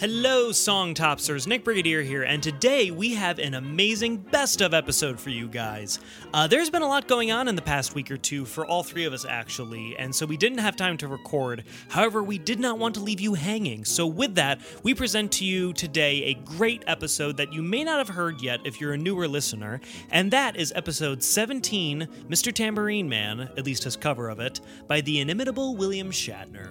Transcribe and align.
Hello, 0.00 0.50
Song 0.50 0.94
Topsters. 0.94 1.46
Nick 1.46 1.62
Brigadier 1.62 2.00
here, 2.00 2.22
and 2.22 2.42
today 2.42 2.90
we 2.90 3.12
have 3.16 3.38
an 3.38 3.52
amazing 3.52 4.16
best 4.16 4.62
of 4.62 4.72
episode 4.72 5.20
for 5.20 5.28
you 5.28 5.46
guys. 5.46 5.98
Uh, 6.32 6.46
there's 6.46 6.70
been 6.70 6.80
a 6.80 6.88
lot 6.88 7.06
going 7.06 7.30
on 7.30 7.48
in 7.48 7.54
the 7.54 7.60
past 7.60 7.94
week 7.94 8.10
or 8.10 8.16
two 8.16 8.46
for 8.46 8.64
all 8.64 8.82
three 8.82 9.04
of 9.04 9.12
us, 9.12 9.26
actually, 9.26 9.94
and 9.98 10.14
so 10.14 10.24
we 10.24 10.38
didn't 10.38 10.56
have 10.56 10.74
time 10.74 10.96
to 10.96 11.06
record. 11.06 11.64
However, 11.90 12.22
we 12.22 12.38
did 12.38 12.58
not 12.58 12.78
want 12.78 12.94
to 12.94 13.02
leave 13.02 13.20
you 13.20 13.34
hanging, 13.34 13.84
so 13.84 14.06
with 14.06 14.36
that, 14.36 14.62
we 14.82 14.94
present 14.94 15.32
to 15.32 15.44
you 15.44 15.74
today 15.74 16.24
a 16.24 16.34
great 16.46 16.82
episode 16.86 17.36
that 17.36 17.52
you 17.52 17.62
may 17.62 17.84
not 17.84 17.98
have 17.98 18.16
heard 18.16 18.40
yet 18.40 18.60
if 18.64 18.80
you're 18.80 18.94
a 18.94 18.96
newer 18.96 19.28
listener, 19.28 19.82
and 20.10 20.30
that 20.30 20.56
is 20.56 20.72
episode 20.74 21.22
17, 21.22 22.08
Mr. 22.26 22.50
Tambourine 22.54 23.06
Man, 23.06 23.50
at 23.54 23.66
least 23.66 23.84
his 23.84 23.96
cover 23.96 24.30
of 24.30 24.40
it, 24.40 24.62
by 24.88 25.02
the 25.02 25.20
inimitable 25.20 25.76
William 25.76 26.10
Shatner. 26.10 26.70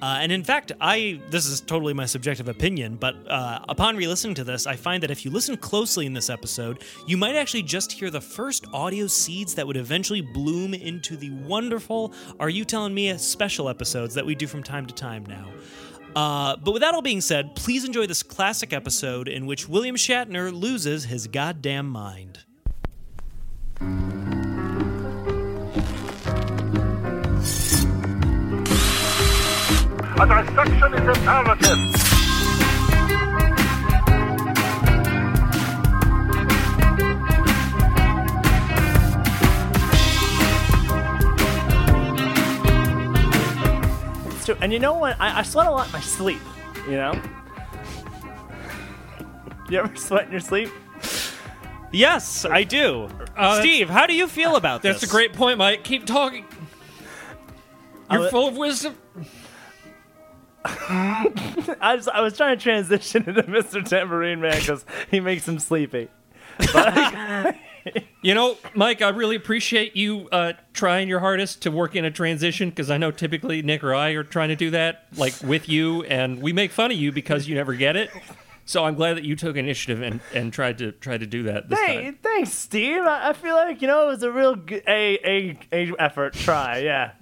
Uh, 0.00 0.18
and 0.20 0.30
in 0.30 0.44
fact, 0.44 0.72
I 0.80 1.20
this 1.28 1.46
is 1.46 1.60
totally 1.60 1.92
my 1.92 2.06
subjective 2.06 2.48
opinion, 2.48 2.96
but 2.96 3.16
uh, 3.28 3.60
upon 3.68 3.96
re-listening 3.96 4.34
to 4.36 4.44
this, 4.44 4.66
I 4.66 4.76
find 4.76 5.02
that 5.02 5.10
if 5.10 5.24
you 5.24 5.30
listen 5.30 5.56
closely 5.56 6.06
in 6.06 6.12
this 6.12 6.30
episode, 6.30 6.84
you 7.06 7.16
might 7.16 7.34
actually 7.34 7.64
just 7.64 7.90
hear 7.90 8.10
the 8.10 8.20
first 8.20 8.66
audio 8.72 9.06
seeds 9.08 9.54
that 9.56 9.66
would 9.66 9.76
eventually 9.76 10.20
bloom 10.20 10.72
into 10.74 11.16
the 11.16 11.30
wonderful 11.30 12.12
"Are 12.38 12.48
You 12.48 12.64
Telling 12.64 12.94
Me?" 12.94 13.16
special 13.18 13.68
episodes 13.68 14.14
that 14.14 14.24
we 14.24 14.34
do 14.34 14.46
from 14.46 14.62
time 14.62 14.86
to 14.86 14.94
time 14.94 15.26
now. 15.26 15.48
Uh, 16.14 16.56
but 16.56 16.72
with 16.72 16.82
that 16.82 16.94
all 16.94 17.02
being 17.02 17.20
said, 17.20 17.54
please 17.54 17.84
enjoy 17.84 18.06
this 18.06 18.22
classic 18.22 18.72
episode 18.72 19.28
in 19.28 19.46
which 19.46 19.68
William 19.68 19.96
Shatner 19.96 20.52
loses 20.52 21.04
his 21.04 21.26
goddamn 21.26 21.88
mind. 21.88 22.40
A 30.20 30.26
dissection 30.26 30.94
is 30.94 31.18
imperative. 31.18 31.78
It's. 31.88 32.08
And 44.62 44.72
you 44.72 44.78
know 44.78 44.94
what? 44.94 45.20
I, 45.20 45.40
I 45.40 45.42
sweat 45.42 45.66
a 45.66 45.70
lot 45.70 45.86
in 45.86 45.92
my 45.92 46.00
sleep. 46.00 46.40
You 46.86 46.92
know? 46.96 47.22
You 49.68 49.78
ever 49.80 49.94
sweat 49.96 50.24
in 50.26 50.30
your 50.32 50.40
sleep? 50.40 50.70
Yes, 51.92 52.44
I 52.44 52.64
do. 52.64 53.04
Uh, 53.04 53.08
that's- 53.36 53.58
Steve, 53.60 53.88
how 53.90 54.06
do 54.06 54.14
you 54.14 54.26
feel 54.26 54.56
about 54.56 54.82
this? 54.82 54.94
That's 54.94 55.00
this? 55.02 55.10
a 55.10 55.12
great 55.12 55.32
point, 55.32 55.58
Mike. 55.58 55.84
Keep 55.84 56.06
talking. 56.06 56.46
You're 58.10 58.22
wa- 58.22 58.30
full 58.30 58.48
of 58.48 58.56
wisdom. 58.56 58.96
I, 60.64 61.94
just, 61.96 62.08
I 62.08 62.20
was 62.20 62.36
trying 62.36 62.56
to 62.58 62.62
transition 62.62 63.24
into 63.28 63.42
Mr. 63.44 63.84
Tambourine 63.84 64.40
Man 64.40 64.58
because 64.58 64.84
he 65.10 65.20
makes 65.20 65.46
him 65.46 65.58
sleepy. 65.58 66.08
You 68.20 68.34
know, 68.34 68.58
Mike, 68.74 69.00
I 69.00 69.08
really 69.10 69.36
appreciate 69.36 69.96
you 69.96 70.28
uh, 70.30 70.52
trying 70.74 71.08
your 71.08 71.20
hardest 71.20 71.62
to 71.62 71.70
work 71.70 71.96
in 71.96 72.04
a 72.04 72.10
transition 72.10 72.68
because 72.68 72.90
I 72.90 72.98
know 72.98 73.10
typically 73.10 73.62
Nick 73.62 73.82
or 73.82 73.94
I 73.94 74.10
are 74.10 74.24
trying 74.24 74.48
to 74.50 74.56
do 74.56 74.70
that, 74.72 75.06
like 75.16 75.32
with 75.42 75.70
you, 75.70 76.02
and 76.02 76.42
we 76.42 76.52
make 76.52 76.70
fun 76.70 76.90
of 76.90 76.98
you 76.98 77.12
because 77.12 77.48
you 77.48 77.54
never 77.54 77.74
get 77.74 77.96
it. 77.96 78.10
So 78.66 78.84
I'm 78.84 78.94
glad 78.94 79.16
that 79.16 79.24
you 79.24 79.36
took 79.36 79.56
initiative 79.56 80.02
and, 80.02 80.20
and 80.34 80.52
tried 80.52 80.76
to 80.78 80.92
try 80.92 81.16
to 81.16 81.26
do 81.26 81.44
that 81.44 81.70
this 81.70 81.78
Hey, 81.80 82.02
time. 82.06 82.18
thanks, 82.22 82.52
Steve. 82.52 83.00
I, 83.04 83.30
I 83.30 83.32
feel 83.32 83.54
like, 83.54 83.80
you 83.80 83.88
know, 83.88 84.04
it 84.04 84.08
was 84.08 84.22
a 84.22 84.30
real 84.32 84.56
g- 84.56 84.82
a, 84.86 85.18
a, 85.24 85.58
a 85.72 85.92
effort 85.98 86.34
try, 86.34 86.78
yeah. 86.80 87.12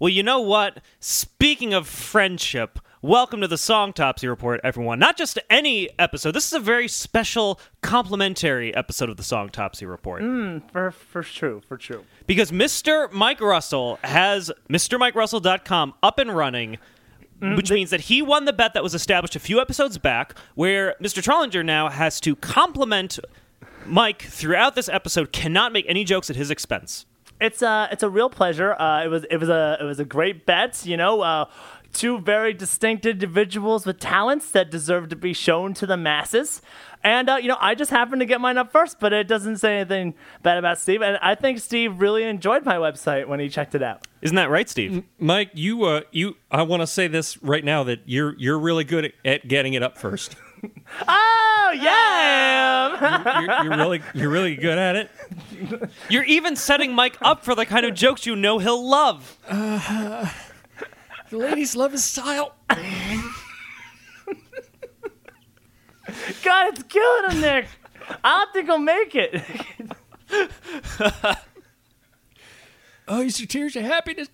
Well, 0.00 0.10
you 0.10 0.22
know 0.22 0.38
what? 0.40 0.78
Speaking 1.00 1.74
of 1.74 1.88
friendship, 1.88 2.78
welcome 3.02 3.40
to 3.40 3.48
the 3.48 3.56
Songtopsy 3.56 4.28
Report, 4.28 4.60
everyone. 4.62 5.00
Not 5.00 5.16
just 5.16 5.40
any 5.50 5.90
episode. 5.98 6.32
This 6.32 6.46
is 6.46 6.52
a 6.52 6.60
very 6.60 6.86
special, 6.86 7.58
complimentary 7.82 8.72
episode 8.76 9.10
of 9.10 9.16
the 9.16 9.24
Songtopsy 9.24 9.90
Report. 9.90 10.22
Hmm, 10.22 10.58
for, 10.70 10.92
for 10.92 11.24
true, 11.24 11.62
for 11.66 11.76
true. 11.76 12.04
Because 12.28 12.52
Mr. 12.52 13.10
Mike 13.10 13.40
Russell 13.40 13.98
has 14.04 14.52
MrMikeRussell.com 14.70 15.94
up 16.00 16.20
and 16.20 16.36
running, 16.36 16.78
mm, 17.40 17.56
which 17.56 17.72
means 17.72 17.90
that 17.90 18.02
he 18.02 18.22
won 18.22 18.44
the 18.44 18.52
bet 18.52 18.74
that 18.74 18.84
was 18.84 18.94
established 18.94 19.34
a 19.34 19.40
few 19.40 19.60
episodes 19.60 19.98
back, 19.98 20.38
where 20.54 20.94
Mr. 21.02 21.20
Trollinger 21.20 21.64
now 21.64 21.88
has 21.88 22.20
to 22.20 22.36
compliment 22.36 23.18
Mike 23.84 24.22
throughout 24.22 24.76
this 24.76 24.88
episode, 24.88 25.32
cannot 25.32 25.72
make 25.72 25.86
any 25.88 26.04
jokes 26.04 26.30
at 26.30 26.36
his 26.36 26.52
expense. 26.52 27.04
It's 27.40 27.62
a 27.62 27.88
it's 27.92 28.02
a 28.02 28.10
real 28.10 28.30
pleasure. 28.30 28.74
Uh, 28.74 29.04
it 29.04 29.08
was 29.08 29.24
it 29.30 29.36
was 29.36 29.48
a 29.48 29.78
it 29.80 29.84
was 29.84 30.00
a 30.00 30.04
great 30.04 30.44
bet. 30.46 30.84
You 30.84 30.96
know, 30.96 31.20
uh, 31.20 31.44
two 31.92 32.18
very 32.18 32.52
distinct 32.52 33.06
individuals 33.06 33.86
with 33.86 33.98
talents 33.98 34.50
that 34.50 34.70
deserve 34.70 35.08
to 35.08 35.16
be 35.16 35.32
shown 35.32 35.74
to 35.74 35.86
the 35.86 35.96
masses. 35.96 36.62
And 37.04 37.30
uh, 37.30 37.36
you 37.36 37.48
know, 37.48 37.56
I 37.60 37.74
just 37.74 37.90
happened 37.90 38.20
to 38.20 38.26
get 38.26 38.40
mine 38.40 38.58
up 38.58 38.72
first, 38.72 38.98
but 38.98 39.12
it 39.12 39.28
doesn't 39.28 39.58
say 39.58 39.78
anything 39.78 40.14
bad 40.42 40.58
about 40.58 40.78
Steve. 40.78 41.00
And 41.02 41.16
I 41.22 41.34
think 41.34 41.60
Steve 41.60 42.00
really 42.00 42.24
enjoyed 42.24 42.64
my 42.64 42.76
website 42.76 43.28
when 43.28 43.40
he 43.40 43.48
checked 43.48 43.74
it 43.74 43.82
out. 43.82 44.06
Isn't 44.20 44.36
that 44.36 44.50
right, 44.50 44.68
Steve? 44.68 45.04
Mike, 45.18 45.50
you 45.54 45.84
uh, 45.84 46.00
you 46.10 46.36
I 46.50 46.62
want 46.62 46.82
to 46.82 46.86
say 46.86 47.06
this 47.06 47.40
right 47.42 47.64
now 47.64 47.84
that 47.84 48.00
you're 48.06 48.34
you're 48.36 48.58
really 48.58 48.84
good 48.84 49.06
at, 49.06 49.12
at 49.24 49.48
getting 49.48 49.74
it 49.74 49.82
up 49.82 49.96
first. 49.96 50.34
Oh 51.06 51.72
yeah! 51.74 53.40
You're, 53.40 53.64
you're 53.64 53.76
really 53.76 54.02
you're 54.14 54.30
really 54.30 54.56
good 54.56 54.78
at 54.78 54.96
it. 54.96 55.10
You're 56.08 56.24
even 56.24 56.56
setting 56.56 56.94
Mike 56.94 57.18
up 57.20 57.44
for 57.44 57.54
the 57.54 57.66
kind 57.66 57.84
of 57.84 57.92
jokes 57.94 58.24
you 58.24 58.34
know 58.34 58.58
he'll 58.58 58.88
love. 58.88 59.36
The 59.46 60.30
ladies 61.30 61.76
love 61.76 61.92
his 61.92 62.04
style. 62.04 62.54
God, 66.42 66.68
it's 66.68 66.82
killing 66.84 67.30
him, 67.32 67.40
Nick. 67.42 67.66
I 68.24 68.38
don't 68.44 68.52
think 68.54 68.70
I'll 68.70 68.78
make 68.78 69.14
it. 69.14 69.42
Oh, 73.06 73.20
you 73.20 73.30
see 73.30 73.46
tears 73.46 73.76
of 73.76 73.82
happiness. 73.82 74.28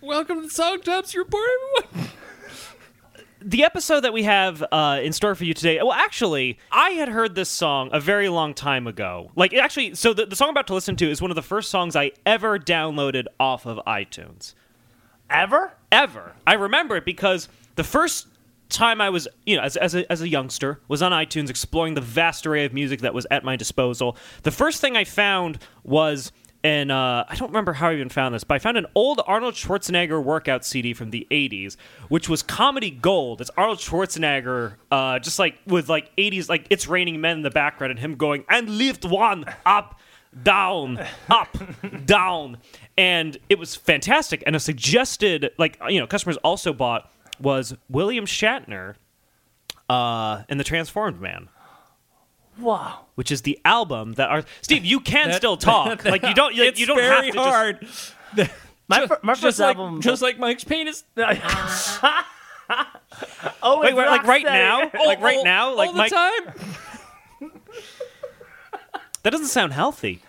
Welcome 0.00 0.42
to 0.42 0.46
the 0.48 0.52
Song 0.52 0.80
Tops 0.80 1.14
Report, 1.14 1.48
everyone. 1.84 2.03
The 3.44 3.62
episode 3.62 4.00
that 4.00 4.12
we 4.12 4.22
have 4.22 4.64
uh, 4.72 5.00
in 5.02 5.12
store 5.12 5.34
for 5.34 5.44
you 5.44 5.52
today. 5.52 5.78
Well, 5.78 5.92
actually, 5.92 6.58
I 6.72 6.90
had 6.90 7.08
heard 7.08 7.34
this 7.34 7.50
song 7.50 7.90
a 7.92 8.00
very 8.00 8.28
long 8.28 8.54
time 8.54 8.86
ago. 8.86 9.30
Like, 9.36 9.52
actually, 9.52 9.94
so 9.94 10.14
the, 10.14 10.26
the 10.26 10.34
song 10.34 10.48
I'm 10.48 10.54
about 10.54 10.66
to 10.68 10.74
listen 10.74 10.96
to 10.96 11.10
is 11.10 11.20
one 11.20 11.30
of 11.30 11.34
the 11.34 11.42
first 11.42 11.70
songs 11.70 11.94
I 11.94 12.12
ever 12.24 12.58
downloaded 12.58 13.26
off 13.38 13.66
of 13.66 13.78
iTunes. 13.86 14.54
Ever? 15.28 15.74
Ever. 15.92 16.32
I 16.46 16.54
remember 16.54 16.96
it 16.96 17.04
because 17.04 17.48
the 17.74 17.84
first 17.84 18.28
time 18.70 19.00
I 19.00 19.10
was, 19.10 19.28
you 19.44 19.56
know, 19.56 19.62
as, 19.62 19.76
as, 19.76 19.94
a, 19.94 20.10
as 20.10 20.22
a 20.22 20.28
youngster, 20.28 20.80
was 20.88 21.02
on 21.02 21.12
iTunes 21.12 21.50
exploring 21.50 21.94
the 21.94 22.00
vast 22.00 22.46
array 22.46 22.64
of 22.64 22.72
music 22.72 23.00
that 23.00 23.12
was 23.12 23.26
at 23.30 23.44
my 23.44 23.56
disposal. 23.56 24.16
The 24.42 24.50
first 24.50 24.80
thing 24.80 24.96
I 24.96 25.04
found 25.04 25.58
was 25.82 26.32
and 26.64 26.90
uh, 26.90 27.26
I 27.28 27.36
don't 27.36 27.48
remember 27.48 27.74
how 27.74 27.90
I 27.90 27.94
even 27.94 28.08
found 28.08 28.34
this, 28.34 28.42
but 28.42 28.54
I 28.54 28.58
found 28.58 28.78
an 28.78 28.86
old 28.94 29.20
Arnold 29.26 29.52
Schwarzenegger 29.52 30.24
workout 30.24 30.64
CD 30.64 30.94
from 30.94 31.10
the 31.10 31.26
'80s, 31.30 31.76
which 32.08 32.26
was 32.26 32.42
comedy 32.42 32.90
gold. 32.90 33.42
It's 33.42 33.50
Arnold 33.50 33.78
Schwarzenegger, 33.78 34.76
uh, 34.90 35.18
just 35.18 35.38
like 35.38 35.58
with 35.66 35.90
like 35.90 36.10
'80s, 36.16 36.48
like 36.48 36.66
"It's 36.70 36.88
Raining 36.88 37.20
Men" 37.20 37.36
in 37.36 37.42
the 37.42 37.50
background, 37.50 37.90
and 37.90 38.00
him 38.00 38.16
going 38.16 38.46
and 38.48 38.70
lift 38.70 39.04
one 39.04 39.44
up, 39.66 40.00
down, 40.42 41.06
up, 41.28 41.54
down, 42.06 42.56
and 42.96 43.36
it 43.50 43.58
was 43.58 43.76
fantastic. 43.76 44.42
And 44.46 44.56
a 44.56 44.60
suggested, 44.60 45.50
like 45.58 45.78
you 45.90 46.00
know, 46.00 46.06
customers 46.06 46.38
also 46.38 46.72
bought 46.72 47.12
was 47.38 47.76
William 47.90 48.24
Shatner, 48.24 48.94
uh, 49.90 50.44
and 50.48 50.58
the 50.58 50.64
Transformed 50.64 51.20
Man 51.20 51.50
Wow. 52.58 53.00
which 53.14 53.30
is 53.32 53.42
the 53.42 53.58
album 53.64 54.14
that 54.14 54.28
are 54.30 54.42
Steve. 54.62 54.84
You 54.84 55.00
can 55.00 55.28
That- 55.28 55.36
still 55.36 55.56
talk. 55.56 56.04
like 56.04 56.22
you 56.22 56.34
don't. 56.34 56.56
Like, 56.56 56.68
it's 56.68 56.80
you 56.80 56.86
don't 56.86 56.96
very 56.96 57.26
have 57.26 57.26
to. 57.26 57.32
Just, 57.32 57.48
hard. 57.48 57.86
My, 58.88 58.98
Just- 58.98 59.08
fir- 59.08 59.18
my 59.22 59.32
just 59.32 59.42
first 59.42 59.58
like, 59.60 59.76
album. 59.78 60.00
just 60.02 60.20
like 60.22 60.38
Mike's 60.38 60.64
penis. 60.64 61.04
oh, 61.16 62.20
wait, 63.80 63.94
wait, 63.94 64.06
like 64.06 64.24
right 64.24 64.42
steady. 64.42 64.58
now, 64.58 64.90
like 65.06 65.20
right 65.22 65.38
All- 65.38 65.44
now, 65.44 65.74
like 65.74 65.86
all 65.88 65.92
the 65.94 65.98
Mike. 65.98 66.12
time. 66.12 67.50
That 69.22 69.30
doesn't 69.30 69.46
sound 69.48 69.72
healthy. 69.72 70.20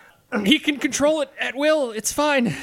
He 0.44 0.58
can 0.58 0.78
control 0.78 1.20
it 1.20 1.30
at 1.38 1.54
will. 1.54 1.90
It's 1.90 2.12
fine. 2.12 2.54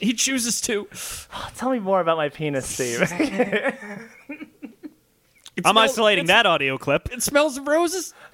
He 0.00 0.12
chooses 0.14 0.60
to. 0.62 0.88
Tell 1.56 1.70
me 1.70 1.78
more 1.78 2.00
about 2.00 2.16
my 2.16 2.28
penis, 2.28 2.66
Steve. 2.68 3.00
It 5.56 5.66
I'm 5.66 5.74
smells- 5.74 5.90
isolating 5.92 6.24
it's- 6.24 6.36
that 6.36 6.46
audio 6.46 6.78
clip. 6.78 7.08
It 7.12 7.22
smells 7.22 7.56
of 7.56 7.66
roses. 7.68 8.12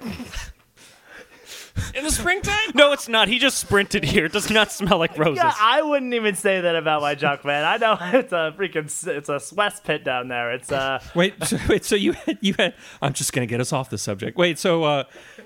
In 1.95 2.03
the 2.03 2.11
springtime. 2.11 2.57
No, 2.75 2.91
it's 2.91 3.07
not. 3.07 3.27
He 3.29 3.39
just 3.39 3.57
sprinted 3.57 4.03
here. 4.03 4.25
It 4.25 4.33
does 4.33 4.49
not 4.49 4.71
smell 4.73 4.97
like 4.97 5.17
roses. 5.17 5.37
yeah, 5.43 5.53
I 5.57 5.81
wouldn't 5.81 6.13
even 6.13 6.35
say 6.35 6.59
that 6.61 6.75
about 6.75 7.01
my 7.01 7.15
junk, 7.15 7.45
man. 7.45 7.63
I 7.63 7.77
know 7.77 7.97
it's 8.19 8.33
a 8.33 8.53
freaking 8.57 8.85
s- 8.85 9.07
it's 9.07 9.29
a 9.29 9.39
sweat 9.39 9.79
pit 9.85 10.03
down 10.03 10.27
there. 10.27 10.51
It's 10.51 10.69
uh 10.71 11.01
Wait, 11.15 11.41
so, 11.45 11.57
wait. 11.69 11.85
So 11.85 11.95
you 11.95 12.11
had 12.13 12.37
you 12.41 12.55
had. 12.59 12.75
I'm 13.01 13.13
just 13.13 13.31
gonna 13.33 13.45
get 13.47 13.61
us 13.61 13.71
off 13.71 13.89
the 13.89 13.97
subject. 13.97 14.37
Wait. 14.37 14.59
So 14.59 14.83
uh, 14.83 15.03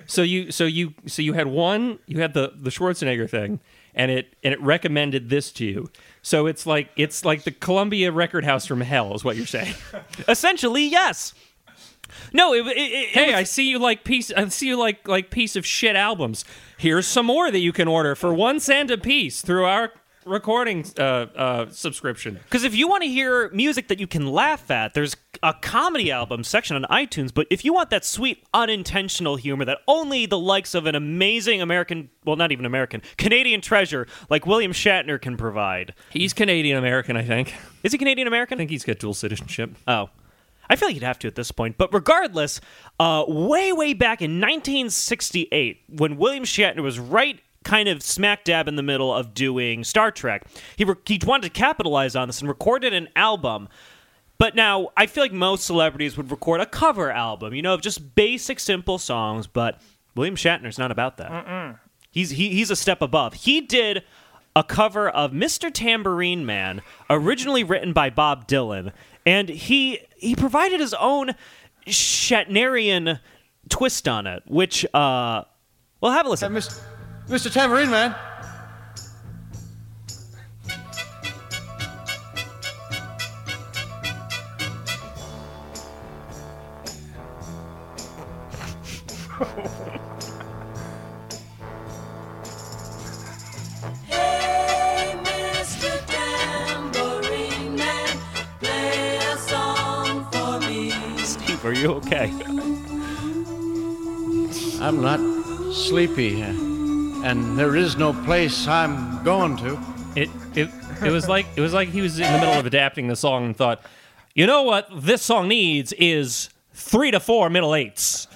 so 0.08 0.24
you 0.24 0.52
so 0.52 0.66
you 0.66 0.94
so 1.06 1.22
you 1.22 1.34
had 1.34 1.46
one. 1.48 2.00
You 2.08 2.22
had 2.22 2.34
the 2.34 2.54
the 2.56 2.72
Schwarzenegger 2.72 3.30
thing, 3.30 3.60
and 3.94 4.10
it 4.10 4.36
and 4.44 4.52
it 4.54 4.62
recommended 4.62 5.30
this 5.30 5.52
to 5.54 5.66
you. 5.66 5.90
So 6.24 6.48
it's 6.48 6.66
like 6.66 6.90
it's 6.96 7.24
like 7.24 7.44
the 7.44 7.52
Columbia 7.52 8.12
Record 8.12 8.46
House 8.46 8.66
from 8.66 8.82
hell, 8.82 9.14
is 9.14 9.24
what 9.24 9.36
you're 9.36 9.46
saying. 9.46 9.76
Essentially, 10.28 10.88
yes. 10.88 11.34
No, 12.34 12.54
it, 12.54 12.66
it, 12.68 12.78
it, 12.78 13.10
hey, 13.10 13.30
it 13.30 13.36
I 13.36 13.44
see 13.44 13.70
you 13.70 13.80
like 13.80 14.04
piece. 14.04 14.32
I 14.32 14.48
see 14.50 14.68
you 14.68 14.78
like 14.78 15.08
like 15.08 15.30
piece 15.30 15.56
of 15.56 15.66
shit 15.66 15.96
albums. 15.96 16.46
Here's 16.78 17.08
some 17.08 17.26
more 17.26 17.52
that 17.52 17.60
you 17.60 17.72
can 17.72 17.88
order 17.88 18.16
for 18.16 18.34
one 18.34 18.60
cent 18.60 18.92
a 18.92 18.98
piece 18.98 19.42
through 19.42 19.66
our 19.66 19.92
recording 20.26 20.84
uh, 20.98 21.02
uh, 21.02 21.70
subscription. 21.70 22.40
Because 22.44 22.64
if 22.64 22.76
you 22.76 22.88
want 22.88 23.04
to 23.04 23.10
hear 23.10 23.50
music 23.52 23.88
that 23.90 24.00
you 24.00 24.08
can 24.08 24.28
laugh 24.28 24.70
at, 24.72 24.94
there's 24.94 25.16
a 25.44 25.54
comedy 25.54 26.12
album 26.12 26.44
section 26.44 26.76
on 26.76 26.84
iTunes. 26.84 27.34
But 27.34 27.48
if 27.50 27.64
you 27.64 27.74
want 27.74 27.92
that 27.92 28.04
sweet, 28.04 28.46
unintentional 28.54 29.36
humor 29.36 29.66
that 29.66 29.80
only 29.88 30.26
the 30.26 30.40
likes 30.40 30.74
of 30.74 30.86
an 30.88 30.96
amazing 30.96 31.62
American, 31.62 32.10
well, 32.26 32.36
not 32.36 32.52
even 32.52 32.66
American, 32.66 33.02
Canadian 33.18 33.62
treasure 33.62 34.08
like 34.30 34.46
William 34.46 34.72
Shatner 34.72 35.22
can 35.22 35.38
provide. 35.38 35.94
He's 36.10 36.34
Canadian 36.34 36.78
American, 36.78 37.16
I 37.16 37.24
think. 37.24 37.54
Is 37.84 37.92
he 37.92 37.98
Canadian 37.98 38.28
American? 38.28 38.58
I 38.58 38.60
think 38.60 38.72
he's 38.72 38.84
got 38.84 39.00
dual 39.00 39.14
citizenship. 39.14 39.76
Oh. 39.88 40.10
I 40.70 40.76
feel 40.76 40.88
like 40.90 40.96
you'd 40.96 41.04
have 41.04 41.20
to 41.20 41.28
at 41.28 41.36
this 41.36 41.52
point. 41.52 41.78
But 41.78 41.94
regardless, 41.94 42.62
uh, 43.00 43.26
way, 43.28 43.72
way 43.72 43.94
back 43.94 44.22
in 44.22 44.40
1968, 44.40 45.84
when 45.90 46.18
William 46.18 46.44
Shatner 46.44 46.82
was 46.82 47.00
right 47.00 47.40
kind 47.64 47.90
of 47.90 48.04
smack 48.04 48.44
dab 48.44 48.68
in 48.68 48.76
the 48.76 48.84
middle 48.84 49.14
of 49.14 49.34
doing 49.34 49.84
Star 49.84 50.12
Trek, 50.12 50.46
he, 50.76 50.84
re- 50.86 50.96
he 51.06 51.20
wanted 51.26 51.54
to 51.54 51.60
capitalize 51.60 52.16
on 52.16 52.28
this 52.28 52.40
and 52.40 52.48
recorded 52.50 52.94
an 52.94 53.10
album. 53.16 53.68
But 54.38 54.56
now, 54.56 54.90
I 54.98 55.06
feel 55.06 55.24
like 55.24 55.32
most 55.32 55.66
celebrities 55.66 56.18
would 56.18 56.30
record 56.30 56.60
a 56.62 56.66
cover 56.66 57.12
album, 57.12 57.54
you 57.54 57.62
know, 57.62 57.74
of 57.74 57.82
just 57.82 58.16
basic, 58.16 58.60
simple 58.60 58.98
songs. 58.98 59.48
But 59.48 59.82
William 60.16 60.36
Shatner's 60.36 60.78
not 60.78 60.92
about 60.92 61.18
that. 61.18 61.32
He's 62.12 62.32
he, 62.32 62.50
he's 62.50 62.70
a 62.70 62.76
step 62.76 63.02
above. 63.02 63.34
He 63.34 63.62
did 63.62 64.04
a 64.56 64.64
cover 64.64 65.10
of 65.10 65.32
Mr. 65.32 65.74
Tambourine 65.74 66.46
Man, 66.46 66.82
originally 67.10 67.64
written 67.64 67.92
by 67.92 68.10
Bob 68.10 68.48
Dylan, 68.48 68.94
and 69.26 69.50
he 69.50 70.00
he 70.18 70.36
provided 70.36 70.80
his 70.80 70.94
own 70.94 71.32
Shatnerian 71.88 73.20
twist 73.70 74.08
on 74.08 74.28
it, 74.28 74.44
which 74.46 74.86
uh, 74.94 75.44
well, 76.02 76.12
have 76.12 76.26
a 76.26 76.30
listen. 76.30 76.54
Mr. 76.54 76.82
Mr. 77.28 77.52
Tambourine 77.52 77.90
Man. 77.90 78.16
you 101.86 101.94
okay? 101.94 102.32
I'm 104.82 105.02
not 105.02 105.20
sleepy, 105.72 106.42
uh, 106.42 106.48
and 106.48 107.58
there 107.58 107.76
is 107.76 107.96
no 107.96 108.12
place 108.24 108.68
I'm 108.68 109.24
going 109.24 109.56
to. 109.58 109.80
It 110.16 110.30
it 110.56 110.70
it 111.04 111.12
was 111.12 111.30
like 111.30 111.46
it 111.56 111.62
was 111.62 111.74
like 111.74 111.90
he 111.90 112.02
was 112.02 112.18
in 112.18 112.32
the 112.32 112.40
middle 112.40 112.54
of 112.60 112.66
adapting 112.66 113.08
the 113.08 113.16
song 113.16 113.46
and 113.46 113.56
thought, 113.56 113.82
you 114.34 114.48
know 114.48 114.64
what 114.64 114.88
this 114.96 115.22
song 115.22 115.48
needs 115.48 115.94
is 115.94 116.50
three 116.74 117.12
to 117.12 117.20
four 117.20 117.52
middle 117.52 117.76
eights. 117.76 118.28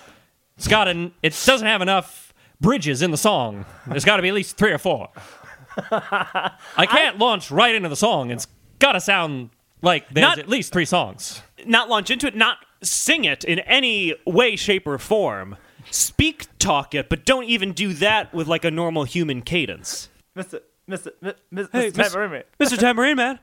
It's 0.58 0.68
got 0.68 0.88
an 0.88 1.12
it 1.24 1.32
doesn't 1.46 1.68
have 1.68 1.82
enough 1.82 2.34
bridges 2.62 3.02
in 3.02 3.10
the 3.10 3.18
song. 3.18 3.66
There's 3.88 4.06
got 4.06 4.18
to 4.18 4.22
be 4.22 4.28
at 4.28 4.36
least 4.36 4.58
three 4.58 4.72
or 4.72 4.78
four. 4.78 5.10
I 5.92 6.86
can't 6.88 7.18
launch 7.18 7.50
right 7.50 7.74
into 7.74 7.90
the 7.90 7.96
song. 7.96 8.30
It's 8.30 8.46
got 8.78 8.92
to 8.92 9.02
sound 9.02 9.50
like 9.82 10.08
there's 10.10 10.22
Not- 10.24 10.38
at 10.40 10.50
least 10.50 10.72
three 10.72 10.86
songs. 10.86 11.42
Not 11.66 11.90
launch 11.90 12.12
into 12.12 12.28
it, 12.28 12.36
not 12.36 12.58
sing 12.82 13.26
it 13.26 13.44
in 13.44 13.60
any 13.60 14.16
way, 14.26 14.56
shape, 14.56 14.88
or 14.88 14.98
form. 14.98 15.58
Speak 15.92 16.48
talk 16.60 16.94
it, 16.94 17.10
but 17.10 17.26
don't 17.26 17.46
even 17.46 17.72
do 17.74 17.94
that 17.94 18.34
with 18.34 18.48
like 18.48 18.64
a 18.66 18.72
normal 18.72 19.04
human 19.06 19.42
cadence. 19.42 20.10
Mr. 20.36 20.62
Mr. 20.90 21.12
Mi- 21.22 21.34
Mi- 21.52 21.66
Hey, 21.72 21.92
Mr. 21.92 21.96
Tambourine 22.04 22.32
Man. 22.32 22.44
Mr. 22.60 22.78
Tambourine 22.80 23.16
Man. 23.18 23.40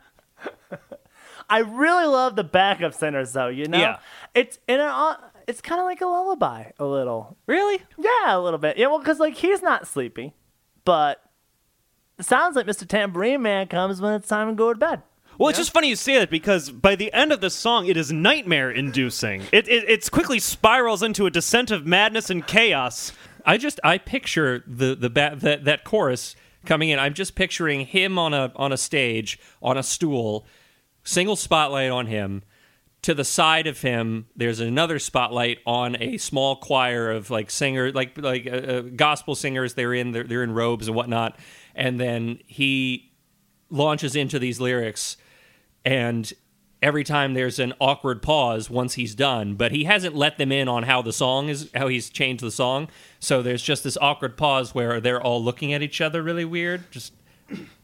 I 1.48 1.58
really 1.60 2.06
love 2.06 2.34
the 2.36 2.42
backup 2.44 2.92
singers, 2.92 3.32
though. 3.32 3.48
You 3.48 3.66
know, 3.66 3.78
Yeah. 3.78 3.98
it's 4.34 4.58
in 4.66 4.80
a, 4.80 4.84
uh, 4.84 5.16
it's 5.46 5.60
kind 5.60 5.80
of 5.80 5.84
like 5.84 6.00
a 6.00 6.06
lullaby, 6.06 6.70
a 6.78 6.84
little. 6.84 7.36
Really? 7.46 7.80
Yeah, 7.98 8.36
a 8.36 8.40
little 8.40 8.58
bit. 8.58 8.76
Yeah, 8.78 8.88
well, 8.88 8.98
because 8.98 9.20
like 9.20 9.34
he's 9.34 9.62
not 9.62 9.86
sleepy, 9.86 10.34
but 10.84 11.22
it 12.18 12.24
sounds 12.24 12.56
like 12.56 12.66
Mr. 12.66 12.86
Tambourine 12.86 13.42
Man 13.42 13.68
comes 13.68 14.00
when 14.00 14.12
it's 14.14 14.26
time 14.28 14.48
to 14.48 14.54
go 14.54 14.72
to 14.72 14.78
bed. 14.78 15.02
Well, 15.38 15.50
it's 15.50 15.58
just 15.58 15.72
funny 15.72 15.88
you 15.88 15.96
say 15.96 16.18
that 16.18 16.30
because 16.30 16.70
by 16.70 16.96
the 16.96 17.12
end 17.12 17.30
of 17.30 17.40
the 17.40 17.50
song, 17.50 17.86
it 17.86 17.96
is 17.96 18.10
nightmare 18.10 18.70
inducing. 18.70 19.42
It, 19.52 19.68
it 19.68 19.84
it's 19.88 20.08
quickly 20.08 20.38
spirals 20.38 21.02
into 21.02 21.26
a 21.26 21.30
descent 21.30 21.70
of 21.70 21.86
madness 21.86 22.30
and 22.30 22.46
chaos. 22.46 23.12
I 23.44 23.58
just 23.58 23.78
I 23.84 23.98
picture 23.98 24.64
the 24.66 24.94
the 24.94 25.10
ba- 25.10 25.36
that 25.36 25.64
that 25.64 25.84
chorus 25.84 26.36
coming 26.64 26.88
in. 26.88 26.98
I'm 26.98 27.14
just 27.14 27.34
picturing 27.34 27.86
him 27.86 28.18
on 28.18 28.34
a 28.34 28.52
on 28.56 28.72
a 28.72 28.76
stage 28.76 29.38
on 29.62 29.76
a 29.76 29.82
stool, 29.82 30.46
single 31.04 31.36
spotlight 31.36 31.90
on 31.90 32.06
him. 32.06 32.42
To 33.02 33.14
the 33.14 33.24
side 33.24 33.68
of 33.68 33.82
him, 33.82 34.26
there's 34.34 34.58
another 34.58 34.98
spotlight 34.98 35.58
on 35.64 35.96
a 36.02 36.18
small 36.18 36.56
choir 36.56 37.10
of 37.10 37.30
like 37.30 37.50
singer, 37.50 37.92
like 37.92 38.18
like 38.18 38.48
uh, 38.48 38.56
uh, 38.56 38.80
gospel 38.80 39.34
singers. 39.36 39.74
They're 39.74 39.94
in 39.94 40.10
they're, 40.12 40.24
they're 40.24 40.42
in 40.42 40.52
robes 40.52 40.88
and 40.88 40.96
whatnot, 40.96 41.38
and 41.74 42.00
then 42.00 42.40
he 42.46 43.12
launches 43.70 44.16
into 44.16 44.38
these 44.38 44.60
lyrics, 44.60 45.16
and 45.86 46.30
every 46.82 47.02
time 47.04 47.32
there's 47.32 47.58
an 47.58 47.72
awkward 47.80 48.20
pause 48.22 48.68
once 48.68 48.94
he's 48.94 49.14
done, 49.14 49.54
but 49.54 49.72
he 49.72 49.84
hasn't 49.84 50.14
let 50.14 50.36
them 50.36 50.52
in 50.52 50.68
on 50.68 50.82
how 50.82 51.00
the 51.00 51.12
song 51.12 51.48
is, 51.48 51.70
how 51.74 51.88
he's 51.88 52.10
changed 52.10 52.44
the 52.44 52.50
song. 52.50 52.88
So 53.20 53.40
there's 53.40 53.62
just 53.62 53.82
this 53.84 53.96
awkward 53.98 54.36
pause 54.36 54.74
where 54.74 55.00
they're 55.00 55.20
all 55.22 55.42
looking 55.42 55.72
at 55.72 55.82
each 55.82 56.02
other 56.02 56.22
really 56.22 56.44
weird. 56.44 56.90
Just 56.90 57.14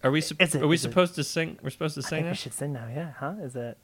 are 0.03 0.11
we 0.11 0.19
Is 0.19 0.33
it- 0.33 0.57
are 0.57 0.67
we 0.69 0.75
is 0.75 0.85
it- 0.85 0.89
supposed 0.91 1.15
to 1.15 1.25
sing? 1.25 1.59
We're 1.63 1.71
supposed 1.71 1.95
to 1.95 2.01
I 2.01 2.09
sing 2.11 2.19
think 2.25 2.33
we 2.33 2.37
should 2.37 2.53
sing 2.53 2.73
now. 2.75 2.87
Yeah, 2.95 3.13
huh? 3.19 3.35
Is 3.41 3.57
it? 3.57 3.79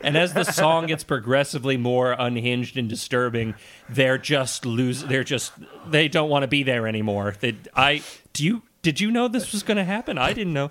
And 0.00 0.16
as 0.16 0.32
the 0.32 0.44
song 0.44 0.86
gets 0.86 1.02
progressively 1.14 1.76
more 1.76 2.12
unhinged 2.12 2.76
and 2.76 2.88
disturbing, 2.88 3.54
they're 3.88 4.16
just 4.18 4.64
lose. 4.64 5.02
They're 5.04 5.24
just 5.24 5.52
they 5.86 6.08
don't 6.08 6.30
want 6.30 6.44
to 6.44 6.48
be 6.48 6.62
there 6.62 6.86
anymore. 6.86 7.34
They, 7.40 7.56
I 7.74 8.02
do 8.32 8.44
you 8.44 8.62
did 8.88 9.00
you 9.02 9.10
know 9.10 9.28
this 9.28 9.52
was 9.52 9.62
going 9.62 9.76
to 9.76 9.84
happen? 9.84 10.16
I 10.16 10.32
didn't 10.32 10.54
know. 10.54 10.70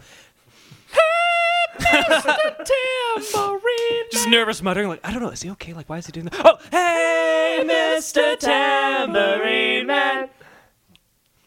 Just 4.11 4.27
nervous 4.27 4.63
muttering, 4.63 4.87
like, 4.87 4.99
I 5.03 5.11
don't 5.11 5.21
know, 5.21 5.29
is 5.29 5.43
he 5.43 5.51
okay? 5.51 5.73
Like, 5.73 5.87
why 5.87 5.99
is 5.99 6.07
he 6.07 6.11
doing 6.11 6.25
that? 6.25 6.33
Oh, 6.43 6.57
hey, 6.71 7.59
Mr. 7.63 8.37
Tambourine 8.39 9.85
Man. 9.85 10.29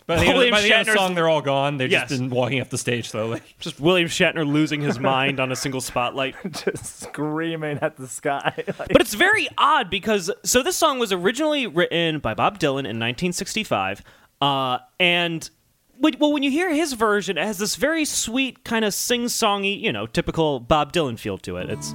By 0.07 0.17
the, 0.17 0.23
end 0.27 0.37
William 0.39 0.53
by 0.53 0.61
the 0.61 0.73
end 0.73 0.89
of 0.89 0.95
the 0.95 0.99
song, 1.01 1.15
they're 1.17 1.29
all 1.29 1.43
gone. 1.43 1.77
They've 1.79 1.91
Yes. 1.91 2.09
just 2.09 2.21
been 2.21 2.31
walking 2.31 2.61
up 2.61 2.69
the 2.69 2.79
stage 2.79 3.09
slowly. 3.11 3.41
Just 3.61 3.81
William 3.81 4.09
Shatner 4.09 4.47
losing 4.47 4.81
his 4.81 4.99
mind 5.01 5.39
on 5.41 5.51
a 5.53 5.57
single 5.57 5.81
spotlight. 5.81 6.35
Just 6.65 7.01
screaming 7.03 7.79
at 7.81 7.97
the 7.97 8.07
sky. 8.07 8.53
Like, 8.57 8.77
But 8.93 9.01
it's 9.01 9.15
very 9.15 9.49
odd 9.59 9.89
because 9.91 10.31
so 10.45 10.63
this 10.63 10.77
song 10.77 10.99
was 11.01 11.13
originally 11.13 11.67
written 11.69 12.19
by 12.21 12.35
Bob 12.35 12.59
Dylan 12.61 12.87
in 12.87 12.99
1965, 12.99 14.03
uh, 14.41 14.79
and 15.01 15.43
when- 15.43 15.51
well, 16.01 16.33
when 16.33 16.43
you 16.43 16.51
hear 16.51 16.73
his 16.73 16.95
version, 16.95 17.39
it 17.39 17.45
has 17.45 17.59
this 17.59 17.77
very 17.77 18.05
sweet 18.05 18.65
kind 18.65 18.85
of 18.85 18.95
sing-songy, 18.95 19.81
you 19.81 19.93
know, 19.93 20.07
typical 20.07 20.61
Bob 20.61 20.93
Dylan 20.93 21.19
feel 21.19 21.39
to 21.39 21.57
it. 21.57 21.71
It's 21.71 21.95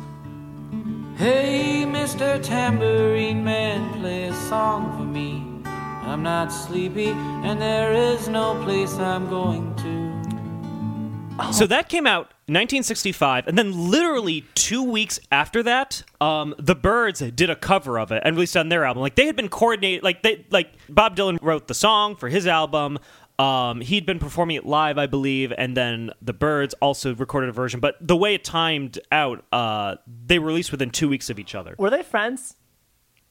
Hey, 1.18 1.86
Mr. 1.88 2.44
Tambourine 2.44 3.44
Man, 3.44 4.02
play 4.02 4.26
a 4.26 4.34
song 4.34 4.98
for 4.98 5.04
me. 5.04 5.46
I'm 5.66 6.22
not 6.22 6.50
sleepy, 6.50 7.08
and 7.08 7.60
there 7.62 7.94
is 7.94 8.28
no 8.28 8.62
place 8.64 8.94
I'm 8.96 9.30
going 9.30 9.74
to. 9.78 11.54
so 11.54 11.66
that 11.68 11.88
came 11.90 12.06
out 12.06 12.34
1965, 12.48 13.48
and 13.48 13.58
then 13.58 13.90
literally 13.90 14.46
two 14.56 14.84
weeks 14.84 15.20
after 15.32 15.64
that, 15.64 16.04
um, 16.22 16.54
the 16.60 16.76
Byrds 16.76 17.22
did 17.22 17.50
a 17.50 17.56
cover 17.56 17.98
of 17.98 18.12
it 18.12 18.22
and 18.26 18.36
released 18.36 18.56
it 18.56 18.60
on 18.60 18.70
their 18.70 18.84
album. 18.84 19.02
Like 19.02 19.16
they 19.16 19.26
had 19.26 19.36
been 19.38 19.50
coordinated, 19.50 20.04
like 20.04 20.22
they 20.22 20.46
like 20.52 20.74
Bob 20.90 21.16
Dylan 21.16 21.40
wrote 21.42 21.68
the 21.68 21.74
song 21.74 22.18
for 22.18 22.30
his 22.30 22.46
album. 22.46 23.00
Um, 23.38 23.82
he'd 23.82 24.06
been 24.06 24.20
performing 24.20 24.56
it 24.56 24.66
live, 24.66 24.98
I 24.98 25.08
believe, 25.08 25.52
and 25.58 25.76
then 25.76 26.12
the 26.22 26.34
Byrds 26.34 26.74
also 26.76 27.14
recorded 27.16 27.50
a 27.50 27.54
version. 27.54 27.80
But 27.80 27.96
the 28.00 28.16
way 28.16 28.34
it 28.34 28.44
timed 28.44 29.00
out, 29.12 29.44
uh, 29.52 29.96
they 30.26 30.40
released 30.40 30.72
within 30.72 30.90
two 30.90 31.10
weeks 31.10 31.30
of 31.30 31.38
each 31.38 31.54
other. 31.56 31.76
were 31.78 31.90
they 31.90 32.04
friends? 32.04 32.56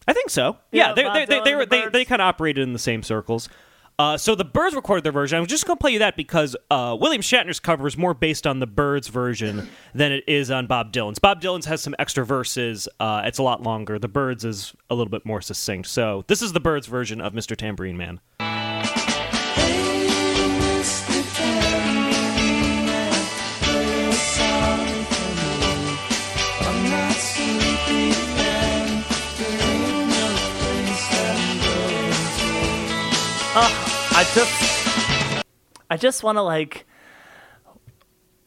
I 0.07 0.13
think 0.13 0.29
so. 0.29 0.59
Yeah, 0.71 0.89
Yeah, 0.89 0.93
they 0.95 1.03
they, 1.03 1.27
they, 1.27 1.45
they, 1.45 1.55
were 1.55 1.65
the 1.65 1.83
they, 1.85 1.89
they 1.89 2.05
kind 2.05 2.21
of 2.21 2.27
operated 2.27 2.63
in 2.63 2.75
the 2.75 2.79
same 2.79 3.03
circles. 3.03 3.49
Uh, 3.97 4.17
so 4.17 4.35
the 4.35 4.45
Byrds 4.45 4.75
recorded 4.75 5.05
their 5.05 5.13
version. 5.13 5.39
I'm 5.39 5.47
just 5.47 5.67
going 5.67 5.77
to 5.77 5.81
play 5.81 5.93
you 5.93 6.01
that 6.01 6.17
because 6.17 6.57
uh, 6.69 6.97
William 7.01 7.23
Shatner's 7.23 7.61
cover 7.61 7.87
is 7.87 7.97
more 7.97 8.13
based 8.13 8.45
on 8.45 8.59
the 8.59 8.67
Byrds 8.67 9.07
version 9.07 9.69
than 9.95 10.11
it 10.11 10.25
is 10.27 10.51
on 10.51 10.67
Bob 10.67 10.93
Dylan's. 10.93 11.21
Bob 11.21 11.41
Dylan's 11.41 11.67
has 11.67 11.81
some 11.81 11.95
extra 11.99 12.27
verses. 12.27 12.89
Uh, 12.99 13.23
it's 13.25 13.39
a 13.39 13.43
lot 13.43 13.63
longer. 13.63 13.99
The 13.99 14.09
Byrds 14.09 14.45
is 14.45 14.75
a 14.91 14.95
little 14.95 15.11
bit 15.11 15.25
more 15.25 15.41
succinct. 15.41 15.89
So 15.89 16.25
this 16.27 16.43
is 16.43 16.53
the 16.53 16.61
Byrds 16.61 16.89
version 16.89 17.21
of 17.21 17.35
Mr. 17.35 17.57
Tambourine 17.57 17.97
Man. 17.97 18.21
I 34.17 34.25
just, 34.35 35.45
I 35.91 35.97
just 35.97 36.23
want 36.23 36.37
to 36.37 36.43
like, 36.43 36.87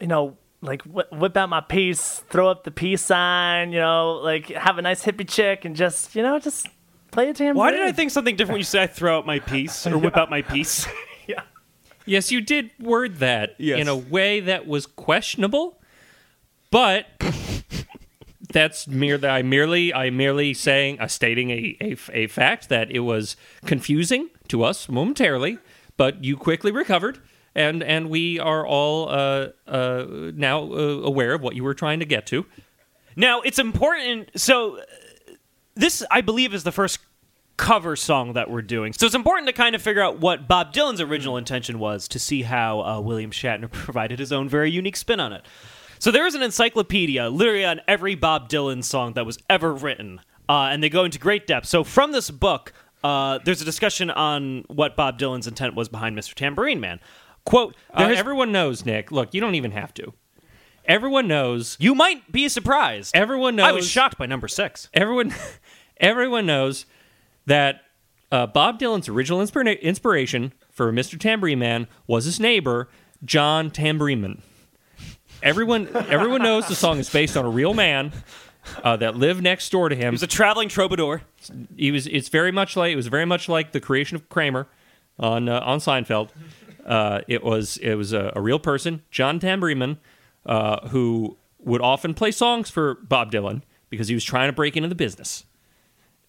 you 0.00 0.06
know, 0.06 0.36
like 0.62 0.82
wh- 0.82 1.12
whip 1.12 1.36
out 1.36 1.48
my 1.50 1.60
piece, 1.60 2.20
throw 2.30 2.48
up 2.48 2.64
the 2.64 2.70
peace 2.70 3.02
sign, 3.02 3.72
you 3.72 3.78
know, 3.78 4.12
like 4.22 4.46
have 4.48 4.78
a 4.78 4.82
nice 4.82 5.04
hippie 5.04 5.28
chick, 5.28 5.64
and 5.64 5.76
just, 5.76 6.14
you 6.16 6.22
know, 6.22 6.38
just 6.38 6.66
play 7.10 7.28
a 7.28 7.34
tambourine. 7.34 7.56
Why 7.56 7.70
did 7.70 7.82
I 7.82 7.92
think 7.92 8.10
something 8.10 8.34
different 8.34 8.54
when 8.54 8.60
you 8.60 8.64
said 8.64 8.82
I 8.82 8.86
throw 8.86 9.18
out 9.18 9.26
my 9.26 9.38
piece 9.40 9.86
or 9.86 9.98
whip 9.98 10.16
out 10.16 10.30
my 10.30 10.42
piece? 10.42 10.86
yeah. 11.28 11.42
Yes, 12.06 12.32
you 12.32 12.40
did 12.40 12.70
word 12.80 13.16
that 13.16 13.54
Yes. 13.58 13.78
in 13.78 13.88
a 13.88 13.96
way 13.96 14.40
that 14.40 14.66
was 14.66 14.86
questionable, 14.86 15.78
but 16.70 17.06
that's 18.52 18.86
mere 18.88 19.24
I 19.26 19.42
merely 19.42 19.92
I 19.92 20.10
merely 20.10 20.54
saying 20.54 21.00
uh, 21.00 21.08
stating 21.08 21.50
a, 21.50 21.76
a 21.80 21.96
a 22.12 22.26
fact 22.28 22.68
that 22.68 22.90
it 22.90 23.00
was 23.00 23.36
confusing 23.66 24.30
to 24.48 24.64
us 24.64 24.88
momentarily, 24.88 25.58
but 25.96 26.24
you 26.24 26.36
quickly 26.36 26.72
recovered. 26.72 27.20
And, 27.54 27.82
and 27.82 28.08
we 28.08 28.38
are 28.38 28.64
all 28.64 29.08
uh, 29.08 29.48
uh, 29.66 30.30
now 30.34 30.62
uh, 30.62 31.00
aware 31.02 31.34
of 31.34 31.42
what 31.42 31.56
you 31.56 31.64
were 31.64 31.74
trying 31.74 31.98
to 31.98 32.04
get 32.04 32.24
to. 32.26 32.46
Now, 33.16 33.40
it's 33.40 33.58
important. 33.58 34.30
So, 34.36 34.78
uh, 34.78 34.82
this, 35.74 36.04
I 36.08 36.20
believe, 36.20 36.54
is 36.54 36.62
the 36.62 36.70
first 36.70 37.00
cover 37.56 37.96
song 37.96 38.34
that 38.34 38.48
we're 38.48 38.62
doing. 38.62 38.92
So, 38.92 39.06
it's 39.06 39.14
important 39.14 39.48
to 39.48 39.52
kind 39.52 39.74
of 39.74 39.82
figure 39.82 40.02
out 40.02 40.20
what 40.20 40.46
Bob 40.46 40.72
Dylan's 40.72 41.00
original 41.00 41.36
intention 41.36 41.80
was 41.80 42.06
to 42.08 42.20
see 42.20 42.42
how 42.42 42.80
uh, 42.82 43.00
William 43.00 43.32
Shatner 43.32 43.68
provided 43.72 44.20
his 44.20 44.30
own 44.30 44.48
very 44.48 44.70
unique 44.70 44.96
spin 44.96 45.18
on 45.18 45.32
it. 45.32 45.44
So, 45.98 46.10
there 46.10 46.26
is 46.26 46.34
an 46.34 46.42
encyclopedia 46.42 47.28
literally 47.28 47.64
on 47.64 47.80
every 47.88 48.14
Bob 48.14 48.48
Dylan 48.48 48.84
song 48.84 49.14
that 49.14 49.26
was 49.26 49.38
ever 49.50 49.72
written, 49.74 50.20
uh, 50.48 50.68
and 50.70 50.82
they 50.82 50.88
go 50.88 51.04
into 51.04 51.18
great 51.18 51.46
depth. 51.46 51.66
So, 51.66 51.84
from 51.84 52.12
this 52.12 52.30
book, 52.30 52.72
uh, 53.04 53.38
there's 53.44 53.60
a 53.62 53.64
discussion 53.64 54.10
on 54.10 54.64
what 54.68 54.96
Bob 54.96 55.18
Dylan's 55.18 55.46
intent 55.46 55.74
was 55.74 55.88
behind 55.88 56.16
Mr. 56.16 56.34
Tambourine 56.34 56.80
Man. 56.80 57.00
Quote, 57.44 57.74
Uh, 57.92 58.08
has- 58.08 58.18
everyone 58.18 58.52
knows, 58.52 58.84
Nick. 58.84 59.10
Look, 59.12 59.32
you 59.34 59.40
don't 59.40 59.54
even 59.54 59.70
have 59.72 59.94
to. 59.94 60.12
Everyone 60.84 61.28
knows. 61.28 61.76
you 61.78 61.94
might 61.94 62.32
be 62.32 62.48
surprised. 62.48 63.14
Everyone 63.14 63.56
knows. 63.56 63.66
I 63.66 63.72
was 63.72 63.88
shocked 63.88 64.16
by 64.18 64.26
number 64.26 64.48
six. 64.48 64.88
everyone 64.94 65.34
everyone 66.00 66.46
knows 66.46 66.86
that 67.46 67.82
uh, 68.32 68.46
Bob 68.46 68.78
Dylan's 68.78 69.08
original 69.08 69.40
inspira- 69.40 69.80
inspiration 69.82 70.52
for 70.70 70.92
Mr. 70.92 71.18
Tambourine 71.18 71.58
Man 71.58 71.88
was 72.06 72.24
his 72.24 72.38
neighbor 72.40 72.88
John 73.24 73.70
Tambourine 73.70 74.20
Man. 74.20 74.42
Everyone 75.42 75.88
everyone 75.94 76.42
knows 76.42 76.68
the 76.68 76.74
song 76.74 76.98
is 76.98 77.10
based 77.10 77.36
on 77.36 77.44
a 77.44 77.48
real 77.48 77.74
man 77.74 78.12
uh, 78.82 78.96
that 78.96 79.16
lived 79.16 79.42
next 79.42 79.70
door 79.70 79.88
to 79.88 79.94
him. 79.94 80.12
He 80.12 80.14
was 80.14 80.22
a 80.22 80.26
traveling 80.26 80.68
troubadour. 80.68 81.22
he 81.76 81.90
was 81.90 82.06
it's 82.06 82.28
very 82.28 82.52
much 82.52 82.76
like 82.76 82.92
it 82.92 82.96
was 82.96 83.06
very 83.06 83.24
much 83.24 83.48
like 83.48 83.72
the 83.72 83.80
creation 83.80 84.16
of 84.16 84.28
Kramer 84.28 84.66
on 85.18 85.48
uh, 85.48 85.60
on 85.60 85.78
Seinfeld. 85.78 86.30
Uh, 86.84 87.20
it 87.28 87.44
was 87.44 87.76
it 87.78 87.94
was 87.94 88.12
a, 88.12 88.32
a 88.34 88.40
real 88.40 88.58
person, 88.58 89.02
John 89.10 89.38
Tambourine, 89.38 89.98
uh, 90.46 90.88
who 90.88 91.36
would 91.60 91.80
often 91.80 92.14
play 92.14 92.30
songs 92.30 92.70
for 92.70 92.94
Bob 92.94 93.30
Dylan 93.30 93.62
because 93.90 94.08
he 94.08 94.14
was 94.14 94.24
trying 94.24 94.48
to 94.48 94.52
break 94.52 94.76
into 94.76 94.88
the 94.88 94.94
business, 94.94 95.44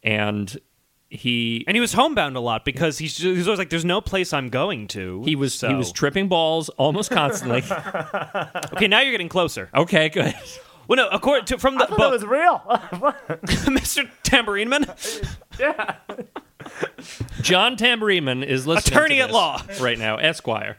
and 0.03 0.59
he 1.09 1.63
And 1.67 1.75
he 1.75 1.81
was 1.81 1.93
homebound 1.93 2.35
a 2.35 2.39
lot 2.39 2.63
because 2.65 2.97
he's, 2.99 3.17
he 3.17 3.29
was 3.29 3.47
always 3.47 3.57
like, 3.59 3.69
"There's 3.69 3.85
no 3.85 3.99
place 4.01 4.31
I'm 4.33 4.49
going 4.49 4.87
to." 4.89 5.23
he 5.25 5.35
was 5.35 5.53
So- 5.53 5.69
he 5.69 5.75
was 5.75 5.91
tripping 5.91 6.27
balls 6.27 6.69
almost 6.69 7.09
constantly. 7.11 7.63
okay, 8.73 8.87
now 8.87 8.99
you're 9.01 9.11
getting 9.11 9.29
closer. 9.29 9.69
okay, 9.73 10.09
good. 10.09 10.35
Well, 10.87 10.97
no, 10.97 11.07
according 11.09 11.45
to 11.45 11.57
from 11.59 11.77
the 11.77 11.83
I 11.83 11.87
thought 11.87 11.99
that 11.99 12.11
was 12.11 12.25
real. 12.25 12.61
Mr. 13.69 14.09
Tambourine 14.23 14.69
Man, 14.69 14.85
Yeah. 15.59 15.95
John 17.41 17.75
Tambourine 17.77 18.23
Man 18.25 18.43
is 18.43 18.65
listening. 18.67 18.97
Attorney 18.97 19.15
to 19.17 19.21
at 19.21 19.31
law. 19.31 19.61
right 19.79 19.97
now, 19.99 20.17
Esquire, 20.17 20.77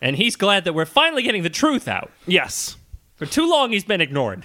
and 0.00 0.16
he's 0.16 0.36
glad 0.36 0.64
that 0.64 0.72
we're 0.74 0.84
finally 0.84 1.22
getting 1.22 1.42
the 1.42 1.50
truth 1.50 1.88
out. 1.88 2.10
yes, 2.26 2.76
For 3.16 3.26
too 3.26 3.48
long, 3.48 3.72
he's 3.72 3.84
been 3.84 4.00
ignored. 4.00 4.44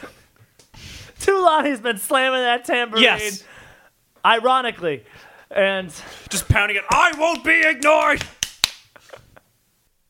Too 1.20 1.42
long 1.44 1.66
he's 1.66 1.82
been 1.82 1.98
slamming 1.98 2.40
that 2.42 2.64
tambourine. 2.66 3.04
yes, 3.04 3.44
Ironically. 4.26 5.04
And 5.52 5.90
just 6.30 6.48
pounding 6.48 6.78
it. 6.78 6.84
I 6.90 7.14
won't 7.18 7.44
be 7.44 7.62
ignored. 7.66 8.24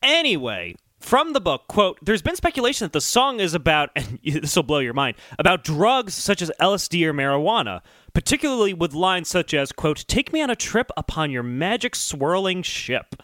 Anyway, 0.02 0.76
from 0.98 1.32
the 1.32 1.40
book, 1.40 1.66
quote, 1.66 1.98
there's 2.02 2.22
been 2.22 2.36
speculation 2.36 2.84
that 2.84 2.92
the 2.92 3.00
song 3.00 3.40
is 3.40 3.54
about, 3.54 3.90
and 3.96 4.18
this 4.22 4.54
will 4.54 4.62
blow 4.62 4.78
your 4.78 4.94
mind, 4.94 5.16
about 5.38 5.64
drugs 5.64 6.14
such 6.14 6.42
as 6.42 6.50
LSD 6.60 7.04
or 7.06 7.14
marijuana, 7.14 7.80
particularly 8.12 8.74
with 8.74 8.92
lines 8.92 9.28
such 9.28 9.54
as, 9.54 9.72
quote, 9.72 10.04
take 10.08 10.32
me 10.32 10.42
on 10.42 10.50
a 10.50 10.56
trip 10.56 10.90
upon 10.96 11.30
your 11.30 11.42
magic 11.42 11.96
swirling 11.96 12.62
ship. 12.62 13.16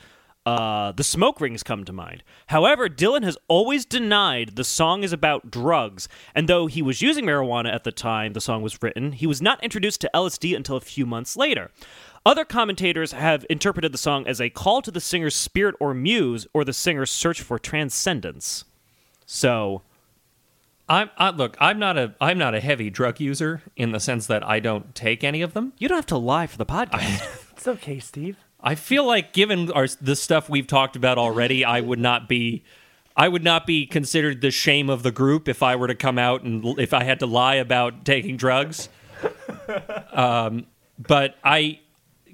Uh, 0.47 0.93
the 0.93 1.03
smoke 1.03 1.41
rings 1.41 1.65
come 1.65 1.83
to 1.83 1.93
mind. 1.93 2.23
However, 2.47 2.89
Dylan 2.89 3.25
has 3.25 3.37
always 3.49 3.85
denied 3.85 4.55
the 4.55 4.63
song 4.63 5.03
is 5.03 5.13
about 5.13 5.51
drugs, 5.51 6.09
and 6.37 6.49
though 6.49 6.69
he 6.69 6.83
was 6.83 7.03
using 7.03 7.25
marijuana 7.27 7.75
at 7.75 7.83
the 7.83 7.91
time 7.91 8.33
the 8.33 8.41
song 8.41 8.63
was 8.63 8.81
written, 8.81 9.11
he 9.11 9.27
was 9.27 9.43
not 9.43 9.63
introduced 9.65 10.01
to 10.03 10.11
LSD 10.15 10.55
until 10.55 10.77
a 10.77 10.81
few 10.81 11.05
months 11.05 11.37
later. 11.37 11.73
Other 12.25 12.45
commentators 12.45 13.11
have 13.11 13.45
interpreted 13.51 13.91
the 13.91 13.99
song 13.99 14.25
as 14.29 14.41
a 14.41 14.49
call 14.49 14.83
to 14.83 14.93
the 14.93 15.01
singer's 15.01 15.35
spirit 15.35 15.75
or 15.81 15.93
muse, 15.95 16.47
or 16.55 16.65
the 16.65 16.73
singer's 16.73 17.11
search 17.11 17.41
for 17.41 17.59
transcendence. 17.59 18.65
So, 19.27 19.83
I'm 20.89 21.11
I, 21.19 21.31
look. 21.31 21.57
I'm 21.59 21.81
not 21.81 21.99
a 21.99 22.15
I'm 22.21 22.39
not 22.39 22.55
a 22.55 22.61
heavy 22.61 22.89
drug 22.91 23.19
user 23.19 23.63
in 23.75 23.91
the 23.91 23.99
sense 23.99 24.29
that 24.29 24.47
I 24.49 24.61
don't 24.61 24.95
take 24.95 25.25
any 25.25 25.43
of 25.43 25.55
them. 25.55 25.73
you 25.79 25.89
don't 25.89 25.99
have 25.99 26.07
to 26.07 26.17
lie 26.17 26.47
for 26.47 26.57
the 26.57 26.67
podcast. 26.67 27.51
it's 27.57 27.67
okay, 27.67 27.99
Steve. 27.99 28.37
I 28.61 28.75
feel 28.75 29.07
like 29.07 29.33
given 29.33 29.71
our 29.73 29.87
the 30.01 30.17
stuff 30.17 30.49
we've 30.49 30.67
talked 30.67 30.97
about 30.97 31.19
already, 31.19 31.65
I 31.65 31.81
would 31.81 31.99
not 31.99 32.29
be 32.29 32.65
I 33.17 33.29
would 33.29 33.45
not 33.45 33.67
be 33.67 33.87
considered 33.87 34.43
the 34.43 34.51
shame 34.51 34.91
of 34.91 35.03
the 35.03 35.11
group 35.11 35.49
if 35.49 35.63
I 35.63 35.75
were 35.77 35.87
to 35.87 35.95
come 35.95 36.19
out 36.19 36.43
and 36.43 36.79
if 36.79 36.93
I 36.93 37.05
had 37.05 37.21
to 37.21 37.27
lie 37.27 37.55
about 37.55 38.05
taking 38.05 38.37
drugs. 38.37 38.91
um, 40.13 40.67
but 40.99 41.37
I, 41.43 41.81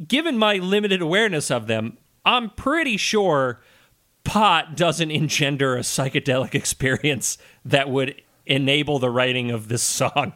given 0.06 0.36
my 0.36 0.56
limited 0.56 1.00
awareness 1.00 1.52
of 1.52 1.68
them, 1.68 1.98
I'm 2.24 2.50
pretty 2.50 2.96
sure 2.96 3.60
pot 4.24 4.76
doesn't 4.76 5.10
engender 5.10 5.76
a 5.76 5.80
psychedelic 5.80 6.54
experience 6.56 7.38
that 7.64 7.88
would 7.88 8.20
enable 8.46 8.98
the 8.98 9.10
writing 9.10 9.52
of 9.52 9.68
this 9.68 9.82
song. 9.82 10.32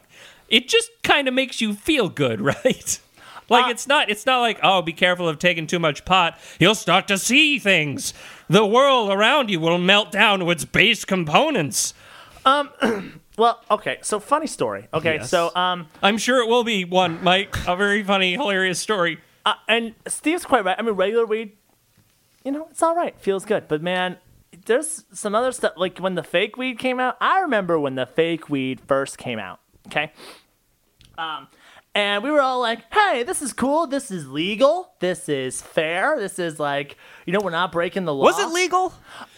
It 0.49 0.69
just 0.69 0.91
kind 1.03 1.27
of 1.27 1.35
makes 1.35 1.61
you 1.61 1.75
feel 1.75 2.09
good, 2.09 2.41
right? 2.65 3.01
Like 3.49 3.71
it's 3.71 3.87
not 3.87 4.11
it's 4.11 4.27
not 4.27 4.41
like, 4.41 4.59
oh, 4.63 4.83
be 4.83 4.93
careful 4.93 5.29
of 5.29 5.39
taking 5.39 5.67
too 5.67 5.79
much 5.79 6.05
pot. 6.05 6.39
You'll 6.59 6.75
start 6.75 7.07
to 7.09 7.19
see 7.19 7.59
things. 7.59 8.13
The 8.49 8.67
world 8.67 9.11
around 9.11 9.51
you 9.51 9.61
will 9.61 9.79
melt 9.79 10.11
down 10.13 10.41
to 10.41 10.51
its 10.51 10.65
base 10.65 11.05
components. 11.05 11.95
Um 12.45 12.71
well, 13.39 13.63
okay, 13.71 13.99
so 14.03 14.19
funny 14.21 14.47
story. 14.47 14.89
Okay, 14.93 15.17
Yes. 15.17 15.31
so 15.31 15.55
um 15.55 15.87
I'm 16.03 16.19
sure 16.19 16.41
it 16.43 16.49
will 16.49 16.65
be 16.65 16.85
one, 16.85 17.23
Mike. 17.23 17.57
A 17.69 17.77
very 17.77 18.03
funny, 18.03 18.33
hilarious 18.35 18.79
story. 18.81 19.19
uh, 19.45 19.55
and 19.69 19.95
Steve's 20.09 20.45
quite 20.45 20.65
right. 20.65 20.77
I 20.79 20.83
mean, 20.83 20.95
regular 20.95 21.25
weed, 21.27 21.53
you 22.45 22.51
know, 22.53 22.67
it's 22.71 22.83
all 22.83 22.97
right, 22.97 23.17
feels 23.21 23.45
good. 23.45 23.69
But 23.69 23.81
man, 23.83 24.17
there's 24.65 25.05
some 25.13 25.35
other 25.37 25.53
stuff. 25.53 25.75
Like 25.77 25.99
when 25.99 26.15
the 26.17 26.23
fake 26.25 26.57
weed 26.57 26.79
came 26.81 26.99
out, 26.99 27.17
I 27.21 27.41
remember 27.41 27.79
when 27.79 27.95
the 27.95 28.07
fake 28.07 28.49
weed 28.49 28.81
first 28.81 29.19
came 29.19 29.39
out. 29.39 29.61
Okay, 29.87 30.11
um, 31.19 31.47
and 31.97 32.23
we 32.23 32.31
were 32.31 32.43
all 32.43 32.61
like, 32.61 32.93
"Hey, 32.93 33.23
this 33.23 33.41
is 33.41 33.55
cool. 33.55 33.87
This 33.87 34.11
is 34.11 34.29
legal. 34.29 34.93
This 35.01 35.31
is 35.31 35.63
fair. 35.63 36.19
This 36.19 36.39
is 36.39 36.61
like, 36.61 36.99
you 37.25 37.33
know, 37.33 37.41
we're 37.43 37.51
not 37.51 37.73
breaking 37.73 38.05
the 38.05 38.13
law." 38.13 38.25
Was 38.25 38.39
it 38.39 38.49
legal? 38.53 38.93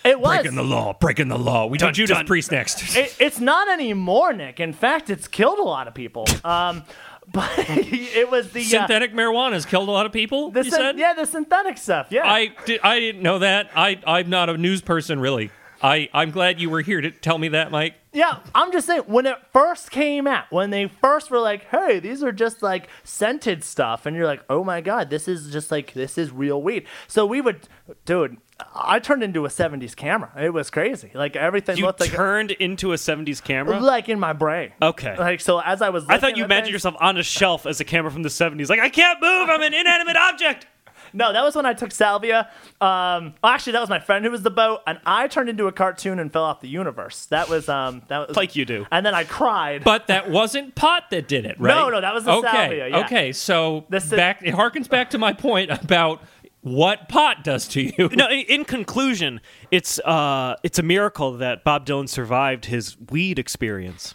It 0.05 0.19
was. 0.21 0.41
Breaking 0.41 0.57
the 0.57 0.65
law, 0.65 0.93
breaking 0.99 1.29
the 1.29 1.38
law. 1.38 1.67
We 1.67 1.79
do 1.79 1.93
Judas 1.93 2.17
dun. 2.17 2.27
Priest 2.27 2.50
next. 2.50 2.97
it, 2.97 3.15
it's 3.21 3.38
not 3.38 3.69
anymore, 3.71 4.33
Nick. 4.33 4.59
In 4.59 4.73
fact, 4.73 5.09
it's 5.09 5.29
killed 5.29 5.61
a 5.61 5.62
lot 5.62 5.87
of 5.88 5.95
people. 5.95 6.27
Um, 6.45 6.85
but 7.31 7.50
it 7.59 8.31
was 8.31 8.53
the 8.53 8.61
uh, 8.61 8.65
Synthetic 8.65 9.12
marijuana 9.12 9.53
has 9.53 9.67
killed 9.67 9.88
a 9.88 9.93
lot 9.93 10.07
of 10.07 10.12
people. 10.12 10.50
the 10.50 10.65
you 10.65 10.71
syn- 10.71 10.81
said? 10.81 10.99
yeah, 10.99 11.12
the 11.12 11.27
synthetic 11.27 11.77
stuff. 11.77 12.07
Yeah, 12.11 12.27
I, 12.27 12.53
di- 12.65 12.81
I 12.81 12.99
didn't 13.00 13.23
know 13.23 13.41
that. 13.41 13.71
I, 13.77 14.00
I'm 14.07 14.31
not 14.31 14.49
a 14.49 14.57
news 14.57 14.81
person, 14.81 15.21
really. 15.21 15.50
I, 15.82 16.08
I'm 16.12 16.30
glad 16.30 16.61
you 16.61 16.70
were 16.70 16.80
here 16.80 17.00
to 17.00 17.11
tell 17.11 17.38
me 17.38 17.49
that, 17.49 17.70
Mike. 17.70 17.94
Yeah, 18.12 18.40
I'm 18.54 18.73
just 18.73 18.87
saying 18.87 19.02
when 19.06 19.26
it 19.26 19.37
first 19.52 19.90
came 19.90 20.26
out, 20.26 20.47
when 20.50 20.70
they 20.70 20.88
first 20.88 21.30
were 21.30 21.38
like, 21.38 21.64
"Hey, 21.68 22.00
these 22.00 22.23
are 22.23 22.32
just 22.32 22.62
like 22.62 22.88
scented 23.04 23.62
stuff," 23.62 24.06
and 24.06 24.16
you're 24.16 24.26
like, 24.26 24.42
"Oh 24.50 24.64
my 24.64 24.80
god, 24.80 25.11
this 25.11 25.28
is 25.28 25.52
just 25.52 25.70
like 25.70 25.92
this 25.92 26.18
is 26.18 26.32
real 26.32 26.61
weed." 26.61 26.87
So 27.06 27.26
we 27.26 27.40
would, 27.40 27.68
dude, 28.06 28.38
I 28.75 28.99
turned 28.99 29.23
into 29.23 29.44
a 29.44 29.49
'70s 29.49 29.94
camera. 29.94 30.32
It 30.37 30.52
was 30.52 30.70
crazy. 30.70 31.11
Like 31.14 31.37
everything 31.37 31.76
You 31.76 31.85
looked 31.85 32.00
like 32.00 32.11
turned 32.11 32.50
into 32.52 32.92
a 32.92 32.97
70s 32.97 33.42
camera? 33.44 33.78
like 33.78 34.08
in 34.08 34.18
my 34.18 34.32
brain. 34.32 34.73
Okay. 34.82 35.16
Like 35.16 35.40
so, 35.40 35.61
as 35.61 35.80
I 35.82 35.90
was, 35.90 36.04
I 36.08 36.18
thought 36.18 36.37
you 36.37 36.44
imagined 36.44 36.64
things- 36.66 36.73
yourself 36.73 36.97
on 37.00 37.18
a 37.18 37.23
shelf 37.23 37.66
as 37.66 37.78
a 37.80 37.85
camera 37.85 38.11
from 38.11 38.23
the 38.25 38.30
70s. 38.30 38.68
Like, 38.68 38.80
I 38.80 38.88
can't 38.88 39.20
move. 39.20 39.49
I'm 39.49 39.62
an 39.62 39.75
inanimate 39.75 40.16
object. 40.16 40.66
No, 41.12 41.33
that 41.33 41.43
was 41.43 41.55
when 41.57 41.67
I 41.67 41.75
took 41.75 41.93
salvia. 41.93 42.50
Um, 42.81 43.35
actually, 43.43 43.73
that 43.75 43.81
was 43.81 43.88
my 43.91 43.99
friend 44.00 44.25
who 44.25 44.31
was 44.31 44.43
the 44.43 44.50
boat, 44.50 44.81
and 44.87 44.99
I 45.07 45.29
turned 45.29 45.49
into 45.49 45.67
a 45.67 45.73
cartoon 45.73 46.19
and 46.19 46.33
fell 46.33 46.45
off 46.45 46.61
the 46.61 46.69
universe. 46.69 47.27
That 47.27 47.49
was 47.49 47.69
um, 47.69 48.03
that 48.09 48.29
was 48.29 48.37
Like 48.37 48.57
you 48.57 48.65
do. 48.65 48.87
And 48.91 49.05
then 49.05 49.15
I 49.15 49.25
cried. 49.25 49.85
But 49.85 50.07
that 50.09 50.31
wasn't 50.31 50.75
pot 50.75 51.11
that 51.11 51.29
did 51.29 51.45
it, 51.47 51.59
right? 51.61 51.75
No, 51.75 51.88
no, 51.91 52.00
that 52.00 52.15
was 52.15 52.25
the 52.25 52.33
okay. 52.33 52.50
salvia, 52.50 52.88
yeah. 52.88 52.99
Okay, 53.05 53.33
so 53.33 53.85
This 53.88 54.05
is- 54.05 54.11
back 54.11 54.41
it 54.43 54.55
harkens 54.55 54.88
back 54.88 55.11
to 55.11 55.19
my 55.19 55.33
point 55.33 55.71
about 55.71 56.23
what 56.62 57.09
pot 57.09 57.45
does 57.45 57.69
to 57.69 57.81
you. 57.83 58.09
no, 58.12 58.29
in, 58.29 58.41
in 58.41 58.65
conclusion, 58.65 59.41
it's 59.71 59.99
uh, 60.00 60.57
it's 60.62 60.79
a 60.79 60.83
miracle 60.83 61.33
that 61.38 61.65
Bob 61.65 61.87
Dylan 61.87 62.09
survived 62.09 62.67
his 62.67 62.97
weed 63.11 63.38
experience. 63.38 64.15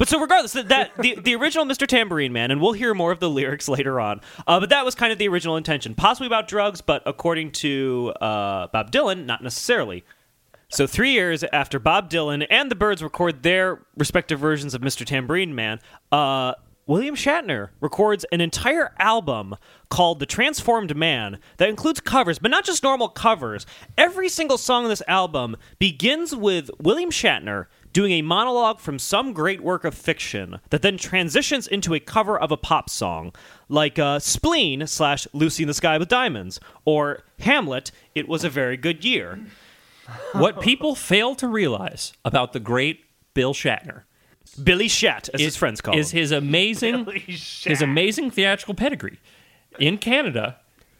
But 0.00 0.08
so 0.08 0.18
regardless, 0.18 0.54
that, 0.54 0.92
the 0.96 1.14
the 1.16 1.34
original 1.34 1.66
Mr. 1.66 1.86
Tambourine 1.86 2.32
Man, 2.32 2.50
and 2.50 2.58
we'll 2.58 2.72
hear 2.72 2.94
more 2.94 3.12
of 3.12 3.20
the 3.20 3.28
lyrics 3.28 3.68
later 3.68 4.00
on. 4.00 4.22
Uh, 4.46 4.58
but 4.58 4.70
that 4.70 4.82
was 4.82 4.94
kind 4.94 5.12
of 5.12 5.18
the 5.18 5.28
original 5.28 5.58
intention, 5.58 5.94
possibly 5.94 6.26
about 6.26 6.48
drugs, 6.48 6.80
but 6.80 7.02
according 7.04 7.52
to 7.52 8.14
uh, 8.18 8.68
Bob 8.68 8.90
Dylan, 8.90 9.26
not 9.26 9.42
necessarily. 9.42 10.02
So 10.70 10.86
three 10.86 11.10
years 11.10 11.44
after 11.52 11.78
Bob 11.78 12.08
Dylan 12.08 12.46
and 12.48 12.70
the 12.70 12.76
Byrds 12.76 13.02
record 13.02 13.42
their 13.42 13.84
respective 13.94 14.40
versions 14.40 14.72
of 14.72 14.80
Mr. 14.80 15.04
Tambourine 15.04 15.54
Man, 15.54 15.80
uh, 16.10 16.54
William 16.86 17.14
Shatner 17.14 17.68
records 17.80 18.24
an 18.32 18.40
entire 18.40 18.94
album 18.98 19.54
called 19.90 20.18
The 20.18 20.24
Transformed 20.24 20.96
Man 20.96 21.38
that 21.58 21.68
includes 21.68 22.00
covers, 22.00 22.38
but 22.38 22.50
not 22.50 22.64
just 22.64 22.82
normal 22.82 23.08
covers. 23.08 23.66
Every 23.98 24.30
single 24.30 24.56
song 24.56 24.84
on 24.84 24.88
this 24.88 25.02
album 25.06 25.58
begins 25.78 26.34
with 26.34 26.70
William 26.80 27.10
Shatner 27.10 27.66
doing 27.92 28.12
a 28.12 28.22
monologue 28.22 28.80
from 28.80 28.98
some 28.98 29.32
great 29.32 29.60
work 29.62 29.84
of 29.84 29.94
fiction 29.94 30.60
that 30.70 30.82
then 30.82 30.96
transitions 30.96 31.66
into 31.66 31.94
a 31.94 32.00
cover 32.00 32.38
of 32.38 32.50
a 32.52 32.56
pop 32.56 32.88
song, 32.90 33.32
like 33.68 33.98
uh, 33.98 34.18
Spleen 34.18 34.86
slash 34.86 35.26
Lucy 35.32 35.64
in 35.64 35.66
the 35.68 35.74
Sky 35.74 35.98
with 35.98 36.08
Diamonds, 36.08 36.60
or 36.84 37.22
Hamlet, 37.40 37.90
It 38.14 38.28
Was 38.28 38.44
a 38.44 38.48
Very 38.50 38.76
Good 38.76 39.04
Year. 39.04 39.40
what 40.32 40.60
people 40.62 40.94
fail 40.94 41.34
to 41.36 41.48
realize 41.48 42.12
about 42.24 42.52
the 42.52 42.60
great 42.60 43.04
Bill 43.34 43.54
Shatner 43.54 44.02
Billy 44.62 44.88
Shat, 44.88 45.28
as 45.32 45.40
his 45.40 45.56
friends 45.56 45.80
call 45.80 45.94
him 45.94 46.00
is 46.00 46.10
him. 46.12 46.18
his 46.18 46.32
amazing 46.32 47.06
his 47.06 47.80
amazing 47.82 48.30
theatrical 48.30 48.74
pedigree. 48.74 49.18
In 49.78 49.96
Canada, 49.98 50.56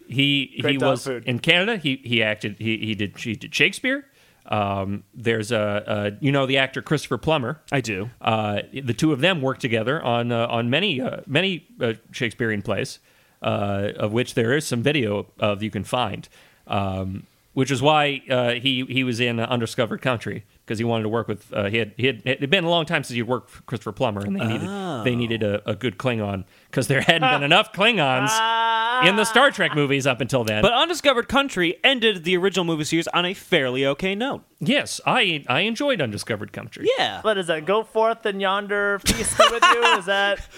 he 0.07 0.51
he 0.55 0.63
Great 0.63 0.79
dog 0.79 0.91
was 0.93 1.05
food. 1.05 1.25
in 1.27 1.41
Canada. 1.41 1.77
He 1.77 2.01
he 2.05 2.23
acted. 2.23 2.57
He 2.59 2.79
he 2.79 2.95
did 2.95 3.17
he 3.19 3.35
did 3.35 3.53
Shakespeare. 3.55 4.07
Um, 4.51 5.05
there's 5.15 5.53
a, 5.53 5.85
a 6.19 6.25
you 6.25 6.33
know 6.33 6.45
the 6.45 6.59
actor 6.59 6.83
Christopher 6.83 7.19
Plummer. 7.19 7.61
I 7.71 7.81
do. 7.81 8.11
Uh, 8.21 8.63
the 8.73 8.95
two 8.95 9.13
of 9.13 9.21
them 9.21 9.41
worked 9.41 9.61
together 9.61 10.03
on 10.03 10.33
uh, 10.33 10.47
on 10.49 10.69
many 10.69 11.01
uh, 11.01 11.21
many 11.27 11.69
uh, 11.81 11.95
Shakespearean 12.11 12.63
plays, 12.63 12.99
uh, 13.43 13.91
of 13.97 14.13
which 14.13 14.35
there 14.35 14.57
is 14.57 14.67
some 14.67 14.83
video 14.83 15.27
of 15.39 15.63
you 15.63 15.71
can 15.71 15.85
find. 15.85 16.29
Um, 16.67 17.27
which 17.53 17.71
is 17.71 17.83
why 17.83 18.23
uh, 18.31 18.53
he 18.53 18.85
he 18.89 19.05
was 19.05 19.21
in 19.21 19.41
Undiscovered 19.41 20.03
Country 20.03 20.45
because 20.65 20.79
he 20.79 20.85
wanted 20.85 21.03
to 21.03 21.09
work 21.09 21.27
with 21.29 21.53
uh, 21.53 21.69
he 21.69 21.79
had 21.79 21.93
he 21.97 22.07
had 22.07 22.23
it 22.25 22.41
had 22.41 22.51
been 22.51 22.65
a 22.65 22.71
long 22.71 22.87
time 22.87 23.03
since 23.03 23.17
he'd 23.17 23.23
worked 23.23 23.51
for 23.51 23.63
Christopher 23.63 23.93
Plummer 23.93 24.21
and 24.21 24.39
they 24.39 24.47
needed 24.47 24.69
they 25.05 25.17
needed 25.17 25.43
a, 25.43 25.69
a 25.69 25.75
good 25.75 25.99
Klingon 25.99 26.45
because 26.71 26.87
there 26.87 27.01
hadn't 27.01 27.29
been 27.29 27.43
enough 27.43 27.73
Klingons 27.73 28.31
in 29.07 29.17
the 29.17 29.25
Star 29.25 29.51
Trek 29.51 29.75
movies 29.75 30.07
up 30.07 30.21
until 30.21 30.45
then. 30.45 30.63
But 30.63 30.73
Undiscovered 30.73 31.29
Country 31.29 31.79
ended 31.83 32.25
the 32.25 32.37
original 32.37 32.65
movie 32.65 32.85
series 32.85 33.09
on 33.09 33.25
a 33.25 33.35
fairly 33.35 33.85
okay 33.87 34.15
note. 34.15 34.45
yes, 34.61 35.01
I 35.07 35.45
I 35.49 35.61
enjoyed 35.61 36.01
Undiscovered 36.01 36.53
Country. 36.53 36.89
Yeah. 36.99 37.21
What 37.23 37.39
is 37.39 37.49
that? 37.49 37.67
Go 37.67 37.83
forth 37.83 38.25
and 38.27 38.41
yonder 38.41 38.99
feast 39.01 39.39
with 39.39 39.63
you? 39.63 39.83
Is 39.99 40.07
that? 40.07 40.39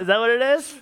is 0.00 0.06
that 0.06 0.18
what 0.18 0.30
it 0.30 0.42
is? 0.42 0.74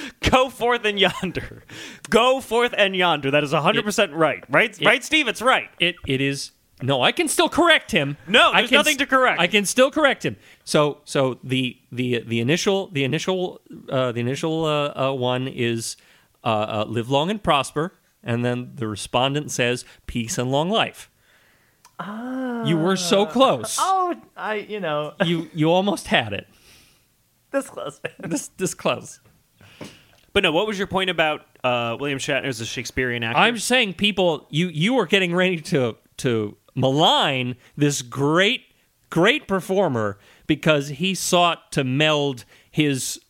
Go 0.30 0.48
forth 0.48 0.84
and 0.84 0.98
yonder. 0.98 1.62
Go 2.10 2.40
forth 2.40 2.74
and 2.76 2.94
yonder. 2.96 3.30
That 3.30 3.44
is 3.44 3.52
100% 3.52 4.10
right. 4.14 4.44
Right, 4.48 4.78
right 4.84 5.02
Steve? 5.04 5.28
It's 5.28 5.42
right. 5.42 5.68
it 5.80 5.96
it 6.06 6.20
is 6.20 6.52
no 6.84 7.00
i 7.00 7.12
can 7.12 7.28
still 7.28 7.48
correct 7.48 7.92
him 7.92 8.16
No, 8.26 8.50
I 8.50 8.62
there's 8.62 8.70
can 8.70 8.76
nothing 8.78 8.96
to 8.98 9.06
correct. 9.06 9.40
i 9.40 9.46
can 9.46 9.64
still 9.64 9.90
correct 9.92 10.24
him 10.24 10.34
so 10.64 10.98
so 11.04 11.38
the 11.44 11.76
the 11.92 12.24
the 12.26 12.40
initial 12.40 12.88
the 12.88 13.04
initial 13.04 13.60
uh, 13.88 14.10
the 14.10 14.18
initial 14.18 14.64
uh, 14.64 14.92
uh, 15.10 15.12
one 15.12 15.46
is 15.46 15.96
uh, 16.42 16.48
uh, 16.48 16.84
live 16.88 17.08
long 17.08 17.30
and 17.30 17.40
prosper 17.40 17.92
and 18.24 18.44
then 18.44 18.72
the 18.74 18.88
respondent 18.88 19.52
says 19.52 19.84
peace 20.08 20.38
and 20.38 20.50
long 20.50 20.70
life 20.70 21.08
Ah. 22.00 22.64
you 22.64 22.76
were 22.76 22.96
so 22.96 23.26
close 23.26 23.76
Oh, 23.80 24.16
I 24.36 24.54
you 24.56 24.80
know 24.80 25.14
you 25.24 25.48
you 25.54 25.70
almost 25.70 26.08
had 26.08 26.32
it 26.32 26.48
this 27.52 27.68
close. 27.70 28.00
this 28.18 28.48
this 28.56 28.74
close 28.74 29.20
But 30.32 30.44
no, 30.44 30.52
what 30.52 30.66
was 30.66 30.78
your 30.78 30.86
point 30.86 31.10
about 31.10 31.46
uh, 31.62 31.96
William 32.00 32.18
Shatner 32.18 32.46
as 32.46 32.60
a 32.60 32.66
Shakespearean 32.66 33.22
actor? 33.22 33.38
I'm 33.38 33.58
saying 33.58 33.94
people 33.94 34.46
you 34.50 34.68
you 34.68 34.94
were 34.94 35.06
getting 35.06 35.34
ready 35.34 35.60
to 35.60 35.96
to 36.18 36.56
malign 36.74 37.56
this 37.76 38.02
great 38.02 38.62
great 39.10 39.46
performer 39.46 40.18
because 40.46 40.88
he 40.88 41.14
sought 41.14 41.70
to 41.72 41.84
meld 41.84 42.44
his 42.70 43.20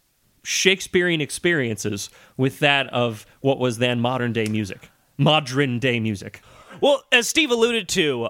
Shakespearean 0.44 1.20
experiences 1.20 2.10
with 2.36 2.60
that 2.60 2.86
of 2.92 3.26
what 3.40 3.58
was 3.58 3.78
then 3.78 4.00
modern 4.00 4.32
day 4.32 4.46
music. 4.46 4.90
Modern 5.18 5.78
day 5.78 6.00
music. 6.00 6.40
Well, 6.80 7.02
as 7.12 7.28
Steve 7.28 7.50
alluded 7.50 7.88
to, 7.90 8.28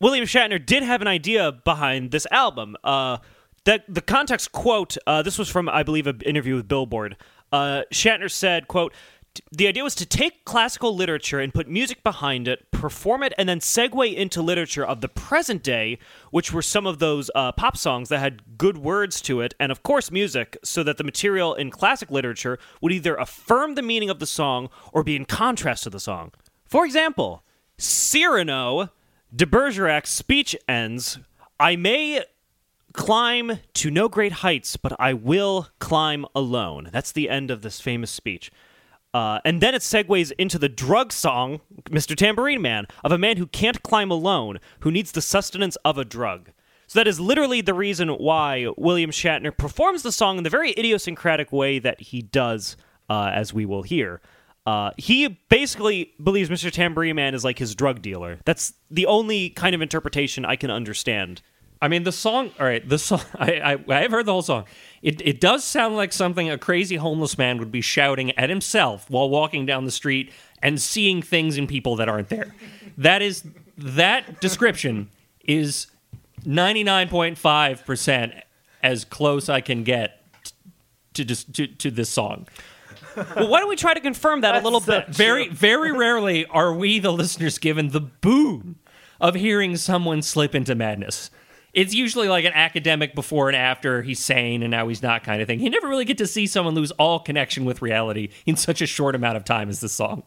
William 0.00 0.24
Shatner 0.24 0.64
did 0.64 0.82
have 0.82 1.02
an 1.02 1.08
idea 1.08 1.52
behind 1.52 2.10
this 2.10 2.26
album. 2.30 2.76
Uh, 2.84 3.18
that 3.64 3.84
the 3.88 4.00
context 4.00 4.52
quote. 4.52 4.96
Uh, 5.06 5.22
this 5.22 5.38
was 5.38 5.48
from, 5.48 5.68
I 5.68 5.82
believe, 5.82 6.06
an 6.06 6.20
interview 6.24 6.56
with 6.56 6.68
Billboard. 6.68 7.16
Uh, 7.52 7.82
Shatner 7.92 8.30
said, 8.30 8.68
"quote." 8.68 8.92
The 9.50 9.66
idea 9.66 9.82
was 9.82 9.94
to 9.94 10.04
take 10.04 10.44
classical 10.44 10.94
literature 10.94 11.40
and 11.40 11.54
put 11.54 11.66
music 11.66 12.02
behind 12.02 12.46
it, 12.46 12.70
perform 12.70 13.22
it, 13.22 13.32
and 13.38 13.48
then 13.48 13.60
segue 13.60 14.14
into 14.14 14.42
literature 14.42 14.84
of 14.84 15.00
the 15.00 15.08
present 15.08 15.62
day, 15.62 15.98
which 16.30 16.52
were 16.52 16.60
some 16.60 16.86
of 16.86 16.98
those 16.98 17.30
uh, 17.34 17.50
pop 17.52 17.78
songs 17.78 18.10
that 18.10 18.18
had 18.18 18.58
good 18.58 18.76
words 18.76 19.22
to 19.22 19.40
it, 19.40 19.54
and 19.58 19.72
of 19.72 19.82
course 19.82 20.10
music, 20.10 20.58
so 20.62 20.82
that 20.82 20.98
the 20.98 21.04
material 21.04 21.54
in 21.54 21.70
classic 21.70 22.10
literature 22.10 22.58
would 22.82 22.92
either 22.92 23.16
affirm 23.16 23.74
the 23.74 23.80
meaning 23.80 24.10
of 24.10 24.18
the 24.18 24.26
song 24.26 24.68
or 24.92 25.02
be 25.02 25.16
in 25.16 25.24
contrast 25.24 25.84
to 25.84 25.90
the 25.90 25.98
song. 25.98 26.32
For 26.66 26.84
example, 26.84 27.42
Cyrano 27.78 28.90
de 29.34 29.46
Bergerac's 29.46 30.10
speech 30.10 30.54
ends 30.68 31.18
I 31.58 31.76
may 31.76 32.22
climb 32.92 33.58
to 33.74 33.90
no 33.90 34.08
great 34.08 34.32
heights, 34.32 34.76
but 34.76 34.92
I 34.98 35.12
will 35.12 35.68
climb 35.78 36.26
alone. 36.34 36.88
That's 36.92 37.12
the 37.12 37.28
end 37.28 37.50
of 37.50 37.62
this 37.62 37.80
famous 37.80 38.10
speech. 38.10 38.50
Uh, 39.14 39.40
and 39.44 39.60
then 39.60 39.74
it 39.74 39.82
segues 39.82 40.32
into 40.38 40.58
the 40.58 40.68
drug 40.68 41.12
song, 41.12 41.60
Mr. 41.84 42.16
Tambourine 42.16 42.62
Man, 42.62 42.86
of 43.04 43.12
a 43.12 43.18
man 43.18 43.36
who 43.36 43.46
can't 43.46 43.82
climb 43.82 44.10
alone, 44.10 44.58
who 44.80 44.90
needs 44.90 45.12
the 45.12 45.20
sustenance 45.20 45.76
of 45.84 45.98
a 45.98 46.04
drug. 46.04 46.50
So 46.86 46.98
that 46.98 47.08
is 47.08 47.20
literally 47.20 47.60
the 47.60 47.74
reason 47.74 48.08
why 48.08 48.68
William 48.76 49.10
Shatner 49.10 49.56
performs 49.56 50.02
the 50.02 50.12
song 50.12 50.38
in 50.38 50.44
the 50.44 50.50
very 50.50 50.72
idiosyncratic 50.72 51.52
way 51.52 51.78
that 51.78 52.00
he 52.00 52.22
does, 52.22 52.76
uh, 53.08 53.30
as 53.32 53.52
we 53.52 53.66
will 53.66 53.82
hear. 53.82 54.20
Uh, 54.64 54.90
he 54.96 55.28
basically 55.48 56.12
believes 56.22 56.48
Mr. 56.48 56.70
Tambourine 56.70 57.16
Man 57.16 57.34
is 57.34 57.44
like 57.44 57.58
his 57.58 57.74
drug 57.74 58.00
dealer. 58.00 58.38
That's 58.44 58.74
the 58.90 59.06
only 59.06 59.50
kind 59.50 59.74
of 59.74 59.82
interpretation 59.82 60.44
I 60.44 60.56
can 60.56 60.70
understand. 60.70 61.42
I 61.82 61.88
mean, 61.88 62.04
the 62.04 62.12
song. 62.12 62.52
All 62.60 62.64
right, 62.64 62.88
the 62.88 62.96
song. 62.96 63.22
I, 63.38 63.74
I 63.88 64.02
I've 64.02 64.12
heard 64.12 64.24
the 64.24 64.32
whole 64.32 64.42
song. 64.42 64.64
It 65.02 65.20
it 65.20 65.40
does 65.40 65.64
sound 65.64 65.96
like 65.96 66.12
something 66.12 66.48
a 66.48 66.56
crazy 66.56 66.94
homeless 66.96 67.36
man 67.36 67.58
would 67.58 67.72
be 67.72 67.80
shouting 67.80 68.30
at 68.38 68.48
himself 68.48 69.10
while 69.10 69.28
walking 69.28 69.66
down 69.66 69.84
the 69.84 69.90
street 69.90 70.30
and 70.62 70.80
seeing 70.80 71.20
things 71.20 71.58
in 71.58 71.66
people 71.66 71.96
that 71.96 72.08
aren't 72.08 72.28
there. 72.28 72.54
That 72.96 73.20
is 73.20 73.44
that 73.76 74.40
description 74.40 75.10
is 75.44 75.88
ninety 76.46 76.84
nine 76.84 77.08
point 77.08 77.36
five 77.36 77.84
percent 77.84 78.32
as 78.80 79.04
close 79.04 79.48
I 79.48 79.60
can 79.60 79.82
get 79.82 80.24
to 81.14 81.24
just 81.24 81.52
to, 81.54 81.66
to 81.66 81.90
this 81.90 82.08
song. 82.08 82.46
Well, 83.16 83.48
why 83.48 83.58
don't 83.58 83.68
we 83.68 83.76
try 83.76 83.92
to 83.92 84.00
confirm 84.00 84.42
that 84.42 84.54
a 84.54 84.60
little 84.60 84.80
bit? 84.80 85.08
Very 85.08 85.48
very 85.48 85.90
rarely 85.98 86.46
are 86.46 86.72
we 86.72 87.00
the 87.00 87.12
listeners 87.12 87.58
given 87.58 87.88
the 87.88 88.00
boon 88.00 88.76
of 89.20 89.34
hearing 89.34 89.76
someone 89.76 90.22
slip 90.22 90.54
into 90.54 90.76
madness. 90.76 91.30
It's 91.72 91.94
usually 91.94 92.28
like 92.28 92.44
an 92.44 92.52
academic 92.52 93.14
before 93.14 93.48
and 93.48 93.56
after 93.56 94.02
he's 94.02 94.18
sane 94.18 94.62
and 94.62 94.70
now 94.70 94.88
he's 94.88 95.02
not 95.02 95.24
kind 95.24 95.40
of 95.40 95.48
thing. 95.48 95.60
You 95.60 95.70
never 95.70 95.88
really 95.88 96.04
get 96.04 96.18
to 96.18 96.26
see 96.26 96.46
someone 96.46 96.74
lose 96.74 96.90
all 96.92 97.18
connection 97.18 97.64
with 97.64 97.80
reality 97.80 98.28
in 98.44 98.56
such 98.56 98.82
a 98.82 98.86
short 98.86 99.14
amount 99.14 99.38
of 99.38 99.44
time 99.44 99.70
as 99.70 99.80
this 99.80 99.92
song. 99.94 100.24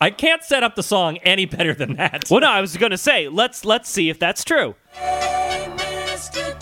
I 0.00 0.10
can't 0.10 0.42
set 0.42 0.62
up 0.62 0.74
the 0.74 0.82
song 0.82 1.18
any 1.18 1.44
better 1.44 1.74
than 1.74 1.96
that. 1.96 2.30
Well, 2.30 2.40
no, 2.40 2.48
I 2.48 2.60
was 2.60 2.76
going 2.76 2.92
to 2.92 2.98
say 2.98 3.28
let's 3.28 3.64
let's 3.64 3.90
see 3.90 4.08
if 4.08 4.18
that's 4.18 4.44
true. 4.44 4.74
Mr. 4.94 6.60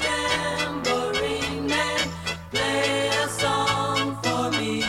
Man, 1.69 2.11
play 2.51 3.09
a 3.09 3.29
song 3.29 4.19
for 4.23 4.51
me. 4.59 4.81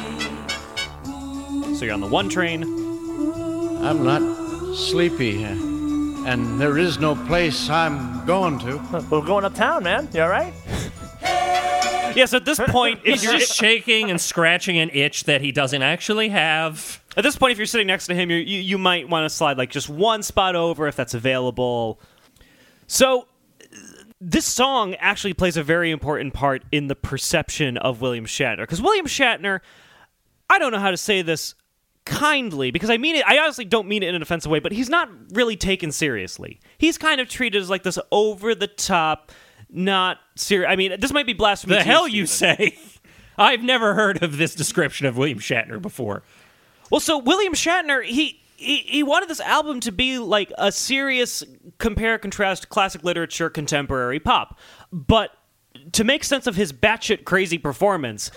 So 1.76 1.86
you're 1.86 1.94
on 1.94 2.02
the 2.02 2.08
one 2.08 2.30
train. 2.30 2.64
I'm 3.84 4.04
not 4.04 4.22
sleepy, 4.76 5.44
and 6.28 6.60
there 6.60 6.78
is 6.78 7.00
no 7.00 7.16
place 7.16 7.70
I'm 7.70 8.26
going 8.26 8.60
to. 8.60 9.06
We're 9.10 9.22
going 9.22 9.46
uptown, 9.46 9.84
man. 9.84 10.10
You 10.14 10.24
all 10.24 10.30
right? 10.30 10.54
Yes, 12.16 12.34
at 12.34 12.46
this 12.46 12.60
point, 12.60 13.02
He's 13.04 13.22
just 13.22 13.54
shaking 13.54 14.10
and 14.10 14.20
scratching 14.20 14.80
an 14.80 14.90
itch 14.92 15.26
that 15.26 15.40
he 15.40 15.52
doesn't 15.52 15.84
actually 15.84 16.30
have. 16.30 17.04
at 17.16 17.22
this 17.22 17.36
point, 17.36 17.52
if 17.52 17.60
you're 17.60 17.68
sitting 17.68 17.86
next 17.86 18.08
to 18.08 18.16
him, 18.16 18.32
you're, 18.32 18.40
you 18.40 18.60
you 18.60 18.80
might 18.80 19.08
want 19.08 19.26
to 19.26 19.30
slide 19.30 19.60
like 19.60 19.70
just 19.70 19.88
one 19.88 20.24
spot 20.24 20.56
over 20.56 20.88
if 20.88 20.96
that's 20.96 21.14
available. 21.14 22.00
So 22.88 23.28
this 24.20 24.46
song 24.46 24.96
actually 24.96 25.36
plays 25.36 25.58
a 25.58 25.64
very 25.64 25.92
important 25.92 26.34
part 26.34 26.64
in 26.72 26.88
the 26.88 26.96
perception 26.96 27.78
of 27.78 28.02
William 28.02 28.26
Shatner 28.26 28.62
because 28.62 28.82
William 28.82 29.06
Shatner, 29.06 29.60
I 30.50 30.58
don't 30.58 30.72
know 30.72 30.80
how 30.80 30.92
to 30.92 30.98
say 30.98 31.22
this 31.22 31.54
kindly 32.08 32.72
because 32.72 32.90
I 32.90 32.98
mean 32.98 33.18
it. 33.18 33.26
I 33.28 33.38
honestly 33.38 33.66
don't 33.66 33.88
mean 33.88 34.02
it 34.02 34.10
in 34.10 34.16
an 34.16 34.22
offensive 34.22 34.52
way, 34.52 34.60
but 34.60 34.72
he's 34.72 34.90
not 34.90 35.10
really 35.34 35.56
taken 35.56 35.92
seriously. 35.92 36.60
He's 36.78 36.98
kind 36.98 37.22
of 37.22 37.28
treated 37.28 37.62
as 37.62 37.70
like 37.70 37.84
this 37.84 38.00
over 38.12 38.56
the 38.56 38.68
top, 38.68 39.32
not 39.70 40.18
serious. 40.36 40.70
I 40.70 40.76
mean, 40.76 41.00
this 41.00 41.12
might 41.12 41.26
be 41.26 41.34
blasphemy. 41.34 41.76
The 41.76 41.84
hell 41.84 42.08
you 42.08 42.26
Steven. 42.26 42.58
say? 42.58 42.80
I've 43.38 43.62
never 43.62 43.94
heard 43.94 44.24
of 44.24 44.38
this 44.38 44.56
description 44.56 45.06
of 45.06 45.18
William 45.18 45.40
Shatner 45.40 45.80
before. 45.82 46.24
Well, 46.90 47.00
so 47.00 47.18
William 47.20 47.54
Shatner, 47.54 48.04
he, 48.04 48.42
he 48.56 48.78
he 48.78 49.04
wanted 49.04 49.30
this 49.30 49.42
album 49.42 49.80
to 49.82 49.92
be 49.92 50.18
like 50.18 50.52
a 50.58 50.72
serious 50.72 51.44
compare 51.78 52.18
contrast 52.18 52.70
classic 52.70 53.04
literature 53.04 53.50
contemporary 53.50 54.20
pop, 54.20 54.58
but 54.92 55.32
to 55.92 56.04
make 56.04 56.24
sense 56.24 56.48
of 56.48 56.56
his 56.56 56.74
batshit 56.74 57.26
crazy 57.26 57.58
performance, 57.58 58.32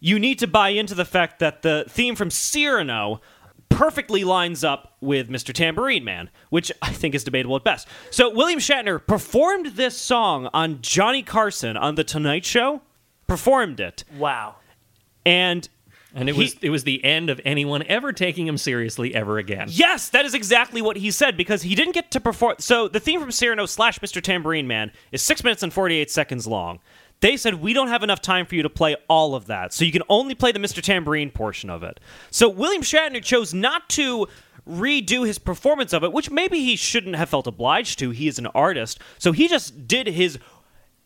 you 0.00 0.18
need 0.18 0.38
to 0.40 0.46
buy 0.46 0.70
into 0.70 0.94
the 0.94 1.04
fact 1.04 1.38
that 1.38 1.62
the 1.62 1.84
theme 1.88 2.14
from 2.16 2.30
Cyrano 2.30 3.20
perfectly 3.68 4.24
lines 4.24 4.62
up 4.62 4.96
with 5.00 5.28
Mr. 5.28 5.52
Tambourine 5.52 6.04
Man, 6.04 6.30
which 6.50 6.70
I 6.82 6.90
think 6.92 7.14
is 7.14 7.24
debatable 7.24 7.56
at 7.56 7.64
best. 7.64 7.88
So 8.10 8.30
William 8.30 8.60
Shatner 8.60 9.04
performed 9.04 9.66
this 9.76 9.96
song 9.96 10.48
on 10.54 10.80
Johnny 10.82 11.22
Carson 11.22 11.76
on 11.76 11.94
the 11.96 12.04
Tonight 12.04 12.44
Show, 12.44 12.82
performed 13.26 13.80
it, 13.80 14.04
Wow. 14.16 14.56
and 15.24 15.68
And 16.14 16.30
it 16.30 16.34
He- 16.34 16.40
was 16.40 16.56
it 16.62 16.70
was 16.70 16.84
the 16.84 17.04
end 17.04 17.28
of 17.28 17.42
anyone 17.44 17.82
ever 17.88 18.10
taking 18.10 18.46
him 18.46 18.56
seriously 18.56 19.14
ever 19.14 19.36
again. 19.36 19.68
Yes, 19.70 20.08
that 20.10 20.24
is 20.24 20.32
exactly 20.32 20.80
what 20.80 20.96
he 20.96 21.10
said 21.10 21.36
because 21.36 21.60
he 21.60 21.74
didn't 21.74 21.92
get 21.92 22.10
to 22.12 22.20
perform. 22.20 22.54
So 22.58 22.88
the 22.88 23.00
theme 23.00 23.20
from 23.20 23.30
Cyrano 23.30 23.66
slash 23.66 23.98
Mr. 23.98 24.22
Tambourine 24.22 24.66
Man 24.66 24.92
is 25.12 25.20
six 25.20 25.44
minutes 25.44 25.62
and 25.62 25.70
48 25.70 26.10
seconds 26.10 26.46
long. 26.46 26.78
They 27.20 27.36
said, 27.36 27.54
We 27.54 27.72
don't 27.72 27.88
have 27.88 28.02
enough 28.02 28.20
time 28.20 28.46
for 28.46 28.54
you 28.54 28.62
to 28.62 28.70
play 28.70 28.96
all 29.08 29.34
of 29.34 29.46
that. 29.46 29.72
So 29.72 29.84
you 29.84 29.92
can 29.92 30.02
only 30.08 30.34
play 30.34 30.52
the 30.52 30.58
Mr. 30.58 30.82
Tambourine 30.82 31.30
portion 31.30 31.70
of 31.70 31.82
it. 31.82 32.00
So 32.30 32.48
William 32.48 32.82
Shatner 32.82 33.22
chose 33.22 33.54
not 33.54 33.88
to 33.90 34.26
redo 34.68 35.26
his 35.26 35.38
performance 35.38 35.92
of 35.92 36.02
it, 36.02 36.12
which 36.12 36.30
maybe 36.30 36.58
he 36.58 36.76
shouldn't 36.76 37.16
have 37.16 37.28
felt 37.28 37.46
obliged 37.46 37.98
to. 38.00 38.10
He 38.10 38.28
is 38.28 38.38
an 38.38 38.46
artist. 38.48 38.98
So 39.18 39.32
he 39.32 39.48
just 39.48 39.86
did 39.86 40.08
his 40.08 40.38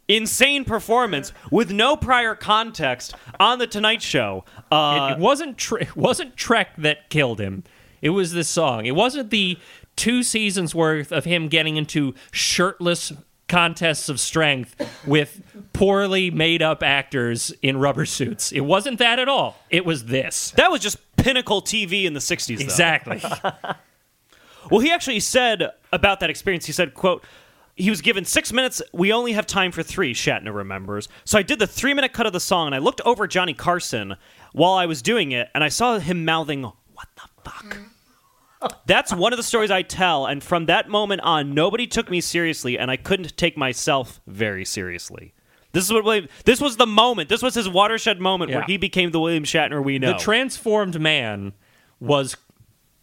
insane 0.09 0.64
performance 0.64 1.33
with 1.51 1.70
no 1.70 1.96
prior 1.96 2.35
context 2.35 3.14
on 3.38 3.59
the 3.59 3.66
Tonight 3.66 4.03
Show. 4.03 4.44
Uh, 4.70 5.11
it, 5.11 5.14
it 5.14 5.18
wasn't 5.20 5.57
Tre- 5.57 5.83
it 5.83 5.96
wasn't 5.96 6.37
Trek 6.37 6.75
that 6.79 7.11
killed 7.11 7.40
him. 7.40 7.62
It 8.03 8.11
was 8.11 8.33
this 8.33 8.49
song. 8.49 8.87
It 8.87 8.94
wasn't 8.94 9.31
the 9.31 9.59
two 9.94 10.23
seasons 10.23 10.75
worth 10.75 11.12
of 11.12 11.27
him 11.27 11.49
getting 11.49 11.77
into 11.77 12.14
shirtless 12.33 13.12
contests 13.51 14.09
of 14.09 14.19
strength 14.19 14.75
with 15.07 15.43
poorly 15.75 16.31
made 16.31 16.63
up 16.63 16.83
actors 16.83 17.53
in 17.61 17.77
rubber 17.77 18.07
suits. 18.07 18.53
It 18.53 18.61
wasn't 18.61 18.99
that 19.01 19.19
at 19.19 19.29
all. 19.29 19.59
It 19.69 19.85
was 19.85 20.07
this. 20.07 20.53
that 20.53 20.71
was 20.71 20.81
just 20.81 20.97
pinnacle 21.17 21.61
TV 21.61 22.05
in 22.05 22.15
the 22.15 22.21
60s, 22.21 22.57
though. 22.57 22.65
Exactly. 22.65 23.23
Well, 24.71 24.81
he 24.81 24.93
actually 24.93 25.21
said 25.21 25.71
about 25.93 26.21
that 26.21 26.31
experience, 26.31 26.67
he 26.67 26.73
said, 26.73 26.95
quote, 26.95 27.25
he 27.77 27.89
was 27.89 28.03
given 28.03 28.25
six 28.25 28.53
minutes. 28.53 28.83
We 28.93 29.13
only 29.13 29.33
have 29.33 29.47
time 29.47 29.73
for 29.73 29.83
three, 29.83 30.13
Shatner 30.13 30.55
remembers. 30.55 31.09
So 31.25 31.39
I 31.39 31.43
did 31.43 31.59
the 31.59 31.67
three 31.67 31.95
minute 31.95 32.13
cut 32.13 32.27
of 32.27 32.33
the 32.33 32.41
song, 32.41 32.67
and 32.67 32.75
I 32.75 32.79
looked 32.79 33.01
over 33.07 33.25
at 33.25 33.31
Johnny 33.31 33.55
Carson 33.55 34.17
while 34.53 34.75
I 34.75 34.87
was 34.87 35.01
doing 35.03 35.33
it, 35.33 35.49
and 35.55 35.65
I 35.65 35.69
saw 35.69 35.99
him 35.99 36.25
mouthing, 36.25 36.63
What 36.63 37.09
the 37.17 37.23
fuck? 37.43 37.65
Mm-hmm. 37.65 37.85
That's 38.87 39.12
one 39.12 39.33
of 39.33 39.37
the 39.37 39.42
stories 39.42 39.70
I 39.70 39.83
tell, 39.83 40.27
and 40.27 40.42
from 40.42 40.66
that 40.66 40.88
moment 40.88 41.23
on, 41.23 41.55
nobody 41.55 41.87
took 41.87 42.11
me 42.11 42.20
seriously, 42.20 42.79
and 42.79 42.90
I 42.90 42.96
couldn't 42.96 43.37
take 43.37 43.57
myself 43.57 44.20
very 44.27 44.64
seriously. 44.64 45.33
This 45.73 45.85
is 45.85 45.92
what 45.92 46.05
William, 46.05 46.29
this 46.44 46.61
was 46.61 46.77
the 46.77 46.87
moment. 46.87 47.29
This 47.29 47.42
was 47.42 47.55
his 47.55 47.68
watershed 47.68 48.20
moment 48.20 48.51
where 48.51 48.64
he 48.64 48.77
became 48.77 49.12
the 49.12 49.20
William 49.20 49.44
Shatner 49.44 49.83
we 49.83 49.99
know. 49.99 50.12
The 50.12 50.18
transformed 50.18 51.01
man 51.01 51.53
was 52.01 52.37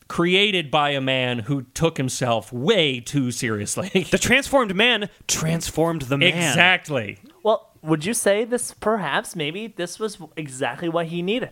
created 0.07 0.69
by 0.71 0.91
a 0.91 1.01
man 1.01 1.39
who 1.39 1.63
took 1.73 1.97
himself 1.97 2.51
way 2.51 2.99
too 2.99 3.31
seriously. 3.31 4.07
the 4.11 4.17
transformed 4.17 4.75
man 4.75 5.09
transformed 5.27 6.03
the 6.03 6.17
man. 6.17 6.29
exactly. 6.29 7.19
Well, 7.43 7.71
would 7.81 8.05
you 8.05 8.13
say 8.13 8.43
this 8.43 8.73
perhaps 8.73 9.35
maybe 9.35 9.67
this 9.67 9.99
was 9.99 10.17
exactly 10.35 10.89
what 10.89 11.07
he 11.07 11.21
needed? 11.21 11.51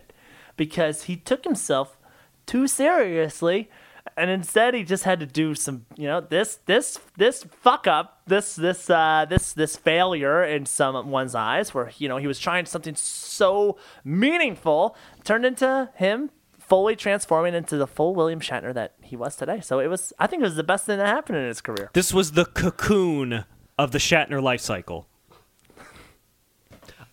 Because 0.56 1.04
he 1.04 1.16
took 1.16 1.44
himself 1.44 1.98
too 2.46 2.66
seriously 2.66 3.70
and 4.16 4.30
instead 4.30 4.74
he 4.74 4.82
just 4.82 5.04
had 5.04 5.20
to 5.20 5.26
do 5.26 5.54
some, 5.54 5.86
you 5.96 6.06
know, 6.06 6.20
this 6.20 6.58
this 6.66 6.98
this 7.16 7.44
fuck 7.44 7.86
up, 7.86 8.22
this 8.26 8.56
this 8.56 8.88
uh 8.90 9.26
this 9.28 9.52
this 9.52 9.76
failure 9.76 10.44
in 10.44 10.66
someone's 10.66 11.34
eyes 11.34 11.74
where 11.74 11.90
you 11.98 12.08
know, 12.08 12.16
he 12.16 12.26
was 12.26 12.38
trying 12.38 12.66
something 12.66 12.94
so 12.94 13.78
meaningful 14.04 14.96
turned 15.24 15.44
into 15.44 15.90
him 15.94 16.30
fully 16.58 16.96
transforming 16.96 17.54
into 17.54 17.76
the 17.76 17.86
full 17.86 18.14
William 18.14 18.40
Shatner 18.40 18.74
that 18.74 18.94
he 19.02 19.16
was 19.16 19.36
today. 19.36 19.60
So 19.60 19.78
it 19.78 19.86
was 19.86 20.12
I 20.18 20.26
think 20.26 20.40
it 20.40 20.44
was 20.44 20.56
the 20.56 20.64
best 20.64 20.86
thing 20.86 20.98
that 20.98 21.06
happened 21.06 21.38
in 21.38 21.46
his 21.46 21.60
career. 21.60 21.90
This 21.92 22.12
was 22.12 22.32
the 22.32 22.44
cocoon 22.44 23.44
of 23.78 23.92
the 23.92 23.98
Shatner 23.98 24.42
life 24.42 24.60
cycle. 24.60 25.06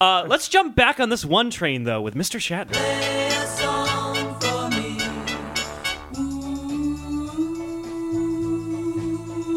Uh, 0.01 0.25
let's 0.27 0.49
jump 0.49 0.75
back 0.75 0.99
on 0.99 1.07
this 1.07 1.23
one 1.23 1.49
train, 1.49 1.83
though, 1.83 2.01
with 2.01 2.13
Mr. 2.13 2.37
Shatner. 2.37 3.32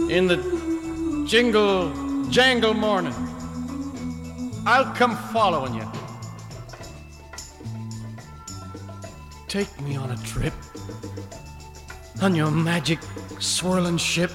In 0.09 0.29
the 0.29 0.37
jingle 1.27 1.90
jangle 2.31 2.75
morning, 2.75 3.12
I'll 4.64 4.95
come 4.95 5.16
following 5.33 5.75
you. 5.75 5.83
Take 9.49 9.81
me 9.81 9.97
on 9.97 10.12
a 10.12 10.16
trip 10.19 10.55
on 12.23 12.37
your 12.37 12.53
magic 12.53 13.01
swirling 13.40 13.97
ship. 13.97 14.31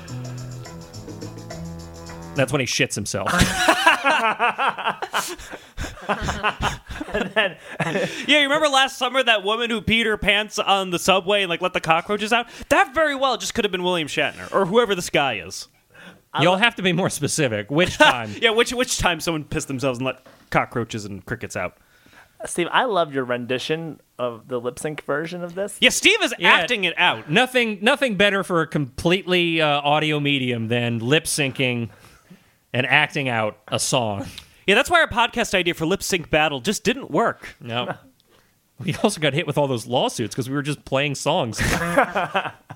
That's 2.35 2.51
when 2.51 2.59
he 2.59 2.67
shits 2.67 2.95
himself. 2.95 3.31
Yeah, 8.27 8.37
you 8.39 8.43
remember 8.43 8.67
last 8.67 8.97
summer 8.97 9.23
that 9.23 9.43
woman 9.43 9.69
who 9.69 9.81
peed 9.81 10.05
her 10.05 10.17
pants 10.17 10.59
on 10.59 10.89
the 10.91 10.99
subway 10.99 11.41
and 11.41 11.49
like 11.49 11.61
let 11.61 11.73
the 11.73 11.81
cockroaches 11.81 12.31
out? 12.33 12.47
That 12.69 12.93
very 12.93 13.15
well 13.15 13.37
just 13.37 13.53
could 13.53 13.65
have 13.65 13.71
been 13.71 13.83
William 13.83 14.07
Shatner 14.07 14.51
or 14.53 14.65
whoever 14.65 14.95
this 14.95 15.09
guy 15.09 15.35
is. 15.39 15.67
You'll 16.39 16.57
have 16.57 16.75
to 16.75 16.81
be 16.81 16.93
more 16.93 17.09
specific. 17.09 17.69
Which 17.69 17.97
time? 17.97 18.33
Yeah, 18.41 18.51
which 18.51 18.71
which 18.73 18.97
time 18.99 19.19
someone 19.19 19.43
pissed 19.43 19.67
themselves 19.67 19.99
and 19.99 20.05
let 20.05 20.25
cockroaches 20.49 21.03
and 21.05 21.25
crickets 21.25 21.55
out? 21.57 21.77
Steve, 22.45 22.67
I 22.71 22.85
love 22.85 23.13
your 23.13 23.23
rendition 23.25 23.99
of 24.17 24.47
the 24.47 24.59
lip 24.59 24.79
sync 24.79 25.03
version 25.03 25.43
of 25.43 25.53
this. 25.53 25.77
Yeah, 25.79 25.89
Steve 25.89 26.17
is 26.23 26.33
Yeah. 26.39 26.53
acting 26.53 26.85
it 26.85 26.93
out. 26.97 27.29
nothing 27.29 27.79
nothing 27.81 28.15
better 28.15 28.43
for 28.43 28.61
a 28.61 28.67
completely 28.67 29.61
uh, 29.61 29.81
audio 29.81 30.19
medium 30.19 30.67
than 30.69 30.99
lip 30.99 31.25
syncing 31.25 31.89
and 32.73 32.85
acting 32.87 33.27
out 33.29 33.57
a 33.67 33.77
song. 33.77 34.25
Yeah, 34.67 34.75
that's 34.75 34.89
why 34.89 35.01
our 35.01 35.07
podcast 35.07 35.53
idea 35.53 35.73
for 35.73 35.85
lip 35.85 36.03
sync 36.03 36.29
battle 36.29 36.59
just 36.59 36.83
didn't 36.83 37.11
work. 37.11 37.55
No. 37.59 37.95
We 38.79 38.95
also 39.03 39.21
got 39.21 39.33
hit 39.35 39.45
with 39.45 39.59
all 39.59 39.67
those 39.67 39.85
lawsuits 39.85 40.33
because 40.33 40.49
we 40.49 40.55
were 40.55 40.63
just 40.63 40.83
playing 40.85 41.13
songs. 41.13 41.61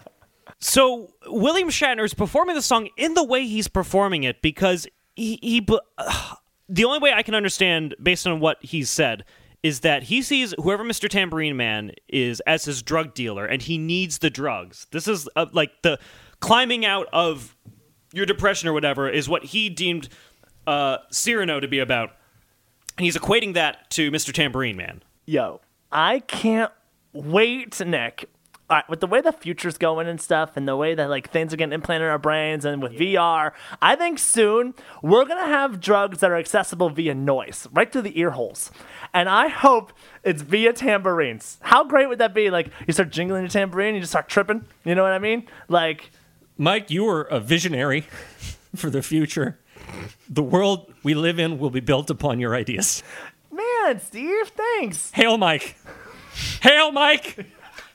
So 0.59 1.13
William 1.27 1.69
Shatner 1.69 2.05
is 2.05 2.13
performing 2.13 2.55
the 2.55 2.61
song 2.61 2.89
in 2.97 3.13
the 3.13 3.23
way 3.23 3.45
he's 3.45 3.67
performing 3.67 4.23
it 4.23 4.41
because 4.41 4.87
he, 5.15 5.37
he 5.41 5.67
uh, 5.97 6.35
the 6.69 6.85
only 6.85 6.99
way 6.99 7.13
I 7.13 7.23
can 7.23 7.35
understand 7.35 7.95
based 8.01 8.25
on 8.25 8.39
what 8.39 8.57
he's 8.61 8.89
said 8.89 9.25
is 9.63 9.81
that 9.81 10.03
he 10.03 10.21
sees 10.21 10.53
whoever 10.61 10.83
Mr. 10.83 11.09
Tambourine 11.09 11.57
Man 11.57 11.91
is 12.07 12.39
as 12.41 12.65
his 12.65 12.81
drug 12.81 13.13
dealer 13.13 13.45
and 13.45 13.61
he 13.61 13.77
needs 13.77 14.19
the 14.19 14.29
drugs. 14.29 14.87
This 14.91 15.07
is 15.07 15.27
uh, 15.35 15.47
like 15.51 15.71
the 15.81 15.99
climbing 16.39 16.85
out 16.85 17.07
of 17.11 17.55
your 18.13 18.25
depression 18.25 18.69
or 18.69 18.73
whatever 18.73 19.09
is 19.09 19.27
what 19.27 19.43
he 19.43 19.69
deemed 19.69 20.09
uh, 20.67 20.97
Cyrano 21.11 21.59
to 21.59 21.67
be 21.67 21.79
about. 21.79 22.11
And 22.97 23.05
he's 23.05 23.17
equating 23.17 23.53
that 23.55 23.89
to 23.91 24.11
Mr. 24.11 24.33
Tambourine 24.33 24.77
Man. 24.77 25.03
Yo, 25.25 25.61
I 25.91 26.19
can't 26.19 26.71
wait, 27.13 27.79
Nick. 27.85 28.29
All 28.67 28.77
right, 28.77 28.89
with 28.89 28.99
the 28.99 29.05
way 29.05 29.21
the 29.21 29.31
future's 29.31 29.77
going 29.77 30.07
and 30.07 30.19
stuff, 30.19 30.57
and 30.57 30.67
the 30.67 30.75
way 30.75 30.95
that 30.95 31.07
like 31.07 31.29
things 31.29 31.53
are 31.53 31.57
getting 31.57 31.73
implanted 31.73 32.05
in 32.05 32.11
our 32.11 32.17
brains, 32.17 32.65
and 32.65 32.81
with 32.81 32.93
VR, 32.93 33.51
I 33.79 33.95
think 33.95 34.17
soon 34.17 34.73
we're 35.03 35.25
gonna 35.25 35.45
have 35.45 35.79
drugs 35.79 36.19
that 36.19 36.31
are 36.31 36.35
accessible 36.35 36.89
via 36.89 37.13
noise, 37.13 37.67
right 37.71 37.91
through 37.91 38.01
the 38.03 38.19
ear 38.19 38.31
holes. 38.31 38.71
And 39.13 39.29
I 39.29 39.49
hope 39.49 39.93
it's 40.23 40.41
via 40.41 40.73
tambourines. 40.73 41.59
How 41.61 41.83
great 41.83 42.09
would 42.09 42.17
that 42.17 42.33
be? 42.33 42.49
Like 42.49 42.71
you 42.87 42.93
start 42.93 43.11
jingling 43.11 43.43
your 43.43 43.49
tambourine, 43.49 43.93
you 43.93 44.01
just 44.01 44.13
start 44.13 44.29
tripping. 44.29 44.65
You 44.83 44.95
know 44.95 45.03
what 45.03 45.11
I 45.11 45.19
mean? 45.19 45.47
Like, 45.67 46.09
Mike, 46.57 46.89
you 46.89 47.03
were 47.03 47.21
a 47.21 47.39
visionary 47.39 48.01
for 48.75 48.89
the 48.89 49.03
future. 49.03 49.59
The 50.29 50.43
world 50.43 50.93
we 51.03 51.13
live 51.13 51.39
in 51.39 51.59
will 51.59 51.69
be 51.69 51.79
built 51.79 52.09
upon 52.09 52.39
your 52.39 52.55
ideas. 52.55 53.03
man, 53.51 53.99
Steve, 53.99 54.47
thanks. 54.49 55.11
Hail, 55.11 55.37
Mike. 55.37 55.77
Hail, 56.61 56.91
Mike. 56.91 57.45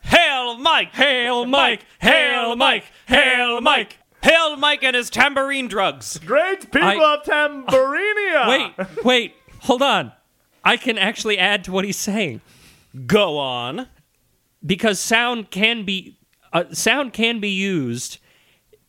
Hail 0.02 0.56
Mike! 0.56 0.92
Hail, 0.94 1.44
Mike. 1.44 1.84
Hail, 2.00 2.56
Mike. 2.56 2.84
Hail, 3.06 3.60
Mike. 3.60 3.98
Hail 4.22 4.56
Mike 4.56 4.82
and 4.82 4.96
his 4.96 5.08
tambourine 5.10 5.68
drugs. 5.68 6.18
Great 6.18 6.70
people 6.72 6.88
I- 6.88 7.14
of 7.16 7.22
Tamburinia. 7.24 8.48
Wait, 8.88 9.04
wait, 9.04 9.34
hold 9.60 9.82
on. 9.82 10.12
I 10.64 10.76
can 10.76 10.98
actually 10.98 11.38
add 11.38 11.64
to 11.64 11.72
what 11.72 11.84
he's 11.84 11.96
saying 11.96 12.40
Go 13.06 13.38
on. 13.38 13.88
because 14.64 14.98
sound 15.00 15.50
can 15.50 15.84
be 15.84 16.18
uh, 16.52 16.64
sound 16.72 17.12
can 17.12 17.40
be 17.40 17.48
used 17.50 18.18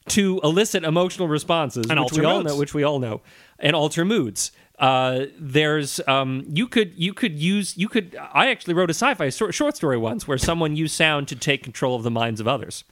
to 0.10 0.40
elicit 0.44 0.84
emotional 0.84 1.28
responses, 1.28 1.86
And 1.90 2.00
which 2.00 2.12
alter 2.14 2.22
we 2.22 2.26
all 2.26 2.38
moods. 2.42 2.54
know, 2.54 2.60
which 2.60 2.74
we 2.74 2.84
all 2.84 3.00
know, 3.00 3.22
and 3.60 3.76
alter 3.76 4.04
moods. 4.06 4.52
Uh, 4.80 5.26
there's 5.38 6.00
um, 6.08 6.44
you 6.50 6.68
could 6.68 6.94
you 6.96 7.14
could 7.14 7.38
use 7.38 7.78
you 7.78 7.88
could 7.88 8.18
I 8.34 8.50
actually 8.50 8.74
wrote 8.74 8.90
a 8.90 8.96
sci-fi 8.96 9.30
short, 9.30 9.54
short 9.54 9.76
story 9.78 9.98
once 9.98 10.28
where 10.28 10.40
someone 10.40 10.76
used 10.76 10.96
sound 10.96 11.28
to 11.28 11.36
take 11.36 11.62
control 11.64 11.96
of 11.96 12.02
the 12.04 12.10
minds 12.10 12.40
of 12.40 12.48
others. 12.48 12.84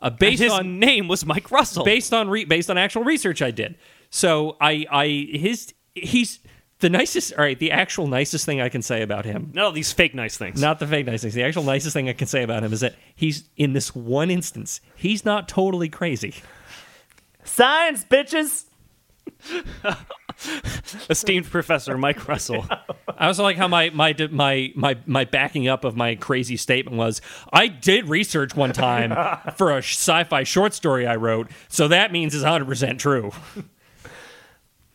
Uh, 0.00 0.10
based 0.10 0.42
His 0.42 0.50
on 0.52 0.80
name 0.80 1.06
was 1.06 1.24
Mike 1.24 1.52
Russell. 1.52 1.84
based 1.84 2.12
on 2.12 2.28
re- 2.28 2.44
based 2.44 2.68
on 2.70 2.76
actual 2.76 3.04
research 3.04 3.40
I 3.40 3.52
did. 3.52 3.76
So 4.10 4.56
I 4.60 4.84
I 4.90 5.06
his 5.38 5.72
he's 5.94 6.40
the 6.82 6.90
nicest. 6.90 7.32
All 7.32 7.44
right, 7.44 7.58
the 7.58 7.70
actual 7.70 8.06
nicest 8.06 8.44
thing 8.44 8.60
I 8.60 8.68
can 8.68 8.82
say 8.82 9.00
about 9.00 9.24
him, 9.24 9.50
None 9.54 9.64
of 9.64 9.74
these 9.74 9.92
fake 9.92 10.14
nice 10.14 10.36
things. 10.36 10.60
not 10.60 10.78
the 10.78 10.86
fake 10.86 11.06
nice 11.06 11.22
things. 11.22 11.32
The 11.32 11.44
actual 11.44 11.62
nicest 11.62 11.94
thing 11.94 12.10
I 12.10 12.12
can 12.12 12.26
say 12.26 12.42
about 12.42 12.62
him 12.62 12.72
is 12.72 12.80
that 12.80 12.94
he's 13.14 13.48
in 13.56 13.72
this 13.72 13.94
one 13.94 14.30
instance, 14.30 14.80
he's 14.94 15.24
not 15.24 15.48
totally 15.48 15.88
crazy. 15.88 16.34
Science, 17.44 18.04
bitches. 18.04 18.66
Esteemed 21.10 21.46
Professor 21.46 21.96
Mike 21.96 22.26
Russell. 22.26 22.66
I 23.16 23.26
also 23.26 23.42
like 23.42 23.56
how 23.56 23.68
my 23.68 23.90
my 23.90 24.14
my 24.30 24.72
my 24.74 24.98
my 25.06 25.24
backing 25.24 25.68
up 25.68 25.84
of 25.84 25.96
my 25.96 26.14
crazy 26.16 26.56
statement 26.56 26.96
was 26.96 27.20
I 27.52 27.68
did 27.68 28.08
research 28.08 28.54
one 28.54 28.72
time 28.72 29.10
for 29.56 29.70
a 29.72 29.78
sci-fi 29.78 30.42
short 30.42 30.74
story 30.74 31.06
I 31.06 31.16
wrote, 31.16 31.50
so 31.68 31.88
that 31.88 32.12
means 32.12 32.34
it's 32.34 32.44
100 32.44 32.66
percent 32.66 33.00
true. 33.00 33.32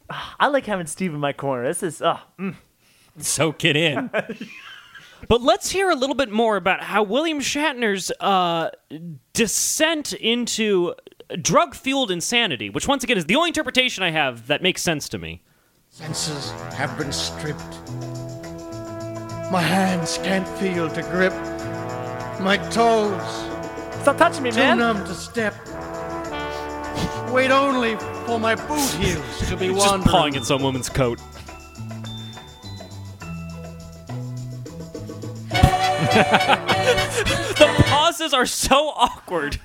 I 0.09 0.47
like 0.47 0.65
having 0.65 0.87
Steve 0.87 1.13
in 1.13 1.19
my 1.19 1.33
corner. 1.33 1.67
This 1.67 1.83
is 1.83 2.01
uh, 2.01 2.19
Soak 3.17 3.65
it 3.65 3.75
in. 3.75 4.09
But 5.27 5.41
let's 5.41 5.71
hear 5.71 5.89
a 5.89 5.95
little 5.95 6.15
bit 6.15 6.31
more 6.31 6.57
about 6.57 6.83
how 6.83 7.01
William 7.01 7.39
Shatner's 7.39 8.11
uh, 8.19 8.69
descent 9.33 10.13
into 10.13 10.93
drug 11.41 11.73
fueled 11.75 12.11
insanity, 12.11 12.69
which 12.69 12.87
once 12.87 13.03
again 13.03 13.17
is 13.17 13.25
the 13.25 13.35
only 13.35 13.49
interpretation 13.49 14.03
I 14.03 14.11
have 14.11 14.47
that 14.47 14.61
makes 14.61 14.81
sense 14.81 15.09
to 15.09 15.17
me. 15.17 15.41
Senses 15.89 16.51
have 16.75 16.95
been 16.97 17.11
stripped. 17.11 17.59
My 19.51 19.61
hands 19.61 20.19
can't 20.19 20.47
feel 20.59 20.89
to 20.89 21.01
grip. 21.01 21.33
My 22.39 22.57
toes 22.71 23.21
stop 24.03 24.17
touching 24.17 24.43
me, 24.43 24.51
too 24.51 24.57
man. 24.57 24.77
numb 24.77 25.03
to 25.05 25.15
step. 25.15 25.55
Wait 27.31 27.51
only 27.51 27.95
for 28.25 28.39
my 28.39 28.55
boot 28.55 28.89
heels 28.95 29.49
to 29.49 29.57
be 29.57 29.67
Just 29.67 29.87
wandering. 29.87 30.11
pawing 30.11 30.35
at 30.35 30.45
some 30.45 30.61
woman's 30.61 30.89
coat. 30.89 31.17
the 37.57 37.83
pauses 37.85 38.33
are 38.33 38.45
so 38.45 38.89
awkward 38.89 39.59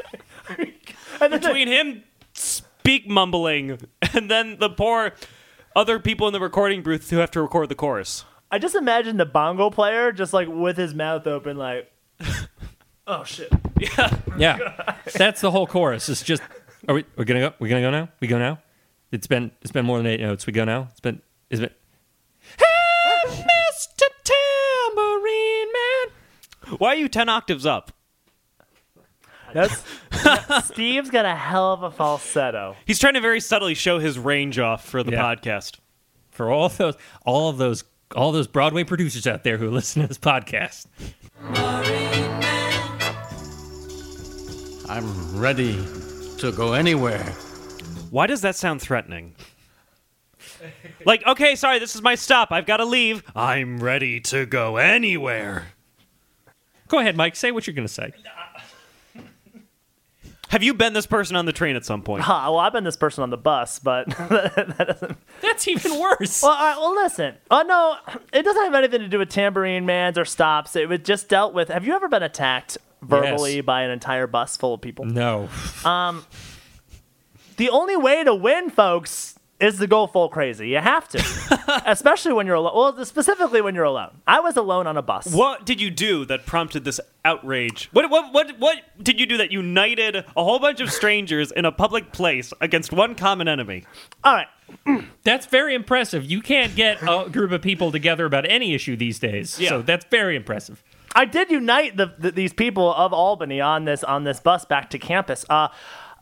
between 1.20 1.68
him 1.68 2.02
speak 2.34 3.08
mumbling 3.08 3.78
and 4.12 4.30
then 4.30 4.58
the 4.58 4.68
poor 4.68 5.12
other 5.74 5.98
people 5.98 6.26
in 6.26 6.32
the 6.32 6.40
recording 6.40 6.82
booth 6.82 7.08
who 7.10 7.18
have 7.18 7.30
to 7.30 7.40
record 7.40 7.68
the 7.68 7.74
chorus. 7.74 8.24
I 8.50 8.58
just 8.58 8.74
imagine 8.74 9.16
the 9.16 9.24
bongo 9.24 9.70
player 9.70 10.12
just 10.12 10.32
like 10.32 10.48
with 10.48 10.76
his 10.76 10.94
mouth 10.94 11.26
open, 11.26 11.56
like, 11.56 11.90
oh 13.06 13.24
shit. 13.24 13.50
Yeah. 13.78 14.16
Yeah, 14.36 14.96
that's 15.14 15.40
the 15.40 15.50
whole 15.50 15.66
chorus. 15.66 16.08
It's 16.08 16.22
just 16.22 16.42
are 16.88 16.94
we 16.94 17.04
we're 17.16 17.24
gonna 17.24 17.40
go? 17.40 17.52
We 17.58 17.68
gonna 17.68 17.80
go 17.82 17.90
now? 17.90 18.08
We 18.20 18.28
go 18.28 18.38
now? 18.38 18.58
It's 19.10 19.26
been 19.26 19.50
it's 19.62 19.70
been 19.72 19.84
more 19.84 19.98
than 19.98 20.06
eight 20.06 20.20
notes. 20.20 20.46
We 20.46 20.52
go 20.52 20.64
now. 20.64 20.88
It's 20.90 21.00
been 21.00 21.20
it's 21.50 21.60
been. 21.60 21.70
Hey, 22.58 23.28
Mr. 23.28 24.06
Tambourine 24.24 25.72
Man. 25.72 26.76
Why 26.78 26.88
are 26.88 26.96
you 26.96 27.08
10 27.08 27.28
octaves 27.28 27.66
up? 27.66 27.92
That's 29.52 29.84
Steve's 30.66 31.10
got 31.10 31.24
a 31.26 31.34
hell 31.34 31.72
of 31.74 31.82
a 31.82 31.90
falsetto. 31.90 32.74
He's 32.86 32.98
trying 32.98 33.14
to 33.14 33.20
very 33.20 33.40
subtly 33.40 33.74
show 33.74 33.98
his 33.98 34.18
range 34.18 34.58
off 34.58 34.84
for 34.86 35.02
the 35.02 35.12
Yeah. 35.12 35.22
podcast. 35.22 35.76
For 36.30 36.50
all 36.50 36.68
those 36.70 36.96
all 37.26 37.50
of 37.50 37.58
those 37.58 37.84
all 38.16 38.32
those 38.32 38.46
Broadway 38.46 38.84
producers 38.84 39.26
out 39.26 39.44
there 39.44 39.58
who 39.58 39.70
listen 39.70 40.02
to 40.02 40.08
this 40.08 40.18
podcast. 40.18 40.86
I'm 44.88 45.38
ready 45.38 45.78
to 46.42 46.50
go 46.50 46.72
anywhere. 46.72 47.22
Why 48.10 48.26
does 48.26 48.40
that 48.40 48.56
sound 48.56 48.82
threatening? 48.82 49.36
like, 51.06 51.24
okay, 51.24 51.54
sorry, 51.54 51.78
this 51.78 51.94
is 51.94 52.02
my 52.02 52.16
stop. 52.16 52.50
I've 52.50 52.66
got 52.66 52.78
to 52.78 52.84
leave. 52.84 53.22
I'm 53.36 53.78
ready 53.78 54.18
to 54.22 54.44
go 54.44 54.76
anywhere. 54.76 55.68
Go 56.88 56.98
ahead, 56.98 57.16
Mike. 57.16 57.36
Say 57.36 57.52
what 57.52 57.68
you're 57.68 57.74
gonna 57.74 57.86
say. 57.86 58.12
Have 60.48 60.64
you 60.64 60.74
been 60.74 60.92
this 60.92 61.06
person 61.06 61.36
on 61.36 61.46
the 61.46 61.52
train 61.52 61.76
at 61.76 61.84
some 61.84 62.02
point? 62.02 62.24
Huh, 62.24 62.32
well, 62.50 62.58
I've 62.58 62.72
been 62.72 62.84
this 62.84 62.96
person 62.96 63.22
on 63.22 63.30
the 63.30 63.38
bus, 63.38 63.78
but 63.78 64.08
that 64.10 64.84
doesn't. 64.86 65.16
That's 65.40 65.68
even 65.68 65.98
worse. 65.98 66.42
well, 66.42 66.52
all 66.52 66.58
right, 66.58 66.76
well, 66.76 66.94
listen. 66.94 67.36
Oh 67.52 67.62
no, 67.62 67.96
it 68.32 68.42
doesn't 68.42 68.64
have 68.64 68.74
anything 68.74 69.00
to 69.00 69.08
do 69.08 69.18
with 69.18 69.30
tambourine 69.30 69.86
mans 69.86 70.18
or 70.18 70.24
stops. 70.24 70.74
It 70.74 70.88
was 70.88 70.98
just 71.04 71.28
dealt 71.28 71.54
with. 71.54 71.68
Have 71.68 71.86
you 71.86 71.94
ever 71.94 72.08
been 72.08 72.24
attacked 72.24 72.76
verbally 73.02 73.56
Yes. 73.56 73.64
by 73.64 73.82
an 73.82 73.90
entire 73.90 74.26
bus 74.26 74.56
full 74.56 74.74
of 74.74 74.80
people? 74.80 75.04
no. 75.04 75.48
Um, 75.84 76.24
the 77.56 77.68
only 77.70 77.96
way 77.96 78.24
to 78.24 78.34
win, 78.34 78.70
folks, 78.70 79.38
is 79.60 79.78
to 79.78 79.86
go 79.86 80.06
full 80.08 80.28
crazy. 80.28 80.68
You 80.70 80.78
have 80.78 81.06
to, 81.10 81.82
especially 81.86 82.32
when 82.32 82.46
you're 82.46 82.56
alone. 82.56 82.72
Well, 82.74 83.04
specifically 83.04 83.60
when 83.60 83.76
you're 83.76 83.84
alone. 83.84 84.10
I 84.26 84.40
was 84.40 84.56
alone 84.56 84.88
on 84.88 84.96
a 84.96 85.02
bus. 85.02 85.26
What 85.32 85.64
did 85.64 85.80
you 85.80 85.88
do 85.90 86.24
that 86.24 86.46
prompted 86.46 86.84
this 86.84 86.98
outrage? 87.24 87.88
What, 87.92 88.10
what, 88.10 88.32
what, 88.32 88.58
what 88.58 88.78
did 89.00 89.20
you 89.20 89.26
do 89.26 89.36
that 89.36 89.52
united 89.52 90.16
a 90.16 90.24
whole 90.42 90.58
bunch 90.58 90.80
of 90.80 90.90
strangers 90.90 91.52
in 91.52 91.64
a 91.64 91.70
public 91.70 92.10
place 92.12 92.52
against 92.60 92.92
one 92.92 93.14
common 93.14 93.46
enemy? 93.46 93.84
All 94.24 94.34
right. 94.34 94.48
That's 95.22 95.46
very 95.46 95.74
impressive. 95.76 96.24
You 96.24 96.40
can't 96.40 96.74
get 96.74 97.00
a 97.02 97.28
group 97.30 97.52
of 97.52 97.62
people 97.62 97.92
together 97.92 98.24
about 98.24 98.50
any 98.50 98.74
issue 98.74 98.96
these 98.96 99.20
days. 99.20 99.60
Yeah. 99.60 99.68
So 99.68 99.82
that's 99.82 100.06
very 100.10 100.34
impressive. 100.34 100.82
I 101.14 101.24
did 101.24 101.50
unite 101.50 101.96
the, 101.96 102.14
the, 102.18 102.30
these 102.30 102.52
people 102.52 102.92
of 102.94 103.12
Albany 103.12 103.60
on 103.60 103.84
this 103.84 104.02
on 104.04 104.24
this 104.24 104.40
bus 104.40 104.64
back 104.64 104.90
to 104.90 104.98
campus. 104.98 105.44
Uh, 105.48 105.68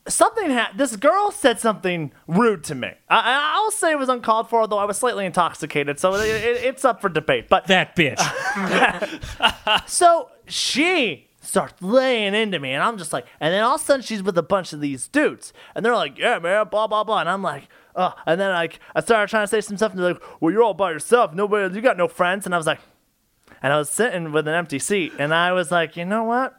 something 0.09 0.51
ha- 0.51 0.73
this 0.75 0.97
girl 0.97 1.31
said 1.31 1.61
something 1.61 2.13
rude 2.27 2.65
to 2.65 2.75
me. 2.75 2.93
I, 3.09 3.53
I'll 3.55 3.71
say 3.71 3.93
it 3.93 3.99
was 3.99 4.09
uncalled 4.09 4.49
for, 4.49 4.61
although 4.61 4.79
I 4.79 4.85
was 4.85 4.99
slightly 4.99 5.27
intoxicated, 5.27 5.99
so 5.99 6.15
it, 6.15 6.27
it, 6.27 6.65
it's 6.65 6.85
up 6.85 7.01
for 7.01 7.09
debate. 7.09 7.49
But 7.49 7.67
That 7.67 7.97
bitch. 7.97 8.19
so 9.89 10.31
she 10.47 11.29
starts 11.41 11.81
laying 11.83 12.35
into 12.35 12.59
me, 12.59 12.73
and 12.73 12.83
I'm 12.83 12.99
just 12.99 13.13
like, 13.13 13.27
and 13.41 13.53
then 13.53 13.63
all 13.63 13.77
of 13.77 13.81
a 13.81 13.85
sudden 13.85 14.03
she's 14.03 14.23
with 14.23 14.37
a 14.39 14.43
bunch 14.43 14.73
of 14.73 14.81
these 14.81 15.09
dudes, 15.09 15.53
and 15.75 15.85
they're 15.85 15.95
like, 15.95 16.19
yeah, 16.19 16.39
man, 16.39 16.67
blah 16.71 16.87
blah 16.87 17.05
blah, 17.05 17.21
and 17.21 17.29
I'm 17.29 17.43
like. 17.43 17.69
Oh, 17.97 18.15
and 18.25 18.41
then 18.41 18.53
like 18.53 18.79
I 18.95 19.01
started 19.01 19.29
trying 19.29 19.43
to 19.43 19.49
say 19.49 19.61
some 19.61 19.77
stuff, 19.77 19.91
and 19.91 20.01
they're 20.01 20.13
like, 20.13 20.23
"Well, 20.41 20.53
you're 20.53 20.63
all 20.63 20.75
by 20.75 20.93
yourself. 20.93 21.35
Nobody, 21.35 21.75
you 21.75 21.81
got 21.83 21.97
no 21.97 22.07
friends." 22.07 22.47
And 22.47 22.55
I 22.55 22.57
was 22.57 22.67
like, 22.67 22.79
and 23.63 23.73
I 23.73 23.79
was 23.79 23.91
sitting 23.91 24.33
with 24.33 24.49
an 24.49 24.55
empty 24.55 24.79
seat, 24.79 25.13
and 25.19 25.35
I 25.35 25.53
was 25.53 25.71
like, 25.71 25.97
you 25.97 26.05
know 26.05 26.25
what? 26.25 26.57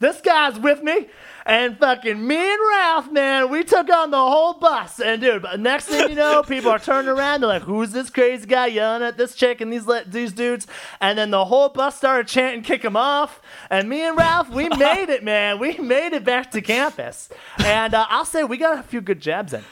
This 0.00 0.22
guy's 0.22 0.58
with 0.58 0.82
me, 0.82 1.08
and 1.44 1.76
fucking 1.78 2.26
me 2.26 2.36
and 2.36 2.60
Ralph, 2.70 3.12
man, 3.12 3.50
we 3.50 3.64
took 3.64 3.90
on 3.90 4.10
the 4.10 4.16
whole 4.16 4.54
bus. 4.54 4.98
And 4.98 5.20
dude, 5.20 5.42
but 5.42 5.60
next 5.60 5.86
thing 5.86 6.08
you 6.08 6.14
know, 6.14 6.42
people 6.42 6.70
are 6.70 6.78
turning 6.78 7.10
around. 7.10 7.42
They're 7.42 7.48
like, 7.48 7.62
"Who's 7.62 7.92
this 7.92 8.08
crazy 8.08 8.46
guy 8.46 8.68
yelling 8.68 9.02
at 9.02 9.18
this 9.18 9.34
chick 9.34 9.60
and 9.60 9.70
these 9.70 9.86
these 10.06 10.32
dudes?" 10.32 10.66
And 11.02 11.18
then 11.18 11.30
the 11.30 11.44
whole 11.44 11.68
bus 11.68 11.96
started 11.96 12.28
chanting, 12.28 12.62
"Kick 12.62 12.82
him 12.82 12.96
off!" 12.96 13.42
And 13.68 13.90
me 13.90 14.00
and 14.00 14.16
Ralph, 14.16 14.48
we 14.48 14.70
made 14.70 15.10
it, 15.10 15.22
man. 15.22 15.58
We 15.58 15.76
made 15.76 16.14
it 16.14 16.24
back 16.24 16.50
to 16.52 16.62
campus. 16.62 17.28
And 17.58 17.92
uh, 17.92 18.06
I'll 18.08 18.24
say 18.24 18.42
we 18.42 18.56
got 18.56 18.78
a 18.78 18.82
few 18.82 19.02
good 19.02 19.20
jabs 19.20 19.52
in. 19.52 19.64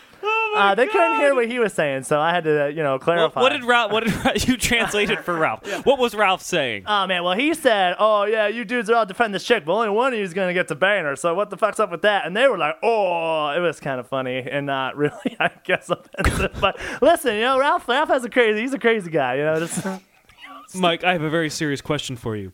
Uh, 0.56 0.74
they 0.74 0.86
couldn't 0.86 1.16
hear 1.16 1.34
what 1.34 1.48
he 1.48 1.58
was 1.58 1.72
saying, 1.72 2.02
so 2.04 2.20
I 2.20 2.30
had 2.32 2.44
to, 2.44 2.64
uh, 2.64 2.66
you 2.68 2.82
know, 2.82 2.92
What, 2.94 3.02
clarify. 3.02 3.40
what 3.40 3.50
did 3.50 3.64
Ralph? 3.64 3.92
What 3.92 4.04
did 4.04 4.14
Ralph, 4.24 4.48
you 4.48 4.56
translated 4.56 5.20
for 5.20 5.34
Ralph? 5.36 5.60
What 5.84 5.98
was 5.98 6.14
Ralph 6.14 6.42
saying? 6.42 6.84
Oh 6.86 7.06
man, 7.06 7.24
well 7.24 7.34
he 7.36 7.54
said, 7.54 7.96
"Oh 7.98 8.24
yeah, 8.24 8.46
you 8.48 8.64
dudes 8.64 8.88
are 8.90 8.94
all 8.96 9.06
defending 9.06 9.32
this 9.32 9.44
chick, 9.44 9.64
but 9.64 9.72
only 9.74 9.90
one 9.90 10.12
of 10.12 10.18
you 10.18 10.24
is 10.24 10.34
gonna 10.34 10.54
get 10.54 10.68
to 10.68 10.74
bang 10.74 11.04
her. 11.04 11.16
So 11.16 11.34
what 11.34 11.50
the 11.50 11.56
fuck's 11.56 11.78
up 11.80 11.90
with 11.90 12.02
that?" 12.02 12.26
And 12.26 12.36
they 12.36 12.48
were 12.48 12.58
like, 12.58 12.76
"Oh, 12.82 13.50
it 13.56 13.60
was 13.60 13.80
kind 13.80 14.00
of 14.00 14.06
funny 14.08 14.38
and 14.38 14.66
not 14.66 14.96
really, 14.98 15.36
I 15.38 15.50
guess, 15.64 15.90
offensive." 15.90 16.52
but 16.60 16.78
listen, 17.02 17.34
you 17.34 17.42
know, 17.42 17.58
Ralph, 17.58 17.88
Ralph 17.88 18.08
has 18.08 18.24
a 18.24 18.30
crazy, 18.30 18.60
he's 18.60 18.72
a 18.74 18.78
crazy 18.78 19.10
guy, 19.10 19.34
you 19.36 19.44
know. 19.44 19.58
Just, 19.58 19.86
Mike, 20.74 21.04
I 21.04 21.12
have 21.12 21.22
a 21.22 21.30
very 21.30 21.50
serious 21.50 21.80
question 21.80 22.16
for 22.16 22.36
you. 22.36 22.52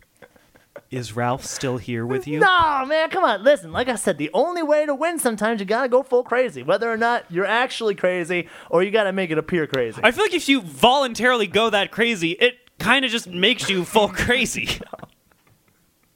Is 0.95 1.17
Ralph 1.17 1.45
still 1.45 1.77
here 1.77 2.07
with 2.07 2.29
you? 2.29 2.39
no, 2.39 2.85
man, 2.87 3.11
come 3.11 3.25
on, 3.25 3.43
listen. 3.43 3.73
Like 3.73 3.89
I 3.89 3.97
said, 3.97 4.17
the 4.19 4.31
only 4.33 4.63
way 4.63 4.87
to 4.87 4.95
win 4.95 5.19
sometimes 5.19 5.61
you 5.61 5.67
gotta 5.67 5.89
go 5.89 6.03
full 6.03 6.23
crazy, 6.23 6.63
whether 6.63 6.91
or 6.91 6.97
not 6.97 7.25
you're 7.31 7.47
actually 7.47 7.95
crazy 7.95 8.49
or 8.71 8.83
you 8.83 8.91
gotta 8.91 9.13
make 9.13 9.31
it 9.31 9.39
appear 9.39 9.67
crazy. 9.67 10.01
I 10.05 10.11
feel 10.13 10.25
like 10.25 10.35
if 10.35 10.49
you 10.49 10.61
voluntarily 10.61 11.47
go 11.47 11.71
that 11.71 11.91
crazy, 11.91 12.31
it 12.33 12.55
kind 12.79 13.05
of 13.05 13.11
just 13.11 13.27
makes 13.29 13.69
you 13.69 13.85
full 13.85 14.09
crazy. 14.25 14.69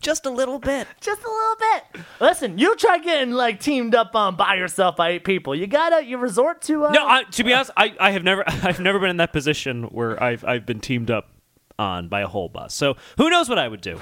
just 0.01 0.27
a 0.27 0.31
little 0.31 0.59
bit. 0.59 0.87
Just 1.01 1.23
a 1.23 1.29
little 1.29 1.57
bit. 1.57 2.05
Listen, 2.21 2.59
you 2.59 2.77
try 2.77 2.99
getting 2.99 3.33
like 3.33 3.61
teamed 3.61 3.95
up 3.95 4.15
on 4.15 4.37
by 4.37 4.55
yourself 4.55 4.97
by 4.97 5.11
eight 5.11 5.25
people. 5.25 5.55
You 5.55 5.67
gotta 5.67 6.05
you 6.05 6.19
resort 6.19 6.63
to 6.63 6.87
uh, 6.87 6.93
No, 6.93 7.07
I, 7.07 7.25
to 7.25 7.43
be 7.45 7.53
honest, 7.53 7.73
I, 7.77 7.95
I 7.99 8.11
have 8.13 8.23
never 8.23 8.45
I've 8.47 8.81
never 8.81 8.99
been 9.01 9.11
in 9.11 9.17
that 9.17 9.33
position 9.33 9.85
where 9.85 10.23
I've 10.23 10.45
I've 10.45 10.67
been 10.67 10.81
teamed 10.81 11.11
up 11.11 11.31
on 11.79 12.09
by 12.09 12.21
a 12.21 12.29
whole 12.29 12.49
bus. 12.49 12.75
So 12.75 12.97
who 13.17 13.29
knows 13.31 13.49
what 13.49 13.59
I 13.59 13.67
would 13.69 13.81
do? 13.81 14.01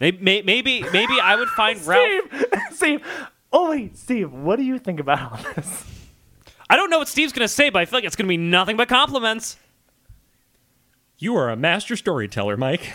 Maybe 0.00 0.42
maybe 0.42 0.82
maybe 0.92 1.20
I 1.22 1.36
would 1.36 1.48
find 1.50 1.84
Ralph. 1.86 2.22
Steve. 2.32 2.44
Steve. 2.72 3.06
Oh 3.52 3.70
wait, 3.70 3.96
Steve. 3.96 4.32
What 4.32 4.56
do 4.56 4.62
you 4.62 4.78
think 4.78 4.98
about 4.98 5.32
all 5.32 5.52
this? 5.54 5.84
I 6.68 6.76
don't 6.76 6.88
know 6.88 6.98
what 6.98 7.08
Steve's 7.08 7.32
gonna 7.32 7.48
say, 7.48 7.68
but 7.68 7.80
I 7.80 7.84
feel 7.84 7.98
like 7.98 8.04
it's 8.04 8.16
gonna 8.16 8.28
be 8.28 8.36
nothing 8.36 8.76
but 8.76 8.88
compliments. 8.88 9.56
You 11.18 11.36
are 11.36 11.50
a 11.50 11.56
master 11.56 11.96
storyteller, 11.96 12.56
Mike. 12.56 12.92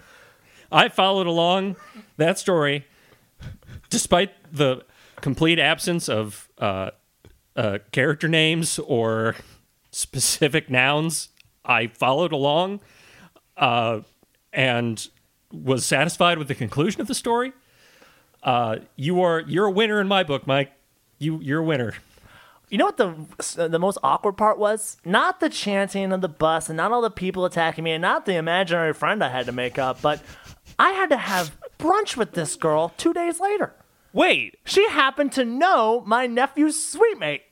I 0.72 0.88
followed 0.88 1.26
along 1.26 1.76
that 2.18 2.38
story 2.38 2.86
despite 3.90 4.30
the 4.52 4.84
complete 5.20 5.58
absence 5.58 6.08
of 6.08 6.48
uh, 6.58 6.90
uh, 7.56 7.78
character 7.90 8.28
names 8.28 8.78
or 8.78 9.34
specific 9.90 10.70
nouns. 10.70 11.30
I 11.64 11.88
followed 11.88 12.32
along 12.32 12.80
uh, 13.56 14.00
and 14.52 15.08
was 15.52 15.84
satisfied 15.84 16.38
with 16.38 16.48
the 16.48 16.54
conclusion 16.54 17.00
of 17.00 17.06
the 17.06 17.14
story. 17.14 17.52
Uh, 18.42 18.78
you 18.96 19.20
are 19.22 19.40
you're 19.40 19.66
a 19.66 19.70
winner 19.70 20.00
in 20.00 20.08
my 20.08 20.22
book, 20.22 20.46
Mike. 20.46 20.72
You 21.18 21.40
you're 21.40 21.60
a 21.60 21.64
winner. 21.64 21.94
You 22.68 22.78
know 22.78 22.84
what 22.84 22.96
the 22.98 23.68
the 23.68 23.78
most 23.78 23.98
awkward 24.02 24.36
part 24.36 24.58
was? 24.58 24.98
Not 25.04 25.40
the 25.40 25.48
chanting 25.48 26.12
of 26.12 26.20
the 26.20 26.28
bus 26.28 26.68
and 26.68 26.76
not 26.76 26.92
all 26.92 27.00
the 27.00 27.10
people 27.10 27.44
attacking 27.44 27.84
me 27.84 27.92
and 27.92 28.02
not 28.02 28.26
the 28.26 28.34
imaginary 28.34 28.92
friend 28.92 29.24
I 29.24 29.30
had 29.30 29.46
to 29.46 29.52
make 29.52 29.78
up, 29.78 30.02
but 30.02 30.22
I 30.78 30.90
had 30.90 31.08
to 31.10 31.16
have 31.16 31.56
brunch 31.78 32.16
with 32.16 32.32
this 32.32 32.56
girl 32.56 32.92
two 32.96 33.12
days 33.12 33.40
later. 33.40 33.74
Wait, 34.12 34.58
She 34.64 34.88
happened 34.88 35.32
to 35.32 35.44
know 35.44 36.02
my 36.06 36.26
nephew's 36.26 36.82
sweet 36.82 37.18
mate. 37.18 37.42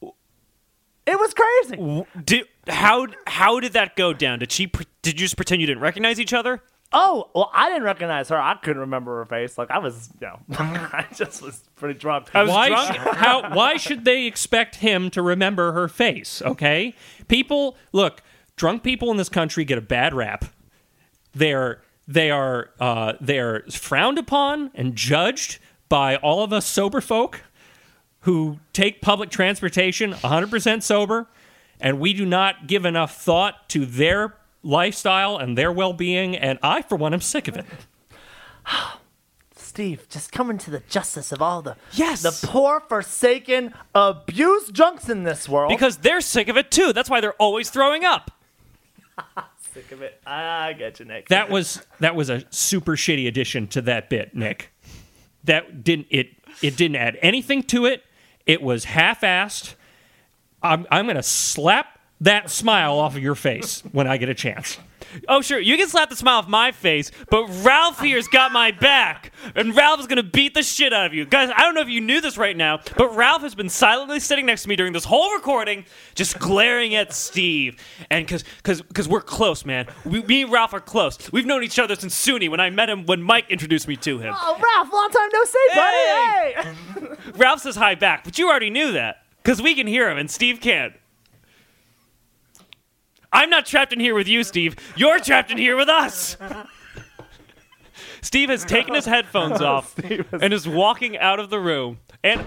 It 0.00 1.18
was 1.18 1.34
crazy. 1.34 2.04
did, 2.22 2.44
how 2.66 3.06
how 3.26 3.60
did 3.60 3.72
that 3.72 3.96
go 3.96 4.12
down? 4.12 4.40
Did 4.40 4.52
she 4.52 4.66
did 5.02 5.18
you 5.18 5.26
just 5.26 5.36
pretend 5.36 5.60
you 5.60 5.66
didn't 5.66 5.82
recognize 5.82 6.20
each 6.20 6.34
other? 6.34 6.62
Oh, 6.92 7.28
well, 7.34 7.50
I 7.52 7.68
didn't 7.68 7.82
recognize 7.84 8.30
her. 8.30 8.40
I 8.40 8.54
couldn't 8.54 8.80
remember 8.80 9.18
her 9.18 9.24
face. 9.26 9.58
Like, 9.58 9.70
I 9.70 9.78
was, 9.78 10.08
you 10.20 10.26
know, 10.26 10.38
I 10.58 11.06
just 11.14 11.42
was 11.42 11.62
pretty 11.76 11.98
drunk. 11.98 12.28
I 12.34 12.42
was 12.42 12.50
why, 12.50 12.68
drunk. 12.68 12.94
sh- 12.94 13.16
how, 13.16 13.54
why 13.54 13.76
should 13.76 14.04
they 14.06 14.24
expect 14.26 14.76
him 14.76 15.10
to 15.10 15.20
remember 15.20 15.72
her 15.72 15.88
face? 15.88 16.40
Okay, 16.42 16.94
people 17.28 17.76
look. 17.92 18.22
Drunk 18.56 18.82
people 18.82 19.10
in 19.12 19.18
this 19.18 19.28
country 19.28 19.64
get 19.64 19.78
a 19.78 19.82
bad 19.82 20.14
rap. 20.14 20.46
They're 21.32 21.80
they 22.08 22.30
are 22.30 22.70
uh, 22.80 23.12
they 23.20 23.38
are 23.38 23.62
frowned 23.70 24.18
upon 24.18 24.70
and 24.74 24.96
judged 24.96 25.58
by 25.88 26.16
all 26.16 26.42
of 26.42 26.52
us 26.52 26.66
sober 26.66 27.00
folk 27.00 27.42
who 28.20 28.58
take 28.72 29.00
public 29.00 29.30
transportation 29.30 30.12
100% 30.12 30.82
sober, 30.82 31.28
and 31.80 32.00
we 32.00 32.12
do 32.12 32.26
not 32.26 32.66
give 32.66 32.84
enough 32.84 33.16
thought 33.16 33.68
to 33.68 33.86
their 33.86 34.34
lifestyle 34.62 35.36
and 35.36 35.56
their 35.56 35.72
well-being. 35.72 36.36
And 36.36 36.58
I, 36.62 36.82
for 36.82 36.96
one, 36.96 37.14
am 37.14 37.20
sick 37.20 37.48
of 37.48 37.56
it. 37.56 37.66
Steve, 39.54 40.08
just 40.08 40.32
coming 40.32 40.58
to 40.58 40.70
the 40.70 40.80
justice 40.88 41.30
of 41.30 41.40
all 41.40 41.62
the 41.62 41.76
Yes. 41.92 42.22
the 42.22 42.48
poor, 42.48 42.80
forsaken, 42.80 43.72
abused 43.94 44.72
drunks 44.74 45.08
in 45.08 45.22
this 45.22 45.48
world. 45.48 45.68
Because 45.70 45.98
they're 45.98 46.20
sick 46.20 46.48
of 46.48 46.56
it 46.56 46.70
too. 46.70 46.92
That's 46.92 47.08
why 47.08 47.20
they're 47.20 47.34
always 47.34 47.70
throwing 47.70 48.04
up. 48.04 48.32
sick 49.72 49.92
of 49.92 50.02
it. 50.02 50.20
I 50.26 50.72
get 50.72 50.98
you, 50.98 51.04
Nick. 51.06 51.28
That 51.28 51.50
was 51.50 51.86
that 52.00 52.16
was 52.16 52.30
a 52.30 52.44
super 52.50 52.96
shitty 52.96 53.28
addition 53.28 53.68
to 53.68 53.82
that 53.82 54.08
bit, 54.10 54.34
Nick. 54.34 54.72
That 55.44 55.84
didn't 55.84 56.08
it 56.10 56.30
it 56.62 56.76
didn't 56.76 56.96
add 56.96 57.16
anything 57.22 57.62
to 57.64 57.86
it. 57.86 58.04
It 58.46 58.62
was 58.62 58.84
half-assed. 58.84 59.74
I'm 60.62 60.86
I'm 60.90 61.06
gonna 61.06 61.22
slap 61.22 61.97
that 62.20 62.50
smile 62.50 62.98
off 62.98 63.16
of 63.16 63.22
your 63.22 63.34
face 63.34 63.82
when 63.92 64.06
I 64.06 64.16
get 64.16 64.28
a 64.28 64.34
chance. 64.34 64.78
Oh, 65.26 65.40
sure, 65.40 65.58
you 65.58 65.78
can 65.78 65.88
slap 65.88 66.10
the 66.10 66.16
smile 66.16 66.40
off 66.40 66.48
my 66.48 66.70
face, 66.70 67.10
but 67.30 67.48
Ralph 67.64 67.98
here's 68.00 68.28
got 68.28 68.52
my 68.52 68.72
back, 68.72 69.32
and 69.54 69.74
Ralph 69.74 70.00
is 70.00 70.06
gonna 70.06 70.22
beat 70.22 70.52
the 70.52 70.62
shit 70.62 70.92
out 70.92 71.06
of 71.06 71.14
you. 71.14 71.24
Guys, 71.24 71.48
I 71.56 71.62
don't 71.62 71.74
know 71.74 71.80
if 71.80 71.88
you 71.88 72.02
knew 72.02 72.20
this 72.20 72.36
right 72.36 72.54
now, 72.54 72.80
but 72.96 73.16
Ralph 73.16 73.40
has 73.40 73.54
been 73.54 73.70
silently 73.70 74.20
sitting 74.20 74.44
next 74.44 74.64
to 74.64 74.68
me 74.68 74.76
during 74.76 74.92
this 74.92 75.04
whole 75.06 75.32
recording, 75.34 75.86
just 76.14 76.38
glaring 76.38 76.94
at 76.94 77.14
Steve. 77.14 77.76
And 78.10 78.26
because 78.26 78.44
cause, 78.64 78.82
cause 78.92 79.08
we're 79.08 79.22
close, 79.22 79.64
man. 79.64 79.86
We, 80.04 80.22
me 80.24 80.42
and 80.42 80.52
Ralph 80.52 80.74
are 80.74 80.80
close. 80.80 81.32
We've 81.32 81.46
known 81.46 81.62
each 81.62 81.78
other 81.78 81.94
since 81.94 82.14
SUNY 82.14 82.50
when 82.50 82.60
I 82.60 82.68
met 82.68 82.90
him 82.90 83.06
when 83.06 83.22
Mike 83.22 83.46
introduced 83.48 83.88
me 83.88 83.96
to 83.96 84.18
him. 84.18 84.34
oh, 84.36 84.58
Ralph, 84.62 84.92
long 84.92 85.10
time 85.10 85.28
no 85.32 85.44
see, 85.44 85.68
Hey! 85.70 86.54
buddy. 86.56 87.06
Hey. 87.24 87.32
Ralph 87.36 87.60
says 87.60 87.76
hi 87.76 87.94
back, 87.94 88.24
but 88.24 88.38
you 88.38 88.50
already 88.50 88.68
knew 88.68 88.92
that 88.92 89.22
because 89.42 89.62
we 89.62 89.74
can 89.74 89.86
hear 89.86 90.10
him 90.10 90.18
and 90.18 90.30
Steve 90.30 90.60
can't. 90.60 90.92
I'm 93.32 93.50
not 93.50 93.66
trapped 93.66 93.92
in 93.92 94.00
here 94.00 94.14
with 94.14 94.28
you, 94.28 94.42
Steve. 94.44 94.76
You're 94.96 95.18
trapped 95.20 95.50
in 95.50 95.58
here 95.58 95.76
with 95.76 95.88
us. 95.88 96.36
Steve 98.22 98.48
has 98.48 98.64
taken 98.64 98.94
his 98.94 99.04
headphones 99.04 99.60
off 99.60 99.96
and 100.32 100.52
is 100.52 100.66
walking 100.66 101.16
out 101.18 101.38
of 101.38 101.50
the 101.50 101.58
room. 101.60 101.98
And 102.24 102.44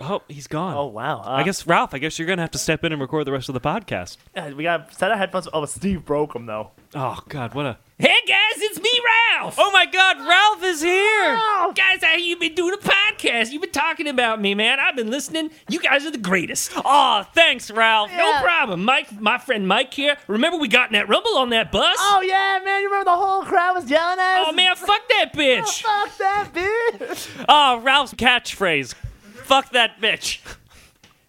oh, 0.00 0.22
he's 0.28 0.46
gone. 0.46 0.74
Oh 0.76 0.86
wow. 0.86 1.20
Uh, 1.20 1.30
I 1.30 1.42
guess 1.44 1.66
Ralph. 1.66 1.94
I 1.94 1.98
guess 1.98 2.18
you're 2.18 2.26
gonna 2.26 2.42
have 2.42 2.50
to 2.52 2.58
step 2.58 2.84
in 2.84 2.92
and 2.92 3.00
record 3.00 3.26
the 3.26 3.32
rest 3.32 3.48
of 3.48 3.52
the 3.52 3.60
podcast. 3.60 4.16
uh, 4.36 4.50
we 4.56 4.64
got 4.64 4.90
a 4.90 4.94
set 4.94 5.12
of 5.12 5.18
headphones. 5.18 5.48
Oh, 5.52 5.64
Steve 5.66 6.04
broke 6.04 6.32
them 6.32 6.46
though. 6.46 6.70
Oh 6.94 7.20
God, 7.28 7.54
what 7.54 7.66
a! 7.66 7.78
Hey 8.00 8.14
guys, 8.28 8.62
it's 8.62 8.80
me, 8.80 8.90
Ralph. 9.34 9.56
Oh 9.58 9.72
my 9.72 9.84
God, 9.84 10.18
Ralph 10.18 10.62
is 10.62 10.82
here. 10.82 11.34
guys, 11.74 11.98
how 12.00 12.14
you 12.14 12.36
been 12.36 12.54
doing 12.54 12.72
a 12.74 12.76
podcast? 12.76 13.50
You've 13.50 13.62
been 13.62 13.72
talking 13.72 14.06
about 14.06 14.40
me, 14.40 14.54
man. 14.54 14.78
I've 14.78 14.94
been 14.94 15.10
listening. 15.10 15.50
You 15.68 15.80
guys 15.80 16.06
are 16.06 16.12
the 16.12 16.16
greatest. 16.18 16.70
Oh, 16.76 17.26
thanks, 17.34 17.72
Ralph. 17.72 18.12
No 18.16 18.40
problem, 18.40 18.84
Mike. 18.84 19.20
My 19.20 19.36
friend 19.36 19.66
Mike 19.66 19.92
here. 19.92 20.16
Remember 20.28 20.58
we 20.58 20.68
got 20.68 20.90
in 20.90 20.92
that 20.92 21.08
rumble 21.08 21.36
on 21.38 21.50
that 21.50 21.72
bus? 21.72 21.96
Oh 21.98 22.20
yeah, 22.24 22.60
man! 22.64 22.82
You 22.82 22.86
remember 22.86 23.06
the 23.10 23.16
whole 23.16 23.42
crowd 23.42 23.74
was 23.74 23.90
yelling 23.90 24.20
at 24.20 24.42
us? 24.42 24.46
Oh, 24.48 24.52
man, 24.52 24.76
fuck 24.76 25.08
that 25.08 25.32
bitch. 25.34 25.82
Fuck 25.82 26.18
that 26.18 26.50
bitch! 26.54 27.44
Oh, 27.48 27.80
Ralph's 27.80 28.14
catchphrase. 28.14 28.94
Fuck 29.42 29.72
that 29.72 30.00
bitch. 30.00 30.38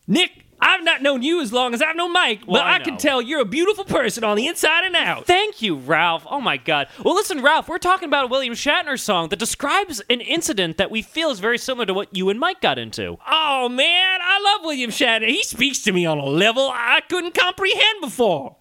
Nick, 0.08 0.38
I've 0.62 0.84
not 0.84 1.02
known 1.02 1.22
you 1.22 1.41
as 1.41 1.54
long 1.54 1.74
as 1.74 1.82
I've 1.82 1.95
known 1.95 2.12
Mike, 2.13 2.41
Well, 2.45 2.62
but 2.62 2.67
I 2.67 2.76
I, 2.76 2.80
can 2.80 2.98
tell 2.98 3.22
you're 3.22 3.41
a 3.41 3.45
beautiful 3.45 3.84
person 3.86 4.24
on 4.24 4.36
the 4.38 4.48
inside 4.48 4.84
and 4.84 4.95
out. 4.95 5.26
Thank 5.26 5.62
you, 5.62 5.76
Ralph. 5.76 6.26
Oh 6.30 6.41
my 6.41 6.58
God. 6.58 6.88
Well, 7.04 7.15
listen, 7.15 7.41
Ralph, 7.41 7.67
we're 7.69 7.78
talking 7.78 8.08
about 8.08 8.26
a 8.26 8.28
William 8.28 8.54
Shatner 8.54 9.00
song 9.00 9.30
that 9.30 9.39
describes 9.39 10.02
an 10.10 10.22
incident 10.22 10.78
that 10.78 10.91
we 10.91 11.02
feel 11.02 11.30
is 11.32 11.39
very 11.39 11.58
similar 11.58 11.86
to 11.86 11.93
what 11.93 12.15
you 12.15 12.30
and 12.30 12.39
Mike 12.39 12.62
got 12.62 12.78
into. 12.78 13.17
Oh 13.30 13.69
man, 13.69 14.19
I 14.22 14.39
love 14.41 14.62
William 14.65 14.91
Shatner. 14.91 15.28
He 15.28 15.43
speaks 15.43 15.82
to 15.84 15.91
me 15.91 16.06
on 16.06 16.17
a 16.17 16.26
level 16.26 16.69
I 16.74 17.02
couldn't 17.08 17.34
comprehend 17.34 18.02
before. 18.02 18.58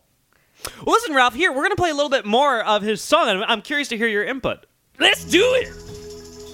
Well, 0.84 0.94
listen, 0.94 1.14
Ralph, 1.14 1.34
here, 1.34 1.50
we're 1.50 1.62
going 1.62 1.70
to 1.70 1.76
play 1.76 1.90
a 1.90 1.94
little 1.94 2.10
bit 2.10 2.26
more 2.26 2.60
of 2.62 2.82
his 2.82 3.00
song, 3.00 3.28
and 3.28 3.44
I'm 3.44 3.62
curious 3.62 3.88
to 3.88 3.96
hear 3.96 4.08
your 4.08 4.24
input. 4.24 4.66
Let's 4.98 5.24
do 5.24 5.42
it. 5.54 5.72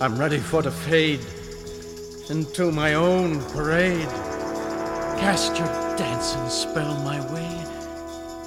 I'm 0.00 0.18
ready 0.18 0.38
for 0.38 0.61
the 0.61 0.70
fade 0.70 1.20
into 2.28 2.70
my 2.70 2.94
own 2.94 3.40
parade. 3.50 4.09
Cast 5.24 5.56
your 5.56 5.66
dancing 5.96 6.50
spell 6.50 6.94
my 7.00 7.18
way. 7.32 7.48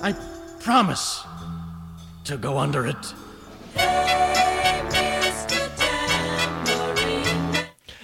I 0.04 0.14
promise 0.60 1.24
to 2.26 2.38
go 2.38 2.60
under 2.60 2.86
it. 2.86 3.14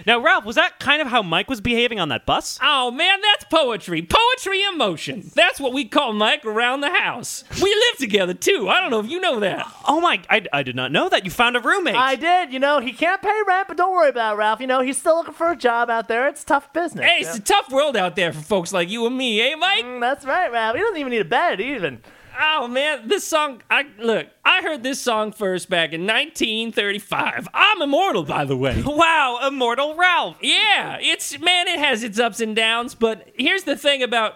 Now, 0.05 0.19
Ralph, 0.19 0.45
was 0.45 0.55
that 0.55 0.79
kind 0.79 1.01
of 1.01 1.07
how 1.07 1.21
Mike 1.21 1.49
was 1.49 1.61
behaving 1.61 1.99
on 1.99 2.09
that 2.09 2.25
bus? 2.25 2.59
Oh 2.61 2.91
man, 2.91 3.19
that's 3.21 3.45
poetry. 3.45 4.01
Poetry 4.01 4.63
in 4.63 4.77
motion. 4.77 5.29
That's 5.35 5.59
what 5.59 5.73
we 5.73 5.85
call 5.85 6.13
Mike 6.13 6.45
around 6.45 6.81
the 6.81 6.89
house. 6.93 7.43
We 7.61 7.73
live 7.73 7.97
together 7.97 8.33
too. 8.33 8.67
I 8.69 8.81
don't 8.81 8.91
know 8.91 8.99
if 8.99 9.08
you 9.10 9.19
know 9.21 9.39
that. 9.39 9.71
Oh 9.87 10.01
my, 10.01 10.21
I, 10.29 10.45
I 10.51 10.63
did 10.63 10.75
not 10.75 10.91
know 10.91 11.10
that. 11.10 11.25
You 11.25 11.31
found 11.31 11.56
a 11.56 11.60
roommate. 11.60 11.95
I 11.95 12.15
did. 12.15 12.51
You 12.54 12.60
know, 12.60 12.79
he 12.79 12.91
can't 12.93 13.21
pay 13.21 13.39
rent, 13.47 13.67
but 13.67 13.77
don't 13.77 13.93
worry 13.93 14.10
about 14.10 14.33
it, 14.33 14.37
Ralph. 14.37 14.60
You 14.60 14.67
know, 14.67 14.81
he's 14.81 14.97
still 14.97 15.15
looking 15.15 15.33
for 15.33 15.51
a 15.51 15.56
job 15.56 15.89
out 15.89 16.08
there. 16.08 16.27
It's 16.27 16.43
tough 16.43 16.71
business. 16.73 17.06
Hey, 17.06 17.19
it's 17.21 17.37
a 17.37 17.41
tough 17.41 17.71
world 17.71 17.95
out 17.95 18.15
there 18.15 18.33
for 18.33 18.41
folks 18.41 18.73
like 18.73 18.89
you 18.89 19.06
and 19.06 19.17
me, 19.17 19.41
eh, 19.41 19.56
Mike? 19.56 19.85
Mm, 19.85 20.01
That's 20.01 20.25
right, 20.25 20.51
Ralph. 20.51 20.75
He 20.75 20.81
doesn't 20.81 20.97
even 20.97 21.12
need 21.12 21.21
a 21.21 21.25
bed, 21.25 21.62
even. 21.62 22.01
Oh 22.40 22.67
man, 22.67 23.08
this 23.08 23.27
song. 23.27 23.62
I 23.69 23.86
look. 24.00 24.27
I 24.44 24.62
heard 24.62 24.84
this 24.84 25.00
song 25.00 25.31
first 25.31 25.69
back 25.69 25.94
in 25.94 26.02
1935. 26.02 27.48
I'm 27.54 27.81
immortal, 27.81 28.23
by 28.23 28.46
the 28.46 28.58
way. 28.58 28.81
wow, 28.86 29.40
immortal 29.48 29.96
Ralph. 29.96 30.38
Yeah, 30.42 30.98
it's 31.00 31.38
man, 31.40 31.67
it 31.67 31.79
has 31.79 32.04
its 32.04 32.19
ups 32.19 32.40
and 32.40 32.56
downs. 32.56 32.96
But 32.96 33.29
here's 33.36 33.63
the 33.63 33.75
thing 33.75 34.02
about 34.02 34.36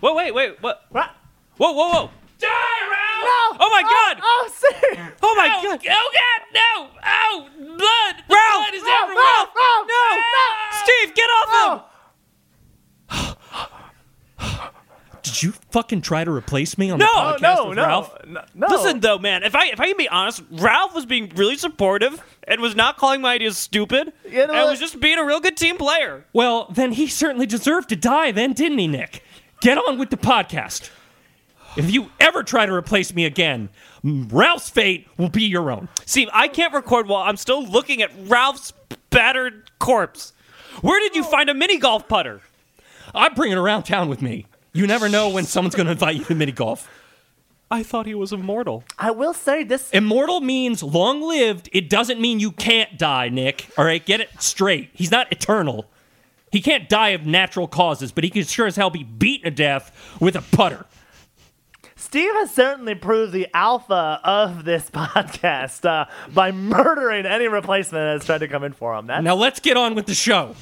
Whoa, 0.00 0.14
wait, 0.14 0.32
wait, 0.32 0.62
what? 0.62 0.84
What? 0.90 1.10
Whoa, 1.56 1.72
whoa, 1.72 1.88
whoa. 1.88 2.10
die, 2.38 2.48
Ralph. 2.48 3.24
No! 3.24 3.56
Oh 3.58 3.70
my 3.72 3.82
oh, 3.84 3.90
God! 3.90 4.20
Oh, 4.22 4.50
see! 4.54 5.00
Oh 5.22 5.34
my 5.34 5.48
oh, 5.52 5.62
God. 5.62 5.80
Oh 5.90 6.10
God, 6.14 6.40
no! 6.54 6.90
Oh, 7.02 7.48
blood! 7.56 8.24
The 8.28 8.34
Ralph! 8.34 8.62
blood 8.62 8.74
is 8.74 8.82
Ralph, 8.82 9.02
everywhere. 9.02 9.24
Ralph, 9.24 9.48
Ralph, 9.56 9.86
No! 9.88 10.16
no! 10.16 10.46
Steve, 10.84 11.14
get 11.14 11.30
off 11.30 11.48
oh. 11.50 11.84
him! 13.10 13.26
Did 15.36 15.42
you 15.42 15.52
fucking 15.70 16.00
try 16.00 16.24
to 16.24 16.30
replace 16.30 16.78
me 16.78 16.90
on 16.90 16.98
No, 16.98 17.06
the 17.06 17.12
podcast 17.12 17.40
no, 17.42 17.68
with 17.68 17.76
no, 17.76 17.86
Ralph? 17.86 18.18
no, 18.26 18.42
no. 18.54 18.66
Listen 18.68 19.00
though, 19.00 19.18
man. 19.18 19.42
If 19.42 19.54
I 19.54 19.66
if 19.66 19.78
I 19.78 19.88
can 19.88 19.96
be 19.98 20.08
honest, 20.08 20.42
Ralph 20.50 20.94
was 20.94 21.04
being 21.04 21.30
really 21.36 21.56
supportive 21.56 22.22
and 22.48 22.60
was 22.60 22.74
not 22.74 22.96
calling 22.96 23.20
my 23.20 23.34
ideas 23.34 23.58
stupid. 23.58 24.12
You 24.24 24.46
know 24.46 24.52
and 24.54 24.70
was 24.70 24.80
just 24.80 24.98
being 24.98 25.18
a 25.18 25.24
real 25.26 25.40
good 25.40 25.56
team 25.56 25.76
player. 25.76 26.24
Well, 26.32 26.66
then 26.72 26.92
he 26.92 27.06
certainly 27.06 27.44
deserved 27.44 27.90
to 27.90 27.96
die, 27.96 28.30
then, 28.32 28.54
didn't 28.54 28.78
he, 28.78 28.86
Nick? 28.86 29.22
Get 29.60 29.76
on 29.76 29.98
with 29.98 30.10
the 30.10 30.16
podcast. 30.16 30.90
If 31.76 31.90
you 31.90 32.10
ever 32.18 32.42
try 32.42 32.64
to 32.64 32.72
replace 32.72 33.14
me 33.14 33.26
again, 33.26 33.68
Ralph's 34.02 34.70
fate 34.70 35.06
will 35.18 35.28
be 35.28 35.44
your 35.44 35.70
own. 35.70 35.90
See, 36.06 36.26
I 36.32 36.48
can't 36.48 36.72
record 36.72 37.08
while 37.08 37.22
I'm 37.22 37.36
still 37.36 37.62
looking 37.62 38.00
at 38.00 38.10
Ralph's 38.26 38.72
battered 39.10 39.70
corpse. 39.78 40.32
Where 40.80 40.98
did 41.00 41.14
you 41.14 41.22
find 41.22 41.50
a 41.50 41.54
mini 41.54 41.76
golf 41.76 42.08
putter? 42.08 42.40
I 43.14 43.28
bring 43.28 43.52
it 43.52 43.58
around 43.58 43.82
town 43.82 44.08
with 44.08 44.22
me. 44.22 44.46
You 44.76 44.86
never 44.86 45.08
know 45.08 45.30
when 45.30 45.44
someone's 45.44 45.74
going 45.74 45.86
to 45.86 45.92
invite 45.92 46.16
you 46.16 46.24
to 46.24 46.34
mini 46.34 46.52
golf. 46.52 46.90
I 47.70 47.82
thought 47.82 48.04
he 48.04 48.14
was 48.14 48.30
immortal. 48.30 48.84
I 48.98 49.10
will 49.10 49.32
say 49.32 49.64
this. 49.64 49.90
Immortal 49.90 50.42
means 50.42 50.82
long 50.82 51.22
lived. 51.22 51.70
It 51.72 51.88
doesn't 51.88 52.20
mean 52.20 52.40
you 52.40 52.52
can't 52.52 52.98
die, 52.98 53.30
Nick. 53.30 53.70
All 53.78 53.86
right, 53.86 54.04
get 54.04 54.20
it 54.20 54.28
straight. 54.38 54.90
He's 54.92 55.10
not 55.10 55.32
eternal. 55.32 55.86
He 56.52 56.60
can't 56.60 56.90
die 56.90 57.08
of 57.08 57.24
natural 57.24 57.66
causes, 57.66 58.12
but 58.12 58.22
he 58.22 58.28
can 58.28 58.44
sure 58.44 58.66
as 58.66 58.76
hell 58.76 58.90
be 58.90 59.02
beaten 59.02 59.44
to 59.44 59.50
death 59.50 60.16
with 60.20 60.36
a 60.36 60.42
putter. 60.42 60.84
Steve 61.96 62.30
has 62.34 62.52
certainly 62.52 62.94
proved 62.94 63.32
the 63.32 63.48
alpha 63.54 64.20
of 64.22 64.66
this 64.66 64.90
podcast 64.90 65.86
uh, 65.88 66.04
by 66.34 66.52
murdering 66.52 67.24
any 67.24 67.48
replacement 67.48 68.02
that 68.02 68.12
has 68.12 68.26
tried 68.26 68.38
to 68.38 68.48
come 68.48 68.62
in 68.62 68.74
for 68.74 68.94
him. 68.94 69.06
That's 69.06 69.24
Now 69.24 69.34
let's 69.34 69.58
get 69.58 69.78
on 69.78 69.94
with 69.94 70.04
the 70.04 70.14
show. 70.14 70.54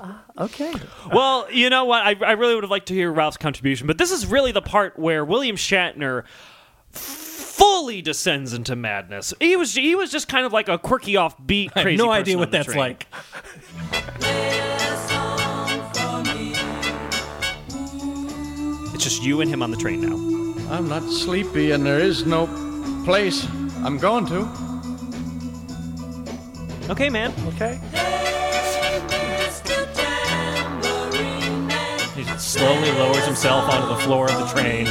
Ah, 0.00 0.22
okay. 0.38 0.72
Well, 1.12 1.50
you 1.50 1.70
know 1.70 1.84
what? 1.84 2.02
I, 2.02 2.14
I 2.24 2.32
really 2.32 2.54
would 2.54 2.64
have 2.64 2.70
liked 2.70 2.86
to 2.88 2.94
hear 2.94 3.12
Ralph's 3.12 3.36
contribution, 3.36 3.86
but 3.86 3.98
this 3.98 4.10
is 4.10 4.26
really 4.26 4.52
the 4.52 4.62
part 4.62 4.98
where 4.98 5.24
William 5.24 5.56
Shatner 5.56 6.24
fully 6.90 8.00
descends 8.02 8.52
into 8.54 8.76
madness. 8.76 9.34
He 9.40 9.56
was 9.56 9.74
he 9.74 9.94
was 9.94 10.10
just 10.10 10.28
kind 10.28 10.46
of 10.46 10.52
like 10.52 10.68
a 10.68 10.78
quirky 10.78 11.14
offbeat 11.14 11.70
I 11.76 11.82
crazy. 11.82 11.98
have 12.02 12.06
no 12.06 12.12
idea 12.12 12.38
what 12.38 12.50
that's 12.50 12.66
train. 12.66 12.78
like. 12.78 13.06
It's 18.94 19.04
just 19.04 19.22
you 19.22 19.40
and 19.40 19.50
him 19.50 19.62
on 19.62 19.70
the 19.70 19.76
train 19.76 20.00
now. 20.00 20.74
I'm 20.74 20.88
not 20.88 21.02
sleepy, 21.04 21.70
and 21.70 21.84
there 21.86 22.00
is 22.00 22.26
no 22.26 22.46
place 23.04 23.46
I'm 23.84 23.96
going 23.98 24.26
to. 24.26 24.48
Okay, 26.90 27.08
man. 27.08 27.32
Okay. 27.54 27.78
He 32.18 32.24
slowly 32.36 32.90
lowers 32.90 33.24
himself 33.24 33.70
onto 33.72 33.94
the 33.94 34.00
floor 34.00 34.28
of 34.28 34.36
the 34.40 34.46
train. 34.52 34.86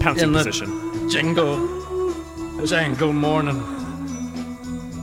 Pouncing 0.00 0.28
In 0.28 0.32
the- 0.32 0.38
position. 0.38 1.10
Jingle, 1.10 2.64
jangle 2.64 3.12
morning. 3.12 3.62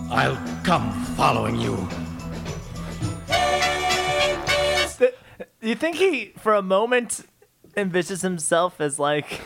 I'll 0.09 0.37
come 0.63 0.91
following 1.15 1.59
you. 1.61 1.87
Do 4.97 5.67
you 5.69 5.75
think 5.75 5.97
he, 5.97 6.33
for 6.39 6.55
a 6.55 6.63
moment, 6.63 7.21
envisions 7.77 8.23
himself 8.23 8.81
as 8.81 8.97
like, 8.97 9.39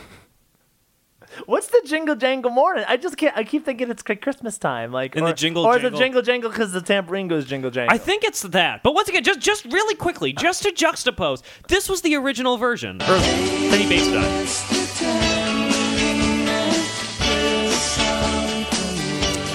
what's 1.45 1.67
the 1.67 1.81
jingle 1.85 2.15
jangle 2.15 2.51
morning? 2.51 2.85
I 2.87 2.97
just 2.97 3.17
can't. 3.17 3.35
I 3.37 3.43
keep 3.43 3.65
thinking 3.65 3.89
it's 3.89 4.03
Christmas 4.03 4.57
time, 4.57 4.91
like 4.91 5.15
In 5.15 5.23
or, 5.23 5.27
the 5.27 5.33
jingle 5.33 5.65
or 5.65 5.79
jangle- 5.79 5.99
jingle 5.99 6.21
jangle 6.21 6.49
because 6.49 6.71
the 6.71 6.81
tambourine 6.81 7.27
goes 7.27 7.45
jingle 7.45 7.71
jangle? 7.71 7.93
I 7.93 7.97
think 7.97 8.23
it's 8.23 8.41
that. 8.43 8.83
But 8.83 8.93
once 8.93 9.09
again, 9.09 9.23
just 9.23 9.39
just 9.39 9.65
really 9.65 9.95
quickly, 9.95 10.33
just 10.33 10.63
to 10.63 10.71
juxtapose, 10.71 11.41
this 11.67 11.89
was 11.89 12.01
the 12.01 12.15
original 12.15 12.57
version. 12.57 13.01
Or 13.01 13.05
that 13.05 13.79
he 13.79 13.87
based 13.89 14.09
it 14.11 14.17
on. 14.17 15.55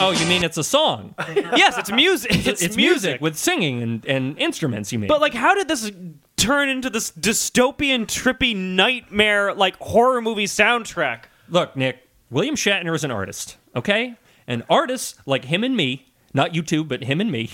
Oh, 0.03 0.13
you 0.13 0.25
mean 0.27 0.43
it's 0.45 0.57
a 0.57 0.65
song? 0.65 1.15
Yes, 1.57 1.77
it's 1.77 1.91
music. 1.93 2.31
It's, 2.47 2.63
It's, 2.63 2.77
music. 2.77 2.77
music 2.77 3.21
with 3.21 3.37
singing 3.37 3.83
and, 3.83 4.07
and 4.07 4.39
instruments, 4.39 4.93
you 4.93 4.99
mean? 4.99 5.09
But 5.09 5.21
like, 5.21 5.35
how 5.35 5.55
did 5.55 5.69
this 5.69 5.91
turn 6.37 6.69
into 6.71 6.89
this 6.89 7.11
dystopian, 7.11 8.07
trippy 8.07 8.57
nightmare 8.57 9.53
like 9.53 9.77
horror 9.77 10.23
movie 10.23 10.47
soundtrack? 10.47 11.25
Look, 11.51 11.77
Nick, 11.77 12.09
William 12.31 12.55
Shatner 12.55 12.95
is 12.95 13.05
an 13.05 13.11
artist, 13.11 13.57
okay? 13.75 14.15
And 14.47 14.63
artists 14.71 15.17
like 15.27 15.45
him 15.47 15.65
and 15.65 15.77
me, 15.77 16.07
not 16.33 16.55
you 16.55 16.63
two, 16.63 16.85
but 16.85 17.05
him 17.05 17.21
and 17.21 17.31
me, 17.31 17.51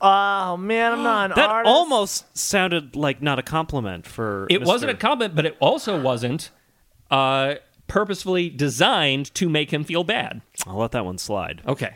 oh 0.00 0.56
man, 0.56 0.92
I'm 0.92 1.02
not 1.02 1.30
an 1.32 1.36
That 1.36 1.50
artist. 1.50 1.74
almost 1.74 2.38
sounded 2.38 2.94
like 2.94 3.20
not 3.22 3.38
a 3.38 3.42
compliment 3.42 4.06
for. 4.06 4.46
it 4.50 4.60
Mr. 4.62 4.66
wasn't 4.66 4.90
a 4.92 4.94
comment, 4.94 5.34
but 5.34 5.46
it 5.46 5.56
also 5.60 6.00
wasn't 6.00 6.50
uh, 7.10 7.54
purposefully 7.86 8.50
designed 8.50 9.32
to 9.34 9.48
make 9.48 9.72
him 9.72 9.82
feel 9.84 10.04
bad. 10.04 10.42
I'll 10.66 10.76
let 10.76 10.92
that 10.92 11.04
one 11.04 11.18
slide. 11.18 11.62
Okay. 11.66 11.94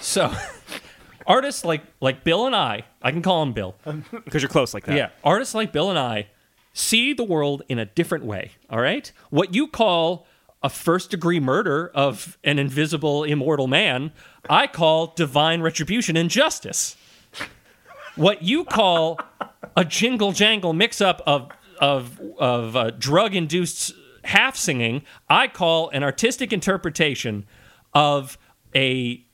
So, 0.00 0.32
artists 1.26 1.64
like 1.64 1.82
like 2.00 2.22
Bill 2.22 2.46
and 2.46 2.54
I, 2.54 2.84
I 3.02 3.10
can 3.10 3.20
call 3.22 3.42
him 3.42 3.52
Bill. 3.52 3.74
Because 4.24 4.42
you're 4.42 4.48
close 4.48 4.72
like 4.74 4.84
that. 4.86 4.96
Yeah, 4.96 5.10
artists 5.24 5.54
like 5.54 5.72
Bill 5.72 5.90
and 5.90 5.98
I 5.98 6.28
see 6.72 7.12
the 7.12 7.24
world 7.24 7.62
in 7.68 7.80
a 7.80 7.84
different 7.84 8.24
way. 8.24 8.52
All 8.70 8.80
right, 8.80 9.10
what 9.30 9.54
you 9.54 9.66
call 9.66 10.27
a 10.62 10.68
first 10.68 11.10
degree 11.10 11.40
murder 11.40 11.90
of 11.94 12.38
an 12.42 12.58
invisible 12.58 13.24
immortal 13.24 13.66
man, 13.66 14.12
I 14.50 14.66
call 14.66 15.08
divine 15.14 15.60
retribution 15.60 16.16
and 16.16 16.28
justice. 16.28 16.96
What 18.16 18.42
you 18.42 18.64
call 18.64 19.20
a 19.76 19.84
jingle 19.84 20.32
jangle 20.32 20.72
mix 20.72 21.00
up 21.00 21.22
of 21.26 21.48
of 21.80 22.20
of 22.38 22.74
uh, 22.74 22.90
drug 22.90 23.36
induced 23.36 23.92
half 24.24 24.56
singing, 24.56 25.02
I 25.28 25.46
call 25.46 25.90
an 25.90 26.02
artistic 26.02 26.52
interpretation 26.52 27.46
of 27.94 28.36
a 28.74 29.24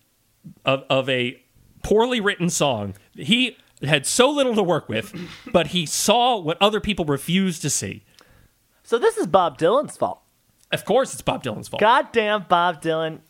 of, 0.64 0.84
of 0.90 1.08
a 1.08 1.42
poorly 1.82 2.20
written 2.20 2.50
song. 2.50 2.94
He 3.14 3.56
had 3.82 4.04
so 4.06 4.30
little 4.30 4.54
to 4.54 4.62
work 4.62 4.88
with, 4.88 5.14
but 5.52 5.68
he 5.68 5.86
saw 5.86 6.38
what 6.38 6.58
other 6.60 6.80
people 6.80 7.04
refused 7.04 7.62
to 7.62 7.70
see. 7.70 8.04
So 8.82 8.98
this 8.98 9.16
is 9.16 9.26
Bob 9.26 9.58
Dylan's 9.58 9.96
fault. 9.96 10.23
Of 10.74 10.84
course, 10.84 11.12
it's 11.12 11.22
Bob 11.22 11.42
Dylan's 11.42 11.68
fault. 11.68 11.80
Goddamn 11.80 12.46
Bob 12.48 12.82
Dylan. 12.82 13.20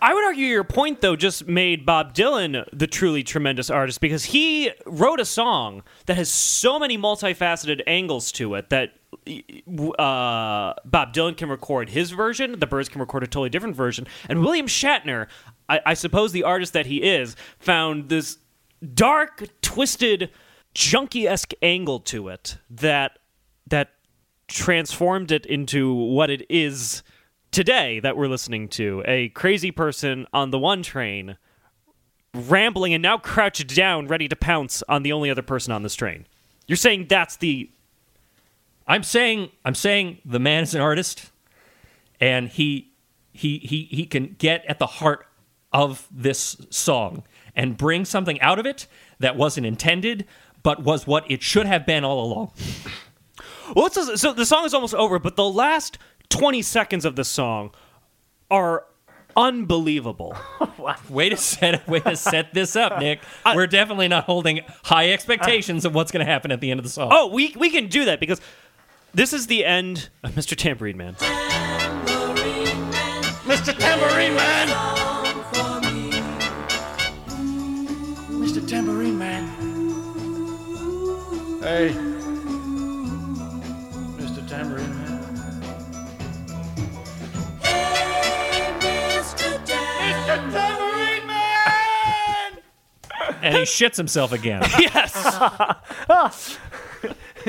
I 0.00 0.14
would 0.14 0.24
argue 0.24 0.46
your 0.46 0.64
point, 0.64 1.00
though, 1.00 1.16
just 1.16 1.48
made 1.48 1.84
Bob 1.84 2.14
Dylan 2.14 2.64
the 2.72 2.86
truly 2.86 3.24
tremendous 3.24 3.68
artist 3.68 4.00
because 4.00 4.26
he 4.26 4.70
wrote 4.86 5.18
a 5.18 5.24
song 5.24 5.82
that 6.06 6.16
has 6.16 6.30
so 6.30 6.78
many 6.78 6.96
multifaceted 6.96 7.82
angles 7.86 8.30
to 8.32 8.54
it 8.54 8.70
that 8.70 8.94
uh, 9.26 10.74
Bob 10.84 11.12
Dylan 11.12 11.36
can 11.36 11.48
record 11.48 11.90
his 11.90 12.12
version, 12.12 12.60
the 12.60 12.66
Byrds 12.66 12.88
can 12.88 13.00
record 13.00 13.24
a 13.24 13.26
totally 13.26 13.50
different 13.50 13.74
version, 13.74 14.06
and 14.28 14.40
William 14.40 14.66
Shatner, 14.66 15.26
I, 15.68 15.80
I 15.86 15.94
suppose 15.94 16.30
the 16.30 16.44
artist 16.44 16.74
that 16.74 16.86
he 16.86 17.02
is, 17.02 17.34
found 17.58 18.08
this 18.08 18.38
dark, 18.94 19.48
twisted, 19.62 20.30
junkie 20.74 21.26
esque 21.26 21.54
angle 21.60 21.98
to 21.98 22.28
it 22.28 22.58
that 22.70 23.18
that 23.66 23.90
transformed 24.48 25.30
it 25.30 25.46
into 25.46 25.92
what 25.92 26.30
it 26.30 26.44
is 26.48 27.02
today 27.50 28.00
that 28.00 28.16
we're 28.16 28.28
listening 28.28 28.68
to 28.68 29.02
a 29.06 29.28
crazy 29.30 29.70
person 29.70 30.26
on 30.32 30.50
the 30.50 30.58
one 30.58 30.82
train 30.82 31.36
rambling 32.34 32.92
and 32.92 33.02
now 33.02 33.16
crouched 33.16 33.74
down 33.74 34.06
ready 34.06 34.28
to 34.28 34.36
pounce 34.36 34.82
on 34.88 35.02
the 35.02 35.12
only 35.12 35.30
other 35.30 35.42
person 35.42 35.72
on 35.72 35.82
this 35.82 35.94
train 35.94 36.26
you're 36.66 36.76
saying 36.76 37.06
that's 37.08 37.36
the 37.36 37.70
I'm 38.88 39.02
saying 39.02 39.50
I'm 39.64 39.74
saying 39.74 40.18
the 40.24 40.38
man 40.38 40.62
is 40.62 40.74
an 40.74 40.80
artist, 40.80 41.30
and 42.20 42.48
he 42.48 42.90
he 43.32 43.58
he 43.58 43.84
he 43.90 44.06
can 44.06 44.34
get 44.38 44.64
at 44.64 44.78
the 44.78 44.86
heart 44.86 45.26
of 45.72 46.08
this 46.10 46.56
song 46.70 47.22
and 47.54 47.76
bring 47.76 48.06
something 48.06 48.40
out 48.40 48.58
of 48.58 48.64
it 48.64 48.86
that 49.18 49.36
wasn't 49.36 49.66
intended, 49.66 50.26
but 50.62 50.82
was 50.82 51.06
what 51.06 51.30
it 51.30 51.42
should 51.42 51.66
have 51.66 51.84
been 51.84 52.02
all 52.02 52.24
along. 52.24 52.52
Well 53.74 53.86
it's, 53.86 54.20
so 54.20 54.32
the 54.32 54.46
song 54.46 54.64
is 54.64 54.74
almost 54.74 54.94
over 54.94 55.18
but 55.18 55.36
the 55.36 55.48
last 55.48 55.98
20 56.30 56.62
seconds 56.62 57.04
of 57.04 57.16
the 57.16 57.24
song 57.24 57.70
are 58.50 58.84
unbelievable 59.36 60.36
Way 61.08 61.28
to 61.28 61.36
set 61.36 61.86
way 61.86 62.00
to 62.00 62.16
set 62.16 62.54
this 62.54 62.74
up, 62.74 62.98
Nick. 62.98 63.20
We're 63.54 63.66
definitely 63.66 64.08
not 64.08 64.24
holding 64.24 64.60
high 64.84 65.12
expectations 65.12 65.84
of 65.84 65.94
what's 65.94 66.10
going 66.10 66.24
to 66.24 66.30
happen 66.30 66.50
at 66.50 66.60
the 66.60 66.70
end 66.70 66.80
of 66.80 66.84
the 66.84 66.90
song. 66.90 67.10
oh 67.12 67.26
we, 67.28 67.54
we 67.58 67.68
can 67.70 67.88
do 67.88 68.06
that 68.06 68.20
because 68.20 68.40
this 69.12 69.32
is 69.32 69.46
the 69.48 69.64
end 69.64 70.08
of 70.24 70.32
mr 70.32 70.56
tambourine 70.56 70.96
man 70.96 71.14
Mr. 73.48 73.76
Tambourine 73.78 74.34
Man! 74.34 74.68
Mr. 78.28 78.68
Tambourine 78.68 79.18
Man. 79.18 79.48
Hey. 81.62 82.17
He 93.58 93.64
shits 93.64 93.96
himself 93.96 94.32
again. 94.32 94.62
yes 94.78 96.58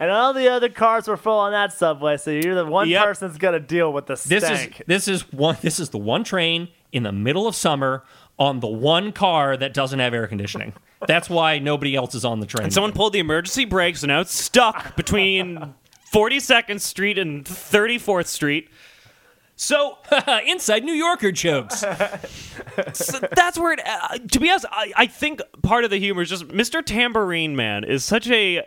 and 0.00 0.10
all 0.10 0.32
the 0.32 0.48
other 0.48 0.68
cars 0.68 1.06
were 1.08 1.16
full 1.16 1.38
on 1.38 1.52
that 1.52 1.72
subway. 1.72 2.16
So 2.16 2.30
you're 2.30 2.54
the 2.54 2.66
one 2.66 2.88
Yep. 2.88 3.04
person 3.04 3.28
that's 3.28 3.38
gonna 3.38 3.60
deal 3.60 3.92
with 3.92 4.06
the 4.06 4.16
stank. 4.16 4.82
This 4.86 5.08
is 5.08 5.22
this 5.22 5.22
is 5.26 5.32
one 5.32 5.56
this 5.62 5.78
is 5.80 5.90
the 5.90 5.98
one 5.98 6.24
train 6.24 6.68
in 6.92 7.02
the 7.02 7.12
middle 7.12 7.46
of 7.46 7.54
summer 7.54 8.04
on 8.38 8.60
the 8.60 8.66
one 8.66 9.12
car 9.12 9.56
that 9.56 9.74
doesn't 9.74 9.98
have 9.98 10.14
air 10.14 10.26
conditioning. 10.26 10.72
That's 11.06 11.30
why 11.30 11.58
nobody 11.58 11.94
else 11.94 12.14
is 12.14 12.24
on 12.24 12.40
the 12.40 12.46
train. 12.46 12.64
And 12.64 12.72
Someone 12.72 12.92
pulled 12.92 13.12
the 13.12 13.18
emergency 13.18 13.64
brake, 13.64 13.96
so 13.96 14.06
now 14.06 14.20
it's 14.20 14.34
stuck 14.34 14.96
between 14.96 15.74
42nd 16.12 16.80
Street 16.80 17.18
and 17.18 17.44
34th 17.44 18.26
Street. 18.26 18.68
So, 19.60 19.98
inside 20.46 20.84
New 20.84 20.94
Yorker 20.94 21.32
jokes. 21.32 21.80
so 22.94 23.18
that's 23.36 23.58
where 23.58 23.74
it. 23.74 23.80
Uh, 23.84 24.16
to 24.32 24.40
be 24.40 24.48
honest, 24.48 24.64
I, 24.70 24.90
I 24.96 25.06
think 25.06 25.42
part 25.62 25.84
of 25.84 25.90
the 25.90 25.98
humor 25.98 26.22
is 26.22 26.30
just 26.30 26.48
Mr. 26.48 26.82
Tambourine 26.82 27.54
Man 27.54 27.84
is 27.84 28.02
such 28.02 28.26
a 28.30 28.66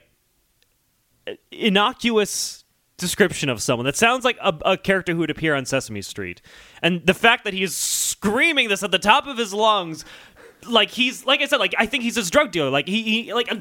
innocuous 1.50 2.64
description 2.98 3.50
of 3.50 3.60
someone 3.60 3.88
that 3.88 3.96
sounds 3.96 4.24
like 4.24 4.38
a, 4.40 4.56
a 4.64 4.78
character 4.78 5.14
who 5.14 5.20
would 5.22 5.32
appear 5.32 5.56
on 5.56 5.66
Sesame 5.66 6.04
Street, 6.04 6.44
and 6.84 7.04
the 7.08 7.16
fact 7.16 7.44
that 7.46 7.56
he 7.56 7.64
is 7.64 7.76
screaming 7.76 8.70
this 8.70 8.84
at 8.84 8.92
the 8.92 9.00
top 9.00 9.26
of 9.26 9.36
his 9.36 9.52
lungs, 9.52 10.06
like 10.70 10.92
he's 10.92 11.26
like 11.26 11.42
I 11.42 11.48
said, 11.48 11.58
like 11.58 11.74
I 11.76 11.88
think 11.88 12.04
he's 12.04 12.18
his 12.18 12.30
drug 12.30 12.52
dealer. 12.52 12.70
Like 12.70 12.88
he, 12.88 13.02
he 13.24 13.34
like. 13.34 13.52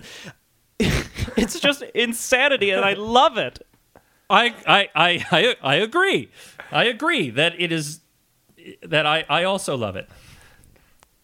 it's 0.78 1.58
just 1.60 1.82
insanity, 1.94 2.72
and 2.72 2.84
I 2.84 2.92
love 2.92 3.38
it. 3.38 3.66
I, 4.28 4.54
I, 4.66 4.88
I, 5.30 5.56
I 5.62 5.74
agree. 5.76 6.30
I 6.72 6.84
agree 6.84 7.30
that 7.30 7.60
it 7.60 7.72
is 7.72 8.00
that 8.82 9.06
I, 9.06 9.24
I 9.28 9.44
also 9.44 9.76
love 9.76 9.96
it. 9.96 10.08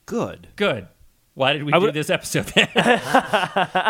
Good. 0.07 0.49
Good. 0.57 0.89
Why 1.35 1.53
did 1.53 1.63
we 1.63 1.73
I 1.73 1.79
do 1.79 1.93
this 1.93 2.11
episode? 2.11 2.53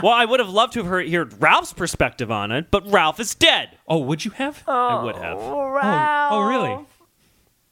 Well, 0.02 0.12
I 0.12 0.26
would 0.28 0.38
have 0.40 0.50
loved 0.50 0.74
to 0.74 0.80
have 0.80 0.86
heard, 0.86 1.08
heard 1.10 1.40
Ralph's 1.40 1.72
perspective 1.72 2.30
on 2.30 2.52
it, 2.52 2.70
but 2.70 2.90
Ralph 2.90 3.18
is 3.20 3.34
dead. 3.34 3.78
oh, 3.86 3.98
would 3.98 4.24
you 4.24 4.32
have? 4.32 4.62
Oh, 4.68 4.72
I 4.72 5.04
would 5.04 5.16
have. 5.16 5.38
Oh, 5.38 6.28
oh, 6.32 6.40
really? 6.48 6.78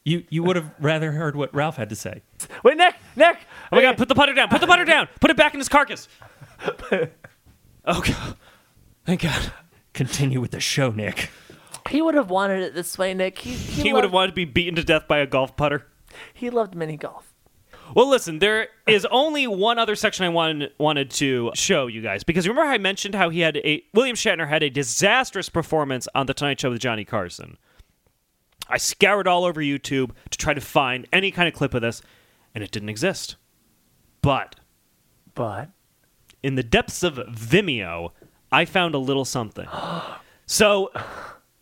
You 0.04 0.24
you 0.30 0.42
would 0.44 0.56
have 0.56 0.70
rather 0.80 1.12
heard 1.12 1.34
what 1.36 1.52
Ralph 1.54 1.76
had 1.76 1.88
to 1.90 1.96
say. 1.96 2.22
Wait, 2.62 2.76
Nick, 2.76 2.94
Nick. 3.16 3.38
Oh 3.70 3.76
my 3.76 3.82
god, 3.82 3.98
put 3.98 4.08
the 4.08 4.14
putter 4.14 4.32
down. 4.32 4.48
Put 4.48 4.60
the 4.60 4.66
putter 4.66 4.84
down. 4.84 5.08
Put 5.20 5.30
it 5.30 5.36
back 5.36 5.52
in 5.52 5.60
his 5.60 5.68
carcass. 5.68 6.08
Oh 7.88 8.00
god. 8.00 8.36
Thank 9.04 9.22
God. 9.22 9.52
Continue 9.92 10.40
with 10.40 10.50
the 10.50 10.58
show, 10.58 10.90
Nick. 10.90 11.30
He 11.88 12.02
would 12.02 12.14
have 12.14 12.30
wanted 12.30 12.62
it 12.62 12.74
this 12.74 12.96
way, 12.98 13.14
Nick. 13.14 13.38
He, 13.38 13.52
he, 13.52 13.82
He 13.82 13.92
would 13.92 14.04
have 14.04 14.12
loved, 14.12 14.14
wanted 14.14 14.26
to 14.28 14.34
be 14.34 14.44
beaten 14.44 14.74
to 14.76 14.84
death 14.84 15.06
by 15.08 15.18
a 15.18 15.26
golf 15.26 15.56
putter. 15.56 15.86
he 16.34 16.50
loved 16.50 16.74
mini 16.74 16.96
golf. 16.96 17.32
Well, 17.94 18.08
listen, 18.08 18.40
there 18.40 18.68
is 18.88 19.06
only 19.12 19.46
one 19.46 19.78
other 19.78 19.94
section 19.94 20.24
I 20.24 20.28
wanted 20.30 20.72
wanted 20.78 21.10
to 21.12 21.52
show 21.54 21.86
you 21.86 22.02
guys 22.02 22.24
because 22.24 22.48
remember 22.48 22.66
how 22.66 22.72
I 22.74 22.78
mentioned 22.78 23.14
how 23.14 23.30
he 23.30 23.40
had 23.40 23.58
a 23.58 23.84
William 23.94 24.16
Shatner 24.16 24.48
had 24.48 24.64
a 24.64 24.70
disastrous 24.70 25.48
performance 25.48 26.08
on 26.12 26.26
the 26.26 26.34
Tonight 26.34 26.58
Show 26.58 26.70
with 26.70 26.80
Johnny 26.80 27.04
Carson. 27.04 27.58
I 28.68 28.78
scoured 28.78 29.28
all 29.28 29.44
over 29.44 29.60
YouTube 29.60 30.10
to 30.30 30.38
try 30.38 30.52
to 30.52 30.60
find 30.60 31.06
any 31.12 31.30
kind 31.30 31.46
of 31.46 31.54
clip 31.54 31.74
of 31.74 31.82
this, 31.82 32.02
and 32.56 32.64
it 32.64 32.72
didn't 32.72 32.88
exist. 32.88 33.36
But 34.20 34.56
But 35.36 35.70
in 36.42 36.56
the 36.56 36.64
depths 36.64 37.04
of 37.04 37.14
Vimeo, 37.14 38.10
I 38.50 38.64
found 38.64 38.96
a 38.96 38.98
little 38.98 39.24
something. 39.24 39.68
So 40.48 40.92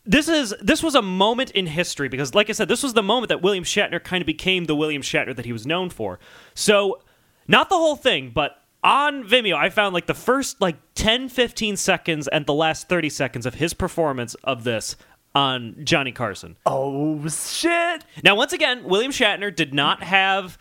this 0.06 0.28
is 0.28 0.54
this 0.60 0.82
was 0.82 0.94
a 0.94 1.02
moment 1.02 1.50
in 1.52 1.66
history 1.66 2.08
because 2.08 2.34
like 2.34 2.50
I 2.50 2.52
said, 2.52 2.68
this 2.68 2.82
was 2.82 2.94
the 2.94 3.02
moment 3.02 3.28
that 3.28 3.42
William 3.42 3.64
Shatner 3.64 4.02
kind 4.02 4.20
of 4.22 4.26
became 4.26 4.64
the 4.64 4.76
William 4.76 5.02
Shatner 5.02 5.34
that 5.34 5.44
he 5.44 5.52
was 5.52 5.66
known 5.66 5.90
for. 5.90 6.18
So 6.54 7.00
not 7.48 7.68
the 7.68 7.76
whole 7.76 7.96
thing, 7.96 8.30
but 8.34 8.62
on 8.82 9.24
Vimeo, 9.24 9.54
I 9.56 9.70
found 9.70 9.94
like 9.94 10.06
the 10.06 10.14
first 10.14 10.60
like 10.60 10.76
10, 10.94 11.30
15 11.30 11.76
seconds 11.76 12.28
and 12.28 12.44
the 12.44 12.52
last 12.52 12.88
30 12.88 13.08
seconds 13.08 13.46
of 13.46 13.54
his 13.54 13.72
performance 13.72 14.34
of 14.44 14.64
this 14.64 14.96
on 15.34 15.74
Johnny 15.82 16.12
Carson. 16.12 16.56
oh 16.66 17.26
shit! 17.28 18.04
Now, 18.22 18.36
once 18.36 18.52
again, 18.52 18.84
William 18.84 19.10
Shatner 19.10 19.54
did 19.54 19.74
not 19.74 20.02
have. 20.02 20.58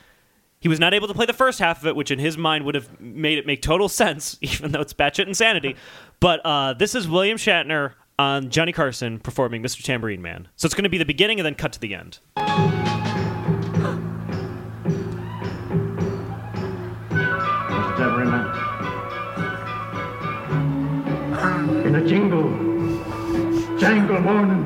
He 0.59 0.69
was 0.69 0.79
not 0.79 0.93
able 0.93 1.09
to 1.09 1.13
play 1.13 1.25
the 1.25 1.33
first 1.33 1.59
half 1.59 1.81
of 1.81 1.87
it, 1.87 1.95
which 1.97 2.09
in 2.09 2.19
his 2.19 2.37
mind 2.37 2.63
would 2.63 2.75
have 2.75 2.99
made 2.99 3.37
it 3.37 3.45
make 3.45 3.61
total 3.61 3.89
sense, 3.89 4.37
even 4.41 4.71
though 4.71 4.79
it's 4.79 4.93
batshit 4.93 5.27
insanity. 5.27 5.75
But 6.21 6.39
uh, 6.45 6.73
this 6.73 6.95
is 6.95 7.07
William 7.07 7.37
Shatner 7.37 7.93
on 8.23 8.49
Johnny 8.49 8.71
Carson 8.71 9.19
performing 9.19 9.61
Mr. 9.61 9.83
Tambourine 9.83 10.21
Man. 10.21 10.47
So 10.55 10.65
it's 10.65 10.73
going 10.73 10.85
to 10.85 10.89
be 10.89 10.97
the 10.97 11.03
beginning 11.03 11.39
and 11.39 11.45
then 11.45 11.55
cut 11.55 11.73
to 11.73 11.79
the 11.79 11.93
end. 11.93 12.19
Mr. 12.37 12.47
Tambourine 17.97 18.31
Man. 18.31 18.47
In 21.85 21.95
a 21.95 22.07
jingle, 22.07 22.49
jangle 23.77 24.21
morning, 24.21 24.63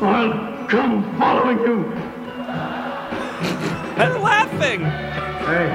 I'll 0.00 0.68
come 0.68 1.18
following 1.18 1.58
you. 1.58 1.84
And 3.98 4.22
laughing! 4.22 4.82
Hey. 5.48 5.68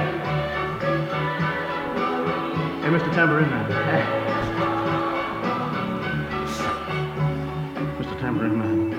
Hey, 2.80 2.88
Mr. 2.88 3.12
Tambourine 3.12 3.50
Man. 3.50 3.66
Mr. 3.70 4.25
Tambourine 8.26 8.58
Man. 8.58 8.90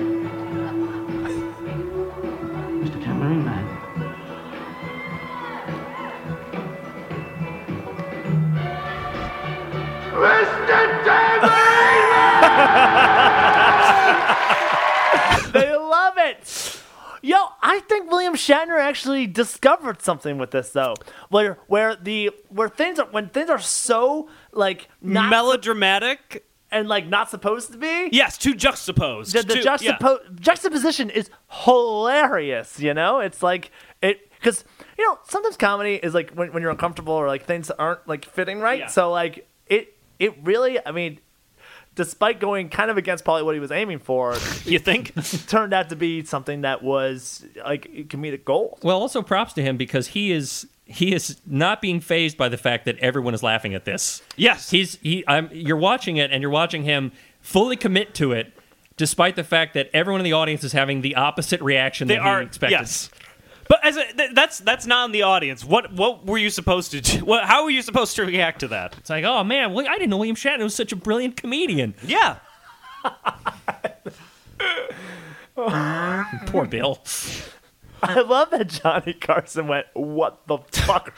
Mr. 2.82 2.98
Tambourine 3.04 3.44
Man. 3.44 3.64
Mr. 10.22 10.66
Tambourine 10.66 11.12
They 15.52 15.76
love 15.76 16.14
it. 16.16 16.82
Yo, 17.20 17.36
I 17.60 17.80
think 17.80 18.10
William 18.10 18.32
Shatner 18.34 18.80
actually 18.80 19.26
discovered 19.26 20.00
something 20.00 20.38
with 20.38 20.52
this 20.52 20.70
though, 20.70 20.94
where 21.28 21.58
where 21.66 21.94
the 21.96 22.30
where 22.48 22.70
things 22.70 22.98
are 22.98 23.08
when 23.10 23.28
things 23.28 23.50
are 23.50 23.58
so 23.58 24.30
like 24.52 24.88
not 25.02 25.28
Melodramatic? 25.28 26.47
And 26.70 26.88
like 26.88 27.06
not 27.06 27.30
supposed 27.30 27.72
to 27.72 27.78
be. 27.78 28.08
Yes, 28.12 28.36
to 28.38 28.54
juxtapose. 28.54 29.32
the, 29.32 29.42
the 29.42 29.54
Too- 29.54 29.62
juxtapo- 29.62 30.40
juxtaposition 30.40 31.10
is 31.10 31.30
hilarious. 31.64 32.80
You 32.80 32.94
know, 32.94 33.20
it's 33.20 33.42
like 33.42 33.70
it 34.02 34.30
because 34.38 34.64
you 34.98 35.04
know 35.06 35.18
sometimes 35.28 35.56
comedy 35.56 35.94
is 35.94 36.14
like 36.14 36.30
when, 36.32 36.52
when 36.52 36.62
you're 36.62 36.70
uncomfortable 36.70 37.14
or 37.14 37.26
like 37.26 37.44
things 37.44 37.70
aren't 37.70 38.06
like 38.06 38.24
fitting 38.24 38.60
right. 38.60 38.80
Yeah. 38.80 38.86
So 38.88 39.10
like 39.10 39.48
it 39.66 39.94
it 40.18 40.34
really 40.44 40.78
I 40.84 40.92
mean, 40.92 41.18
despite 41.98 42.38
going 42.38 42.68
kind 42.68 42.92
of 42.92 42.96
against 42.96 43.24
probably 43.24 43.42
what 43.42 43.54
he 43.54 43.60
was 43.60 43.72
aiming 43.72 43.98
for. 43.98 44.36
You 44.64 44.78
think? 44.78 45.12
turned 45.48 45.74
out 45.74 45.88
to 45.88 45.96
be 45.96 46.24
something 46.24 46.60
that 46.60 46.80
was 46.80 47.44
like 47.66 47.90
comedic 48.08 48.44
gold. 48.44 48.78
Well, 48.84 49.00
also 49.00 49.20
props 49.20 49.52
to 49.54 49.62
him 49.62 49.76
because 49.76 50.06
he 50.06 50.30
is 50.30 50.68
he 50.84 51.12
is 51.12 51.38
not 51.44 51.82
being 51.82 52.00
phased 52.00 52.38
by 52.38 52.48
the 52.48 52.56
fact 52.56 52.84
that 52.84 52.96
everyone 53.00 53.34
is 53.34 53.42
laughing 53.42 53.74
at 53.74 53.84
this. 53.84 54.22
yes. 54.36 54.70
He's 54.70 54.94
he. 55.02 55.24
I'm. 55.26 55.50
You're 55.52 55.76
watching 55.76 56.16
it, 56.18 56.30
and 56.30 56.40
you're 56.40 56.52
watching 56.52 56.84
him 56.84 57.10
fully 57.42 57.76
commit 57.76 58.14
to 58.14 58.30
it, 58.30 58.52
despite 58.96 59.34
the 59.34 59.44
fact 59.44 59.74
that 59.74 59.90
everyone 59.92 60.20
in 60.20 60.24
the 60.24 60.32
audience 60.34 60.62
is 60.62 60.70
having 60.72 61.00
the 61.00 61.16
opposite 61.16 61.60
reaction 61.60 62.06
they 62.06 62.14
that 62.14 62.22
are 62.22 62.40
he 62.40 62.46
expected. 62.46 62.78
yes. 62.78 63.10
But 63.68 63.84
as 63.84 63.96
a, 63.96 64.04
th- 64.12 64.30
that's 64.34 64.58
that's 64.60 64.86
not 64.86 65.06
in 65.06 65.12
the 65.12 65.22
audience. 65.22 65.64
What 65.64 65.92
what 65.92 66.24
were 66.26 66.38
you 66.38 66.50
supposed 66.50 66.90
to 66.92 67.00
do? 67.00 67.18
What, 67.24 67.44
how 67.44 67.64
were 67.64 67.70
you 67.70 67.82
supposed 67.82 68.16
to 68.16 68.24
react 68.24 68.60
to 68.60 68.68
that? 68.68 68.96
It's 68.98 69.10
like, 69.10 69.24
oh 69.24 69.44
man, 69.44 69.72
well, 69.74 69.86
I 69.88 69.92
didn't 69.94 70.10
know 70.10 70.16
William 70.16 70.36
Shatner 70.36 70.62
was 70.62 70.74
such 70.74 70.92
a 70.92 70.96
brilliant 70.96 71.36
comedian. 71.36 71.94
Yeah. 72.06 72.36
Poor 76.46 76.66
Bill. 76.66 76.98
I 78.02 78.20
love 78.20 78.50
that 78.50 78.68
Johnny 78.68 79.12
Carson 79.12 79.66
went, 79.68 79.86
"What 79.94 80.46
the 80.46 80.58
fuck." 80.58 81.14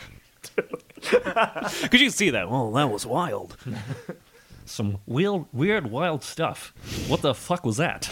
Because 0.57 1.83
you 1.93 1.99
can 1.99 2.11
see 2.11 2.31
that. 2.31 2.51
Well, 2.51 2.73
that 2.73 2.91
was 2.91 3.07
wild. 3.07 3.57
Some 4.65 4.99
weird, 5.07 5.47
weird, 5.53 5.91
wild 5.91 6.23
stuff. 6.23 6.73
What 7.09 7.23
the 7.23 7.35
fuck 7.35 7.65
was 7.65 7.77
that? 7.79 8.05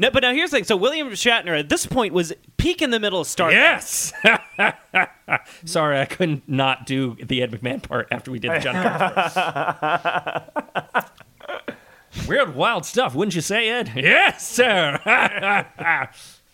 No, 0.00 0.10
but 0.10 0.22
now 0.22 0.32
here's 0.32 0.50
the 0.50 0.56
thing. 0.56 0.64
So 0.64 0.76
William 0.78 1.10
Shatner 1.10 1.58
at 1.60 1.68
this 1.68 1.84
point 1.84 2.14
was 2.14 2.32
peak 2.56 2.80
in 2.80 2.90
the 2.90 2.98
middle 2.98 3.20
of 3.20 3.26
Star. 3.26 3.50
Trek. 3.50 3.82
Yes. 3.82 4.14
Sorry, 5.66 6.00
I 6.00 6.06
couldn't 6.06 6.48
not 6.48 6.86
do 6.86 7.16
the 7.22 7.42
Ed 7.42 7.50
McMahon 7.50 7.82
part 7.82 8.08
after 8.10 8.30
we 8.30 8.38
did 8.38 8.50
the 8.50 8.58
Johnny 8.60 8.82
Carson 8.82 9.42
part. 9.42 11.10
Weird, 12.26 12.54
wild 12.54 12.86
stuff, 12.86 13.14
wouldn't 13.14 13.34
you 13.34 13.42
say, 13.42 13.68
Ed? 13.68 13.92
Yes, 13.96 14.48
sir. 14.48 14.98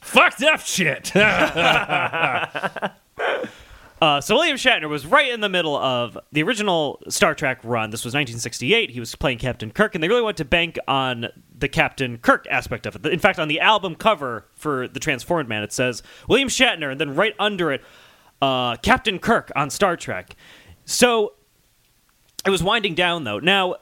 Fucked 0.01 0.43
up 0.43 0.59
shit. 0.61 1.13
Uh, 4.01 4.21
so 4.21 4.35
William 4.35 4.59
Shatner 4.59 4.89
was 4.89 5.07
right 5.07 5.31
in 5.31 5.41
the 5.41 5.49
middle 5.49 5.75
of 5.77 6.19
the 6.31 6.43
original 6.43 7.03
Star 7.09 7.35
Trek 7.35 7.61
run. 7.65 7.91
This 7.91 8.05
was 8.05 8.13
1968. 8.13 8.91
He 8.91 9.01
was 9.01 9.15
playing 9.15 9.39
Captain 9.39 9.71
Kirk, 9.71 9.95
and 9.95 10.05
they 10.05 10.09
really 10.09 10.21
wanted 10.21 10.37
to 10.39 10.45
bank 10.45 10.79
on 10.87 11.29
the 11.59 11.69
Captain 11.69 12.19
Kirk 12.19 12.47
aspect 12.51 12.85
of 12.85 12.95
it. 12.95 13.07
In 13.07 13.19
fact, 13.19 13.39
on 13.39 13.49
the 13.49 13.61
album 13.61 13.95
cover 13.95 14.47
for 14.55 14.87
the 14.87 15.01
Transformed 15.01 15.49
Man, 15.49 15.63
it 15.63 15.73
says 15.73 16.03
William 16.29 16.49
Shatner, 16.49 16.93
and 16.93 17.01
then 17.01 17.15
right 17.15 17.35
under 17.39 17.73
it, 17.73 17.83
uh, 18.43 18.77
Captain 18.77 19.19
Kirk 19.19 19.51
on 19.57 19.71
Star 19.71 19.97
Trek. 19.97 20.37
So 20.85 21.33
it 22.45 22.51
was 22.51 22.63
winding 22.63 22.95
down 22.95 23.25
though. 23.25 23.39
Now, 23.39 23.77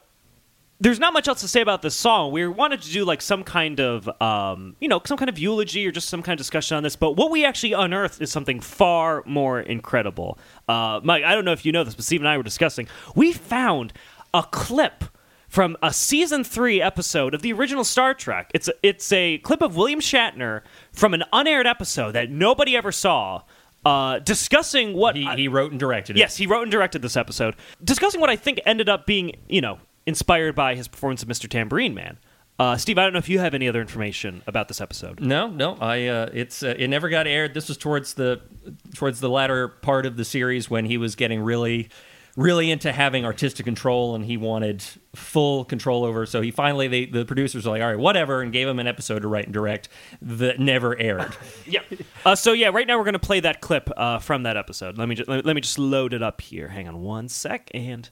there's 0.79 0.99
not 0.99 1.13
much 1.13 1.27
else 1.27 1.41
to 1.41 1.47
say 1.47 1.61
about 1.61 1.81
this 1.81 1.95
song. 1.95 2.31
We 2.31 2.45
wanted 2.47 2.81
to 2.81 2.91
do 2.91 3.05
like 3.05 3.21
some 3.21 3.43
kind 3.43 3.79
of, 3.79 4.09
um, 4.21 4.75
you 4.81 4.87
know, 4.89 5.01
some 5.05 5.17
kind 5.17 5.29
of 5.29 5.39
eulogy 5.39 5.87
or 5.87 5.91
just 5.91 6.09
some 6.09 6.21
kind 6.21 6.33
of 6.33 6.37
discussion 6.37 6.75
on 6.75 6.83
this. 6.83 6.95
But 6.97 7.13
what 7.13 7.31
we 7.31 7.45
actually 7.45 7.73
unearthed 7.73 8.21
is 8.21 8.31
something 8.31 8.59
far 8.59 9.23
more 9.25 9.61
incredible. 9.61 10.37
Uh, 10.67 10.99
Mike, 11.03 11.23
I 11.23 11.33
don't 11.33 11.45
know 11.45 11.53
if 11.53 11.65
you 11.65 11.71
know 11.71 11.83
this, 11.85 11.95
but 11.95 12.03
Steve 12.03 12.19
and 12.21 12.27
I 12.27 12.35
were 12.37 12.43
discussing. 12.43 12.87
We 13.15 13.31
found 13.31 13.93
a 14.33 14.43
clip 14.43 15.05
from 15.47 15.77
a 15.81 15.93
season 15.93 16.43
three 16.43 16.81
episode 16.81 17.33
of 17.33 17.41
the 17.41 17.53
original 17.53 17.85
Star 17.85 18.13
Trek. 18.13 18.51
It's 18.53 18.67
a, 18.67 18.73
it's 18.83 19.09
a 19.13 19.37
clip 19.37 19.61
of 19.61 19.77
William 19.77 20.01
Shatner 20.01 20.61
from 20.91 21.13
an 21.13 21.23
unaired 21.31 21.67
episode 21.67 22.11
that 22.11 22.29
nobody 22.29 22.75
ever 22.75 22.91
saw. 22.91 23.43
Uh, 23.85 24.17
discussing 24.17 24.93
what 24.95 25.15
He, 25.15 25.27
I- 25.27 25.35
he 25.35 25.47
wrote 25.47 25.69
and 25.69 25.79
directed 25.79 26.17
it. 26.17 26.19
Yes, 26.19 26.35
he 26.35 26.47
wrote 26.47 26.63
and 26.63 26.71
directed 26.71 27.03
this 27.03 27.15
episode, 27.15 27.55
discussing 27.83 28.19
what 28.19 28.31
I 28.31 28.35
think 28.35 28.59
ended 28.65 28.89
up 28.89 29.05
being, 29.05 29.33
you 29.47 29.61
know, 29.61 29.77
inspired 30.05 30.55
by 30.55 30.75
his 30.75 30.87
performance 30.87 31.23
of 31.23 31.29
Mr. 31.29 31.49
Tambourine 31.49 31.93
Man. 31.93 32.17
Uh, 32.57 32.77
Steve, 32.77 32.97
I 32.97 33.03
don't 33.03 33.11
know 33.11 33.19
if 33.19 33.27
you 33.27 33.39
have 33.39 33.53
any 33.53 33.67
other 33.67 33.81
information 33.81 34.41
about 34.47 34.69
this 34.69 34.79
episode. 34.79 35.19
No, 35.19 35.47
no. 35.47 35.77
I 35.81 36.07
uh, 36.07 36.29
it's 36.33 36.63
uh, 36.63 36.73
it 36.77 36.87
never 36.89 37.09
got 37.09 37.27
aired. 37.27 37.53
This 37.53 37.67
was 37.67 37.77
towards 37.77 38.13
the 38.13 38.41
towards 38.93 39.19
the 39.19 39.29
latter 39.29 39.67
part 39.67 40.05
of 40.05 40.15
the 40.15 40.23
series 40.23 40.69
when 40.69 40.85
he 40.85 40.97
was 40.97 41.15
getting 41.15 41.41
really 41.41 41.89
really 42.37 42.69
into 42.69 42.91
having 42.91 43.23
artistic 43.25 43.65
control 43.65 44.13
and 44.13 44.25
he 44.25 44.37
wanted 44.37 44.83
full 45.15 45.63
control 45.65 46.03
over. 46.03 46.25
So 46.25 46.41
he 46.41 46.51
finally 46.51 46.87
they, 46.87 47.05
the 47.05 47.25
producers 47.25 47.65
were 47.65 47.71
like, 47.71 47.81
all 47.81 47.89
right, 47.89 47.99
whatever, 47.99 48.41
and 48.41 48.51
gave 48.51 48.67
him 48.67 48.79
an 48.79 48.87
episode 48.87 49.21
to 49.21 49.27
write 49.27 49.45
and 49.45 49.53
direct 49.53 49.89
that 50.21 50.59
never 50.59 50.97
aired. 50.97 51.35
Yeah. 51.67 51.81
Uh, 52.23 52.35
so 52.35 52.53
yeah, 52.53 52.67
right 52.67 52.85
now 52.87 52.97
we're 52.97 53.05
gonna 53.05 53.19
play 53.19 53.39
that 53.39 53.59
clip 53.59 53.89
uh, 53.97 54.19
from 54.19 54.43
that 54.43 54.55
episode. 54.55 54.97
Let 54.97 55.09
me 55.09 55.15
just 55.15 55.27
let, 55.27 55.45
let 55.45 55.55
me 55.55 55.61
just 55.61 55.79
load 55.79 56.13
it 56.13 56.21
up 56.21 56.41
here. 56.41 56.69
Hang 56.69 56.87
on 56.87 57.01
one 57.01 57.27
sec, 57.27 57.69
and 57.73 58.09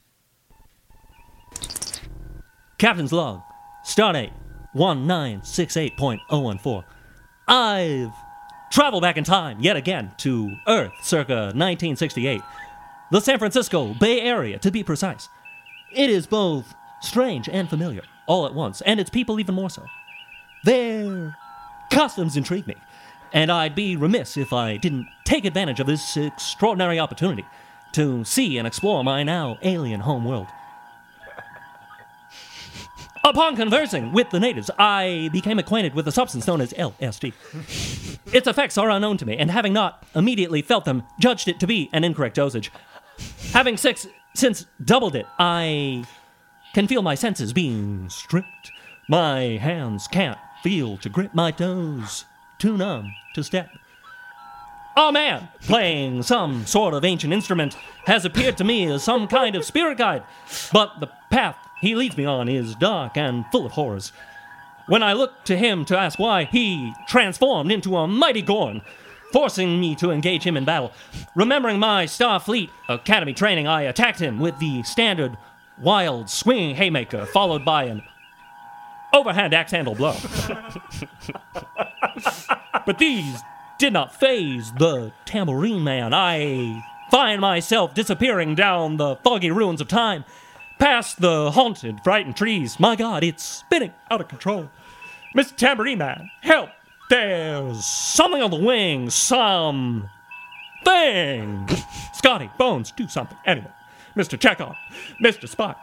Captain's 2.78 3.12
log, 3.12 3.42
stardate 3.84 4.32
1968.014. 4.74 6.84
I've 7.46 8.12
traveled 8.72 9.02
back 9.02 9.16
in 9.16 9.22
time 9.24 9.60
yet 9.60 9.76
again 9.76 10.10
to 10.18 10.56
Earth 10.66 10.92
circa 11.02 11.52
1968. 11.54 12.42
The 13.10 13.20
San 13.20 13.38
Francisco 13.38 13.94
Bay 13.94 14.20
Area, 14.20 14.58
to 14.58 14.72
be 14.72 14.82
precise. 14.82 15.28
It 15.92 16.10
is 16.10 16.26
both 16.26 16.74
strange 17.00 17.48
and 17.48 17.70
familiar 17.70 18.02
all 18.26 18.46
at 18.46 18.54
once, 18.54 18.80
and 18.80 18.98
its 18.98 19.10
people 19.10 19.38
even 19.38 19.54
more 19.54 19.70
so. 19.70 19.86
Their 20.64 21.36
customs 21.90 22.36
intrigue 22.36 22.66
me, 22.66 22.74
and 23.32 23.52
I'd 23.52 23.76
be 23.76 23.96
remiss 23.96 24.36
if 24.36 24.52
I 24.52 24.78
didn't 24.78 25.06
take 25.24 25.44
advantage 25.44 25.78
of 25.78 25.86
this 25.86 26.16
extraordinary 26.16 26.98
opportunity 26.98 27.44
to 27.92 28.24
see 28.24 28.58
and 28.58 28.66
explore 28.66 29.04
my 29.04 29.22
now 29.22 29.58
alien 29.62 30.00
home 30.00 30.24
world. 30.24 30.48
Upon 33.26 33.56
conversing 33.56 34.12
with 34.12 34.28
the 34.28 34.38
natives, 34.38 34.70
I 34.78 35.30
became 35.32 35.58
acquainted 35.58 35.94
with 35.94 36.06
a 36.06 36.12
substance 36.12 36.46
known 36.46 36.60
as 36.60 36.74
LSD. 36.74 37.32
its 38.34 38.46
effects 38.46 38.76
are 38.76 38.90
unknown 38.90 39.16
to 39.16 39.24
me, 39.24 39.38
and 39.38 39.50
having 39.50 39.72
not 39.72 40.04
immediately 40.14 40.60
felt 40.60 40.84
them, 40.84 41.04
judged 41.18 41.48
it 41.48 41.58
to 41.60 41.66
be 41.66 41.88
an 41.94 42.04
incorrect 42.04 42.36
dosage. 42.36 42.70
Having 43.52 43.78
six, 43.78 44.06
since 44.34 44.66
doubled 44.84 45.16
it, 45.16 45.24
I 45.38 46.04
can 46.74 46.86
feel 46.86 47.00
my 47.00 47.14
senses 47.14 47.54
being 47.54 48.10
stripped. 48.10 48.70
My 49.08 49.56
hands 49.56 50.06
can't 50.06 50.38
feel 50.62 50.98
to 50.98 51.08
grip 51.08 51.34
my 51.34 51.50
toes, 51.50 52.26
too 52.58 52.76
numb 52.76 53.10
to 53.34 53.42
step. 53.42 53.70
A 54.98 55.10
man 55.10 55.48
playing 55.62 56.24
some 56.24 56.66
sort 56.66 56.92
of 56.92 57.06
ancient 57.06 57.32
instrument 57.32 57.74
has 58.06 58.26
appeared 58.26 58.58
to 58.58 58.64
me 58.64 58.84
as 58.84 59.02
some 59.02 59.26
kind 59.28 59.56
of 59.56 59.64
spirit 59.64 59.96
guide, 59.96 60.24
but 60.72 61.00
the 61.00 61.08
path 61.30 61.56
he 61.84 61.94
leads 61.94 62.16
me 62.16 62.24
on 62.24 62.48
is 62.48 62.74
dark 62.74 63.16
and 63.16 63.44
full 63.52 63.66
of 63.66 63.72
horrors. 63.72 64.12
When 64.86 65.02
I 65.02 65.12
look 65.12 65.44
to 65.44 65.56
him 65.56 65.84
to 65.86 65.98
ask 65.98 66.18
why, 66.18 66.44
he 66.44 66.92
transformed 67.06 67.70
into 67.70 67.96
a 67.96 68.08
mighty 68.08 68.42
Gorn, 68.42 68.82
forcing 69.32 69.80
me 69.80 69.94
to 69.96 70.10
engage 70.10 70.44
him 70.44 70.56
in 70.56 70.64
battle. 70.64 70.92
Remembering 71.34 71.78
my 71.78 72.06
Starfleet 72.06 72.70
Academy 72.88 73.32
training, 73.32 73.66
I 73.66 73.82
attacked 73.82 74.18
him 74.18 74.38
with 74.38 74.58
the 74.58 74.82
standard 74.82 75.36
wild 75.78 76.30
swinging 76.30 76.76
haymaker, 76.76 77.26
followed 77.26 77.64
by 77.64 77.84
an 77.84 78.02
overhand 79.12 79.54
axe 79.54 79.72
handle 79.72 79.94
blow. 79.94 80.16
but 82.86 82.98
these 82.98 83.40
did 83.78 83.92
not 83.92 84.14
phase 84.14 84.72
the 84.72 85.12
tambourine 85.24 85.82
man. 85.82 86.12
I 86.12 86.84
find 87.10 87.40
myself 87.40 87.94
disappearing 87.94 88.54
down 88.54 88.96
the 88.96 89.16
foggy 89.16 89.50
ruins 89.50 89.80
of 89.80 89.88
time, 89.88 90.24
past 90.78 91.20
the 91.20 91.50
haunted, 91.50 92.00
frightened 92.02 92.36
trees. 92.36 92.78
My 92.78 92.96
God, 92.96 93.24
it's 93.24 93.44
spinning 93.44 93.92
out 94.10 94.20
of 94.20 94.28
control. 94.28 94.70
Mr. 95.36 95.56
Tambourine 95.56 95.98
Man, 95.98 96.30
help! 96.42 96.70
There's 97.10 97.84
something 97.84 98.40
on 98.40 98.50
the 98.50 98.56
wing, 98.56 99.10
some 99.10 100.08
thing. 100.84 101.68
Scotty, 102.14 102.50
Bones, 102.58 102.92
do 102.92 103.08
something. 103.08 103.36
Anyway, 103.44 103.70
Mr. 104.16 104.38
Chekov, 104.38 104.76
Mr. 105.22 105.52
Spock, 105.52 105.76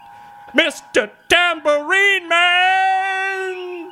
Mr. 0.56 1.12
Tambourine 1.30 2.28
Man! 2.28 3.92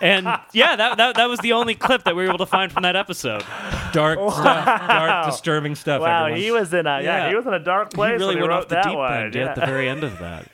and 0.00 0.26
yeah, 0.52 0.76
that, 0.76 0.96
that 0.98 1.16
that 1.16 1.28
was 1.28 1.40
the 1.40 1.52
only 1.52 1.74
clip 1.74 2.04
that 2.04 2.14
we 2.14 2.22
were 2.22 2.28
able 2.28 2.38
to 2.38 2.46
find 2.46 2.70
from 2.70 2.82
that 2.82 2.96
epised. 2.96 3.26
Dark 3.96 4.18
stuff, 4.30 4.66
dark, 4.66 5.26
disturbing 5.26 5.74
stuff. 5.74 6.02
Wow, 6.02 6.24
everyone. 6.26 6.40
he 6.42 6.50
was 6.50 6.74
in 6.74 6.86
a 6.86 7.00
yeah. 7.00 7.02
Yeah. 7.02 7.28
he 7.30 7.34
was 7.34 7.46
in 7.46 7.54
a 7.54 7.58
dark 7.58 7.92
place. 7.94 8.10
He 8.10 8.12
really 8.18 8.34
when 8.34 8.36
he 8.36 8.42
went 8.42 8.50
wrote 8.50 8.62
off 8.64 8.68
the 8.68 8.74
that 8.74 8.84
deep 8.84 8.96
one. 8.96 9.12
end 9.12 9.34
yeah. 9.34 9.44
at 9.44 9.54
the 9.54 9.64
very 9.64 9.88
end 9.88 10.04
of 10.04 10.18
that. 10.18 10.50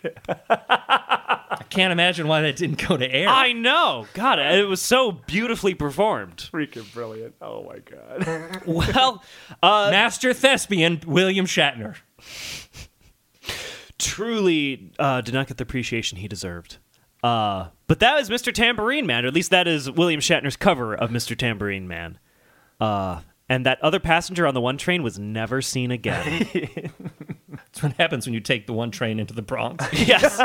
I 1.51 1.65
can't 1.69 1.91
imagine 1.91 2.29
why 2.29 2.43
that 2.43 2.55
didn't 2.55 2.87
go 2.87 2.97
to 2.97 3.13
air. 3.13 3.29
I 3.29 3.53
know. 3.53 4.07
God, 4.15 4.39
it 4.39 4.69
was 4.69 4.81
so 4.81 5.11
beautifully 5.11 5.75
performed. 5.75 6.49
Freaking 6.53 6.93
brilliant! 6.95 7.35
Oh 7.41 7.65
my 7.65 7.79
god. 7.79 8.63
Well, 8.67 9.25
uh, 9.61 9.89
Master 9.91 10.33
thespian 10.33 11.01
William 11.05 11.47
Shatner. 11.47 11.97
truly 13.99 14.93
uh, 15.01 15.21
did 15.21 15.35
not 15.35 15.49
get 15.49 15.57
the 15.57 15.65
appreciation 15.65 16.19
he 16.19 16.29
deserved. 16.29 16.79
Uh, 17.23 17.69
but 17.87 18.01
that 18.01 18.21
is 18.21 18.31
Mr. 18.31 18.53
Tambourine 18.53 19.07
Man, 19.07 19.25
or 19.25 19.29
at 19.29 19.35
least 19.35 19.51
that 19.51 19.67
is 19.69 19.91
William 19.91 20.21
Shatner's 20.21 20.57
cover 20.57 20.95
of 20.95 21.11
Mr. 21.11 21.37
Tambourine 21.37 21.87
Man. 21.89 22.19
Uh, 22.81 23.21
and 23.53 23.67
that 23.67 23.83
other 23.83 24.01
passenger 24.01 24.47
on 24.47 24.55
the 24.55 24.63
one 24.63 24.79
train 24.79 25.03
was 25.03 25.19
never 25.19 25.61
seen 25.61 25.91
again. 25.91 26.49
That's 27.51 27.83
what 27.83 27.93
happens 27.99 28.27
when 28.27 28.33
you 28.33 28.41
take 28.41 28.67
the 28.67 28.73
one 28.73 28.91
train 28.91 29.21
into 29.21 29.35
the 29.35 29.43
Bronx. 29.43 29.87
yes. 29.93 30.39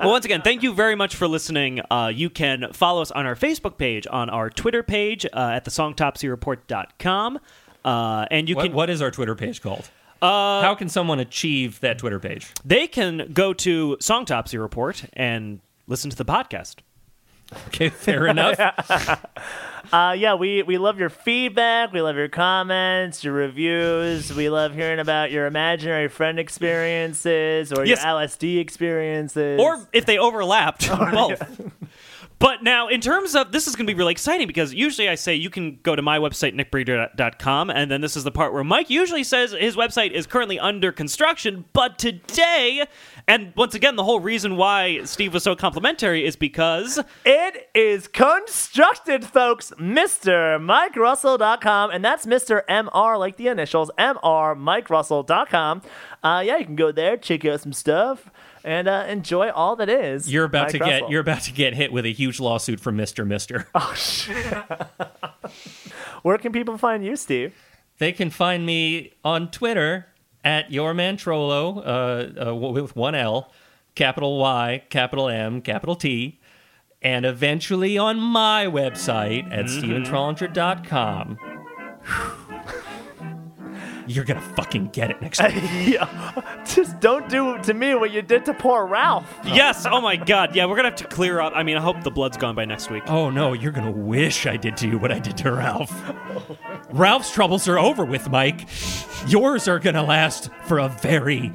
well, 0.00 0.10
once 0.10 0.24
again, 0.24 0.40
thank 0.40 0.62
you 0.62 0.72
very 0.72 0.94
much 0.94 1.14
for 1.14 1.28
listening. 1.28 1.82
Uh, 1.90 2.10
you 2.14 2.30
can 2.30 2.72
follow 2.72 3.02
us 3.02 3.10
on 3.10 3.26
our 3.26 3.36
Facebook 3.36 3.76
page, 3.76 4.06
on 4.10 4.30
our 4.30 4.48
Twitter 4.48 4.82
page 4.82 5.26
uh, 5.26 5.52
at 5.56 5.66
thesongtopsyreport.com. 5.66 7.38
Uh, 7.84 8.26
and 8.30 8.48
you 8.48 8.56
what, 8.56 8.62
can 8.62 8.72
what 8.72 8.88
is 8.88 9.02
our 9.02 9.10
Twitter 9.10 9.34
page 9.34 9.60
called? 9.60 9.90
Uh, 10.22 10.62
How 10.62 10.74
can 10.74 10.88
someone 10.88 11.20
achieve 11.20 11.80
that 11.80 11.98
Twitter 11.98 12.18
page? 12.18 12.50
they 12.64 12.86
can 12.86 13.30
go 13.34 13.52
to 13.52 13.98
Songtopsy 14.00 14.58
Report 14.58 15.04
and 15.12 15.60
listen 15.86 16.08
to 16.08 16.16
the 16.16 16.24
podcast. 16.24 16.76
Okay, 17.68 17.88
fair 17.88 18.26
enough. 18.26 18.58
Uh, 19.92 20.12
yeah, 20.12 20.34
we, 20.34 20.62
we 20.64 20.76
love 20.78 20.98
your 20.98 21.10
feedback. 21.10 21.92
We 21.92 22.00
love 22.00 22.16
your 22.16 22.26
comments, 22.28 23.22
your 23.22 23.34
reviews. 23.34 24.32
We 24.34 24.48
love 24.48 24.74
hearing 24.74 24.98
about 24.98 25.30
your 25.30 25.46
imaginary 25.46 26.08
friend 26.08 26.38
experiences 26.40 27.70
or 27.72 27.84
Yes. 27.84 28.02
your 28.02 28.12
LSD 28.12 28.58
experiences. 28.58 29.60
or 29.60 29.86
if 29.92 30.04
they 30.06 30.18
overlapped, 30.18 30.88
both. 31.12 31.60
But 32.44 32.62
now, 32.62 32.88
in 32.88 33.00
terms 33.00 33.34
of 33.34 33.52
this, 33.52 33.66
is 33.66 33.74
going 33.74 33.86
to 33.86 33.90
be 33.90 33.96
really 33.96 34.12
exciting 34.12 34.46
because 34.46 34.74
usually 34.74 35.08
I 35.08 35.14
say 35.14 35.34
you 35.34 35.48
can 35.48 35.78
go 35.82 35.96
to 35.96 36.02
my 36.02 36.18
website, 36.18 36.54
nickbreeder.com, 36.54 37.70
and 37.70 37.90
then 37.90 38.02
this 38.02 38.18
is 38.18 38.24
the 38.24 38.30
part 38.30 38.52
where 38.52 38.62
Mike 38.62 38.90
usually 38.90 39.24
says 39.24 39.52
his 39.52 39.76
website 39.76 40.10
is 40.10 40.26
currently 40.26 40.58
under 40.58 40.92
construction. 40.92 41.64
But 41.72 41.98
today, 41.98 42.84
and 43.26 43.54
once 43.56 43.74
again, 43.74 43.96
the 43.96 44.04
whole 44.04 44.20
reason 44.20 44.58
why 44.58 45.04
Steve 45.04 45.32
was 45.32 45.42
so 45.42 45.56
complimentary 45.56 46.26
is 46.26 46.36
because 46.36 47.00
It 47.24 47.70
is 47.74 48.08
constructed, 48.08 49.24
folks. 49.24 49.72
Mr. 49.78 50.60
MikeRussell.com, 50.60 51.92
and 51.92 52.04
that's 52.04 52.26
Mr. 52.26 52.60
MR, 52.68 53.18
like 53.18 53.38
the 53.38 53.48
initials, 53.48 53.90
MR 53.98 54.54
MikeRussell.com. 54.54 55.80
Uh, 56.22 56.42
yeah, 56.44 56.58
you 56.58 56.66
can 56.66 56.76
go 56.76 56.92
there, 56.92 57.16
check 57.16 57.46
out 57.46 57.62
some 57.62 57.72
stuff, 57.72 58.30
and 58.64 58.88
uh, 58.88 59.04
enjoy 59.08 59.50
all 59.50 59.76
that 59.76 59.88
is. 59.88 60.32
You're 60.32 60.44
about 60.44 60.64
Mike 60.64 60.72
to 60.72 60.78
get 60.78 61.10
you're 61.10 61.20
about 61.20 61.42
to 61.42 61.52
get 61.52 61.74
hit 61.74 61.92
with 61.92 62.04
a 62.06 62.12
huge 62.12 62.40
lawsuit 62.40 62.80
from 62.80 62.96
Mister 62.96 63.24
Mister. 63.24 63.68
Oh 63.74 63.92
shit! 63.94 64.54
Where 66.22 66.38
can 66.38 66.52
people 66.52 66.78
find 66.78 67.04
you, 67.04 67.16
Steve? 67.16 67.54
They 67.98 68.12
can 68.12 68.30
find 68.30 68.64
me 68.66 69.12
on 69.24 69.50
Twitter 69.50 70.06
at 70.42 70.70
yourmantrollo 70.70 71.76
uh, 71.86 72.48
uh, 72.48 72.54
with 72.54 72.96
one 72.96 73.14
L, 73.14 73.52
capital 73.94 74.38
Y, 74.38 74.82
capital 74.88 75.28
M, 75.28 75.60
capital 75.60 75.94
T, 75.94 76.40
and 77.02 77.24
eventually 77.24 77.96
on 77.98 78.18
my 78.18 78.66
website 78.66 79.46
at 79.52 79.66
Mm-hmm. 79.66 80.04
stephentrollinger.com. 84.06 84.10
You're 84.10 84.24
gonna 84.24 84.40
fucking 84.40 84.88
get 84.88 85.10
it 85.10 85.20
next 85.22 85.42
week. 85.42 85.54
yeah. 85.86 86.64
Just 86.66 87.00
don't 87.00 87.28
do 87.28 87.58
to 87.62 87.74
me 87.74 87.94
what 87.94 88.10
you 88.12 88.22
did 88.22 88.44
to 88.46 88.54
poor 88.54 88.86
Ralph. 88.86 89.32
Yes. 89.44 89.86
Oh 89.86 90.00
my 90.00 90.16
God. 90.16 90.54
Yeah, 90.54 90.66
we're 90.66 90.76
gonna 90.76 90.88
have 90.90 90.98
to 90.98 91.06
clear 91.06 91.40
up. 91.40 91.52
I 91.54 91.62
mean, 91.62 91.76
I 91.76 91.80
hope 91.80 92.02
the 92.02 92.10
blood's 92.10 92.36
gone 92.36 92.54
by 92.54 92.64
next 92.64 92.90
week. 92.90 93.04
Oh 93.06 93.30
no, 93.30 93.52
you're 93.52 93.72
gonna 93.72 93.90
wish 93.90 94.46
I 94.46 94.56
did 94.56 94.76
to 94.78 94.88
you 94.88 94.98
what 94.98 95.12
I 95.12 95.18
did 95.18 95.36
to 95.38 95.52
Ralph. 95.52 95.92
Ralph's 96.92 97.32
troubles 97.32 97.68
are 97.68 97.78
over 97.78 98.04
with, 98.04 98.30
Mike. 98.30 98.68
Yours 99.26 99.68
are 99.68 99.78
gonna 99.78 100.02
last 100.02 100.50
for 100.64 100.78
a 100.78 100.88
very, 100.88 101.52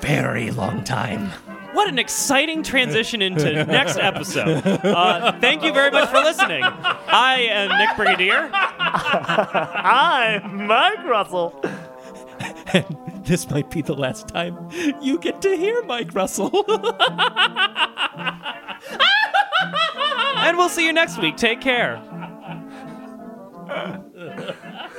very 0.00 0.50
long 0.50 0.84
time. 0.84 1.30
What 1.72 1.88
an 1.88 1.98
exciting 1.98 2.62
transition 2.62 3.20
into 3.20 3.64
next 3.66 3.98
episode. 3.98 4.66
Uh, 4.66 5.38
thank 5.40 5.62
you 5.62 5.72
very 5.74 5.90
much 5.90 6.08
for 6.08 6.18
listening. 6.18 6.62
I 6.62 7.46
am 7.50 7.78
Nick 7.78 7.96
Brigadier. 7.96 8.50
I'm 8.52 10.66
Mike 10.66 11.04
Russell. 11.04 11.60
This 13.26 13.50
might 13.50 13.70
be 13.70 13.82
the 13.82 13.94
last 13.94 14.28
time 14.28 14.56
you 15.02 15.18
get 15.18 15.42
to 15.42 15.56
hear 15.56 15.82
Mike 15.82 16.14
Russell. 16.14 16.64
And 20.38 20.56
we'll 20.56 20.68
see 20.68 20.86
you 20.86 20.92
next 20.92 21.18
week. 21.18 21.36
Take 21.36 21.60
care. 21.60 22.00